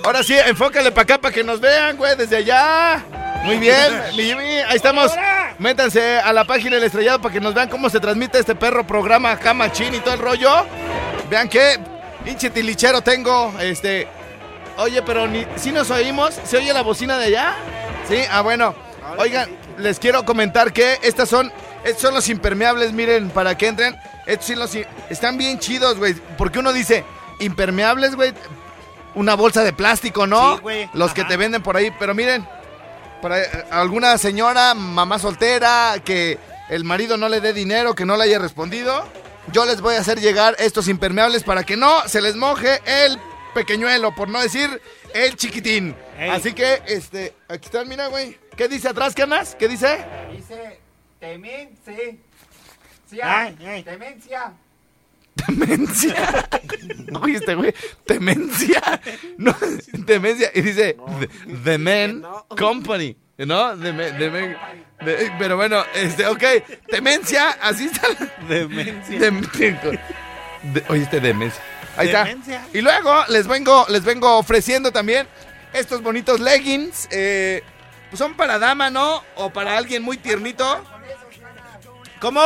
Ahora 0.04 0.22
sí, 0.22 0.36
enfócale 0.46 0.90
para 0.90 1.02
acá 1.02 1.18
para 1.18 1.34
que 1.34 1.44
nos 1.44 1.60
vean, 1.60 1.96
güey, 1.96 2.16
desde 2.16 2.36
allá. 2.36 3.04
Muy 3.44 3.58
bien, 3.58 4.02
mi 4.16 4.24
Jimmy, 4.24 4.42
ahí 4.42 4.76
estamos. 4.76 5.12
Métanse 5.58 6.18
a 6.18 6.32
la 6.32 6.44
página 6.44 6.76
del 6.76 6.84
estrellado 6.84 7.20
para 7.20 7.32
que 7.32 7.40
nos 7.40 7.54
vean 7.54 7.68
cómo 7.68 7.90
se 7.90 8.00
transmite 8.00 8.38
este 8.38 8.54
perro 8.54 8.86
programa 8.86 9.32
acá 9.32 9.54
machín 9.54 9.94
y 9.94 10.00
todo 10.00 10.14
el 10.14 10.20
rollo. 10.20 10.66
Vean 11.30 11.48
qué 11.48 11.78
pinche 12.24 12.50
tilichero 12.50 13.02
tengo. 13.02 13.52
Este. 13.60 14.06
Oye, 14.76 15.02
pero 15.02 15.26
ni 15.26 15.44
si 15.56 15.72
nos 15.72 15.90
oímos, 15.90 16.38
¿se 16.44 16.56
oye 16.58 16.72
la 16.72 16.82
bocina 16.82 17.18
de 17.18 17.26
allá? 17.26 17.56
Sí, 18.08 18.22
ah, 18.30 18.42
bueno. 18.42 18.74
Oigan, 19.16 19.48
les 19.78 19.98
quiero 19.98 20.24
comentar 20.24 20.72
que 20.72 20.98
estas 21.02 21.28
son. 21.28 21.52
Estos 21.84 22.02
son 22.02 22.14
los 22.14 22.28
impermeables, 22.28 22.92
miren, 22.92 23.30
para 23.30 23.56
que 23.56 23.68
entren. 23.68 23.96
Estos 24.26 24.46
sí 24.46 24.54
los. 24.54 24.76
Están 25.10 25.38
bien 25.38 25.58
chidos, 25.58 25.98
güey. 25.98 26.14
Porque 26.36 26.58
uno 26.58 26.72
dice, 26.72 27.04
impermeables, 27.40 28.14
güey. 28.14 28.34
Una 29.14 29.34
bolsa 29.34 29.64
de 29.64 29.72
plástico, 29.72 30.26
¿no? 30.26 30.56
Sí, 30.56 30.62
güey. 30.62 30.90
Los 30.92 31.12
que 31.14 31.24
te 31.24 31.36
venden 31.36 31.62
por 31.62 31.76
ahí. 31.76 31.90
Pero 31.98 32.14
miren, 32.14 32.46
para 33.20 33.40
eh, 33.40 33.64
alguna 33.70 34.16
señora, 34.18 34.74
mamá 34.74 35.18
soltera, 35.18 35.96
que 36.04 36.38
el 36.68 36.84
marido 36.84 37.16
no 37.16 37.28
le 37.28 37.40
dé 37.40 37.52
dinero, 37.52 37.94
que 37.94 38.04
no 38.04 38.16
le 38.16 38.24
haya 38.24 38.38
respondido, 38.38 39.06
yo 39.52 39.64
les 39.64 39.80
voy 39.80 39.94
a 39.94 40.00
hacer 40.00 40.20
llegar 40.20 40.54
estos 40.58 40.88
impermeables 40.88 41.42
para 41.42 41.64
que 41.64 41.76
no 41.76 42.06
se 42.06 42.20
les 42.20 42.36
moje 42.36 42.80
el 42.84 43.18
pequeñuelo, 43.54 44.14
por 44.14 44.28
no 44.28 44.40
decir 44.40 44.80
el 45.14 45.36
chiquitín. 45.36 45.96
Ey. 46.18 46.30
Así 46.30 46.52
que, 46.52 46.82
este, 46.86 47.34
aquí 47.48 47.66
están, 47.66 47.88
mira, 47.88 48.08
güey. 48.08 48.38
¿Qué 48.56 48.68
dice 48.68 48.88
atrás, 48.88 49.14
Canas? 49.14 49.54
¿Qué 49.54 49.68
dice? 49.68 50.04
Dice 50.32 50.80
demencia. 51.20 51.94
Ay, 53.22 53.56
ay. 53.66 53.82
Demencia. 53.82 54.52
Demencia. 55.46 56.48
Oíste, 57.22 57.54
güey. 57.54 57.74
Demencia. 58.06 59.00
No, 59.38 59.54
demencia. 59.92 60.50
Y 60.54 60.60
dice 60.62 60.96
The, 61.20 61.28
The 61.64 61.78
Men 61.78 62.24
Company. 62.58 63.16
¿No? 63.38 63.76
The 63.78 63.92
Men- 63.92 64.18
The 64.18 64.30
Men- 64.30 64.56
de- 65.04 65.32
pero 65.38 65.56
bueno, 65.56 65.82
este, 65.94 66.26
ok. 66.26 66.42
Demencia. 66.90 67.50
Así 67.62 67.84
está. 67.86 68.08
Demencia. 68.48 69.18
Dem- 69.20 70.00
de- 70.72 70.84
oíste, 70.88 71.20
demencia. 71.20 71.62
Ahí 71.96 72.08
Demencia. 72.08 72.64
está. 72.64 72.78
Y 72.78 72.80
luego 72.82 73.24
les 73.28 73.46
vengo, 73.46 73.86
les 73.88 74.04
vengo 74.04 74.38
ofreciendo 74.38 74.90
también 74.92 75.26
estos 75.72 76.02
bonitos 76.02 76.40
leggings. 76.40 77.06
eh, 77.10 77.62
pues 78.10 78.18
son 78.18 78.34
para 78.34 78.58
dama, 78.58 78.90
¿no? 78.90 79.22
O 79.36 79.50
para 79.50 79.76
alguien 79.76 80.02
muy 80.02 80.16
tiernito. 80.16 80.82
¿Cómo? 82.20 82.40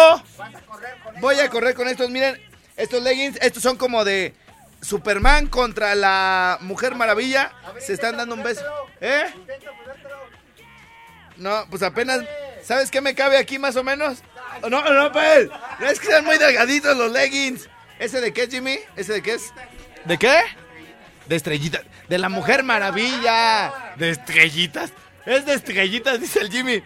Voy 1.20 1.38
a 1.40 1.48
correr 1.48 1.74
con 1.74 1.88
estos. 1.88 2.10
Miren, 2.10 2.38
Estos 2.76 3.02
leggings, 3.02 3.38
estos 3.40 3.62
son 3.62 3.76
como 3.76 4.04
de 4.04 4.34
Superman 4.80 5.46
contra 5.46 5.94
la 5.94 6.58
Mujer 6.60 6.94
Maravilla. 6.94 7.52
Se 7.78 7.92
están 7.92 8.16
dando 8.16 8.34
un 8.34 8.42
beso. 8.42 8.62
¿Eh? 9.00 9.24
No, 11.36 11.66
pues 11.70 11.82
apenas. 11.82 12.24
¿Sabes 12.62 12.90
qué 12.90 13.00
me 13.00 13.14
cabe 13.14 13.38
aquí 13.38 13.58
más 13.58 13.76
o 13.76 13.82
menos? 13.82 14.22
No, 14.68 14.82
no, 14.92 15.12
pues. 15.12 15.48
No 15.80 15.86
es 15.88 15.98
que 15.98 16.06
sean 16.06 16.24
muy 16.24 16.38
delgaditos 16.38 16.96
los 16.96 17.10
leggings. 17.10 17.68
¿Ese 17.98 18.20
de 18.20 18.32
qué, 18.32 18.48
Jimmy? 18.48 18.78
¿Ese 18.96 19.14
de 19.14 19.22
qué 19.22 19.34
es? 19.34 19.52
¿De 20.04 20.18
qué? 20.18 20.42
De 21.26 21.36
estrellitas. 21.36 21.82
De 22.08 22.18
la 22.18 22.28
Mujer 22.28 22.62
Maravilla. 22.62 23.94
De 23.96 24.10
estrellitas. 24.10 24.92
Es 25.24 25.46
de 25.46 25.54
estrellitas, 25.54 26.20
dice 26.20 26.40
el 26.40 26.50
Jimmy. 26.50 26.82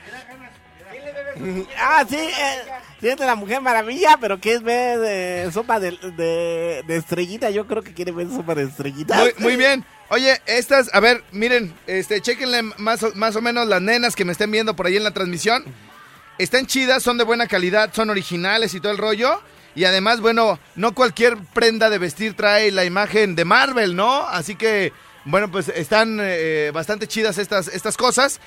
Ah, 1.79 2.05
sí, 2.09 2.17
eh, 2.17 2.63
de 3.01 3.27
la 3.27 3.35
Mujer 3.35 3.61
Maravilla, 3.61 4.17
pero 4.21 4.41
que 4.41 4.55
es 4.55 4.63
ver 4.63 4.99
eh, 5.05 5.51
sopa 5.53 5.79
de, 5.79 5.93
de, 6.17 6.83
de 6.87 6.97
estrellita. 6.97 7.51
Yo 7.51 7.67
creo 7.67 7.83
que 7.83 7.93
quiere 7.93 8.13
ver 8.13 8.29
sopa 8.29 8.55
de 8.55 8.65
estrellita. 8.65 9.17
Muy, 9.17 9.33
muy 9.39 9.57
bien. 9.57 9.85
Oye, 10.09 10.41
estas, 10.47 10.93
a 10.95 11.01
ver, 11.01 11.23
miren, 11.33 11.75
este, 11.87 12.21
chequenle 12.21 12.63
más 12.63 13.03
o, 13.03 13.13
más 13.15 13.37
o 13.37 13.43
menos 13.43 13.67
las 13.67 13.83
nenas 13.83 14.15
que 14.15 14.25
me 14.25 14.33
estén 14.33 14.51
viendo 14.51 14.75
por 14.77 14.87
ahí 14.87 14.97
en 14.97 15.05
la 15.05 15.11
transmisión. 15.13 15.65
Están 16.39 16.67
chidas, 16.67 17.03
son 17.03 17.19
de 17.19 17.25
buena 17.25 17.47
calidad, 17.47 17.93
son 17.93 18.11
originales 18.11 18.75
y 18.75 18.81
todo 18.81 18.93
el 18.93 18.99
rollo. 18.99 19.41
Y 19.75 19.85
además, 19.85 20.21
bueno, 20.21 20.59
no 20.75 20.95
cualquier 20.95 21.37
prenda 21.37 21.91
de 21.91 21.99
vestir 21.99 22.35
trae 22.35 22.73
la 22.73 22.85
imagen 22.85 23.37
de 23.37 23.45
Marvel, 23.45 23.95
¿no? 23.95 24.27
Así 24.27 24.55
que, 24.55 24.93
bueno, 25.25 25.51
pues 25.51 25.69
están 25.69 26.19
eh, 26.21 26.71
bastante 26.73 27.07
chidas 27.07 27.37
estas, 27.37 27.69
estas 27.69 27.97
cosas. 27.97 28.41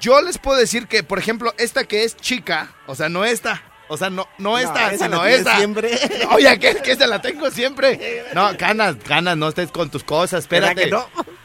Yo 0.00 0.20
les 0.20 0.36
puedo 0.36 0.58
decir 0.58 0.86
que, 0.86 1.02
por 1.02 1.18
ejemplo, 1.18 1.54
esta 1.56 1.84
que 1.84 2.04
es 2.04 2.16
chica, 2.16 2.74
o 2.86 2.94
sea, 2.94 3.08
no 3.08 3.24
esta, 3.24 3.62
o 3.88 3.96
sea, 3.96 4.10
no, 4.10 4.28
no 4.38 4.58
esta, 4.58 4.92
esa 4.92 5.08
la 5.08 5.16
sino 5.16 5.26
esta. 5.26 5.56
siempre. 5.56 5.98
Oye, 6.30 6.58
que, 6.58 6.76
que 6.76 6.92
esta 6.92 7.06
la 7.06 7.20
tengo 7.20 7.50
siempre. 7.50 8.24
No, 8.34 8.56
canas, 8.56 8.96
canas, 9.06 9.36
no 9.36 9.48
estés 9.48 9.70
con 9.72 9.90
tus 9.90 10.04
cosas, 10.04 10.48
¿Verdad 10.48 10.70
espérate. 10.70 10.90
que 10.90 10.90
no? 10.90 11.08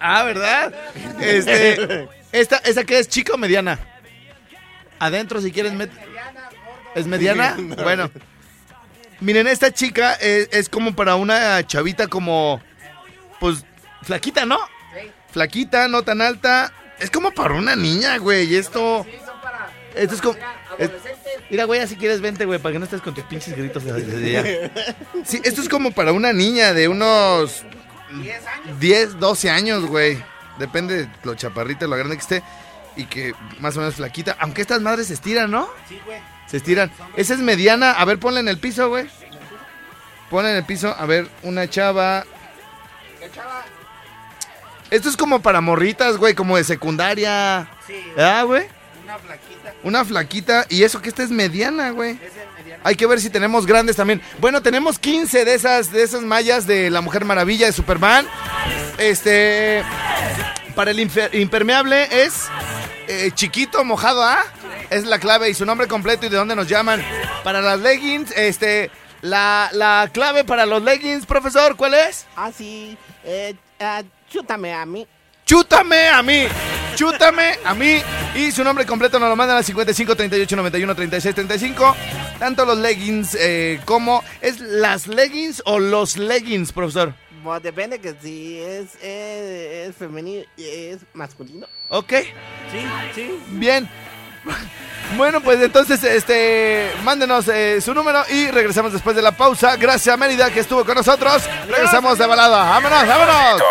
Ah, 0.00 0.24
¿verdad? 0.24 0.72
Este, 1.20 2.08
esta, 2.32 2.56
¿esa 2.58 2.84
que 2.84 2.98
es 2.98 3.08
chica 3.08 3.34
o 3.34 3.38
mediana? 3.38 3.78
Adentro, 4.98 5.40
si 5.40 5.52
quieres, 5.52 5.72
met- 5.72 5.90
¿Es 6.94 7.06
mediana? 7.06 7.56
Bueno. 7.82 8.10
Miren, 9.20 9.46
esta 9.46 9.72
chica 9.72 10.14
es, 10.14 10.48
es 10.52 10.68
como 10.68 10.96
para 10.96 11.14
una 11.16 11.64
chavita 11.66 12.08
como, 12.08 12.60
pues, 13.38 13.64
flaquita, 14.02 14.46
¿no? 14.46 14.58
Flaquita, 15.30 15.88
no 15.88 16.02
tan 16.02 16.20
alta. 16.22 16.72
Es 16.98 17.10
como 17.10 17.30
para 17.30 17.54
una 17.54 17.76
niña, 17.76 18.16
güey. 18.18 18.54
Esto... 18.56 19.06
Esto 19.94 20.14
es 20.14 20.20
como... 20.22 20.38
es- 20.78 20.90
mira, 21.50 21.64
güey, 21.64 21.86
si 21.86 21.96
quieres, 21.96 22.20
vente, 22.20 22.44
güey, 22.44 22.58
para 22.58 22.72
que 22.72 22.78
no 22.78 22.84
estés 22.84 23.00
con 23.02 23.14
tus 23.14 23.24
pinches 23.24 23.56
gritos 23.56 23.84
desde- 23.84 24.02
desde 24.02 24.38
allá. 24.38 24.70
Sí, 25.24 25.40
esto 25.44 25.60
es 25.60 25.68
como 25.68 25.90
para 25.92 26.12
una 26.12 26.32
niña 26.32 26.72
de 26.72 26.88
unos 26.88 27.64
10, 28.78 29.18
12 29.18 29.50
años, 29.50 29.84
güey. 29.86 30.22
Depende 30.58 31.06
de 31.06 31.08
lo 31.24 31.34
chaparrita, 31.34 31.86
lo 31.86 31.96
grande 31.96 32.16
que 32.16 32.22
esté. 32.22 32.42
Y 32.96 33.06
que 33.06 33.32
más 33.60 33.76
o 33.76 33.80
menos 33.80 33.94
flaquita. 33.94 34.36
Aunque 34.40 34.62
estas 34.62 34.80
madres 34.80 35.06
se 35.06 35.14
estiran, 35.14 35.50
¿no? 35.50 35.68
Sí, 35.88 35.98
güey. 36.04 36.18
Se 36.46 36.56
estiran. 36.58 36.90
Esa 37.16 37.34
es 37.34 37.40
mediana. 37.40 37.92
A 37.92 38.04
ver, 38.04 38.18
ponla 38.18 38.40
en 38.40 38.48
el 38.48 38.58
piso, 38.58 38.88
güey. 38.88 39.08
Ponla 40.28 40.50
en 40.50 40.56
el 40.56 40.64
piso. 40.64 40.94
A 40.98 41.06
ver, 41.06 41.28
una 41.42 41.68
chava. 41.70 42.24
Esto 44.90 45.08
es 45.08 45.16
como 45.16 45.40
para 45.40 45.60
morritas, 45.60 46.16
güey, 46.16 46.34
como 46.34 46.56
de 46.56 46.64
secundaria. 46.64 47.68
Sí. 47.86 47.94
¿Ah, 48.18 48.42
güey? 48.44 48.66
Una 49.04 49.16
flaquita. 49.18 49.59
Una 49.82 50.04
flaquita. 50.04 50.66
Y 50.68 50.82
eso 50.82 51.00
que 51.00 51.08
esta 51.08 51.22
es 51.22 51.30
mediana, 51.30 51.90
güey. 51.90 52.18
Hay 52.82 52.96
que 52.96 53.06
ver 53.06 53.20
si 53.20 53.30
tenemos 53.30 53.66
grandes 53.66 53.96
también. 53.96 54.22
Bueno, 54.38 54.62
tenemos 54.62 54.98
15 54.98 55.44
de 55.44 55.54
esas, 55.54 55.92
de 55.92 56.02
esas 56.02 56.22
mallas 56.22 56.66
de 56.66 56.90
la 56.90 57.00
Mujer 57.00 57.24
Maravilla 57.24 57.66
de 57.66 57.72
Superman. 57.72 58.26
Este. 58.98 59.82
Para 60.74 60.92
el 60.92 61.00
impermeable 61.00 62.08
es 62.24 62.48
eh, 63.08 63.32
chiquito, 63.34 63.84
mojado, 63.84 64.22
¿ah? 64.22 64.44
Es 64.88 65.04
la 65.04 65.18
clave 65.18 65.50
y 65.50 65.54
su 65.54 65.66
nombre 65.66 65.88
completo 65.88 66.26
y 66.26 66.28
de 66.28 66.36
dónde 66.36 66.56
nos 66.56 66.68
llaman. 66.68 67.02
Para 67.44 67.60
las 67.60 67.80
leggings, 67.80 68.30
este. 68.36 68.90
La, 69.20 69.68
la 69.72 70.08
clave 70.12 70.44
para 70.44 70.64
los 70.64 70.82
leggings, 70.82 71.26
profesor, 71.26 71.76
¿cuál 71.76 71.94
es? 71.94 72.26
Ah, 72.36 72.50
sí. 72.56 72.96
Eh, 73.24 73.54
ah, 73.78 74.02
chútame 74.30 74.72
a 74.72 74.86
mí. 74.86 75.06
Chútame 75.50 76.06
a 76.06 76.22
mí. 76.22 76.46
Chútame 76.94 77.58
a 77.64 77.74
mí. 77.74 78.00
Y 78.36 78.52
su 78.52 78.62
nombre 78.62 78.86
completo 78.86 79.18
nos 79.18 79.28
lo 79.28 79.34
mandan 79.34 79.56
al 79.56 79.64
55 79.64 80.14
38 80.14 80.54
91 80.54 80.94
36 80.94 81.34
35. 81.34 81.96
Tanto 82.38 82.64
los 82.64 82.78
leggings 82.78 83.34
eh, 83.34 83.80
como. 83.84 84.22
¿Es 84.40 84.60
las 84.60 85.08
leggings 85.08 85.60
o 85.66 85.80
los 85.80 86.16
leggings, 86.16 86.70
profesor? 86.70 87.14
Pues 87.42 87.64
depende 87.64 87.98
que 87.98 88.14
si 88.22 88.60
es, 88.60 88.94
es, 89.02 89.88
es 89.88 89.96
femenino 89.96 90.44
y 90.56 90.68
es 90.68 90.98
masculino. 91.14 91.66
Ok. 91.88 92.12
Sí, 92.70 92.86
sí. 93.16 93.30
Bien. 93.48 93.88
Bueno, 95.16 95.40
pues 95.40 95.60
entonces, 95.60 96.04
este, 96.04 96.88
mándenos 97.02 97.48
eh, 97.48 97.80
su 97.80 97.92
número 97.92 98.22
y 98.30 98.46
regresamos 98.52 98.92
después 98.92 99.16
de 99.16 99.22
la 99.22 99.32
pausa. 99.32 99.74
Gracias 99.74 100.14
a 100.14 100.16
Mérida 100.16 100.52
que 100.52 100.60
estuvo 100.60 100.84
con 100.84 100.94
nosotros. 100.94 101.42
Regresamos 101.66 102.16
de 102.16 102.26
balada. 102.26 102.62
¡Vámonos, 102.70 103.08
vámonos! 103.08 103.62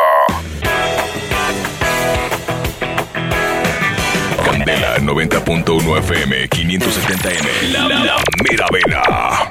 Candela 4.60 4.99
90.1 4.99 5.97
FM 5.99 6.49
570M. 6.49 7.72
La, 7.72 7.88
la 7.88 8.22
mera 8.43 8.68
vena. 8.74 9.47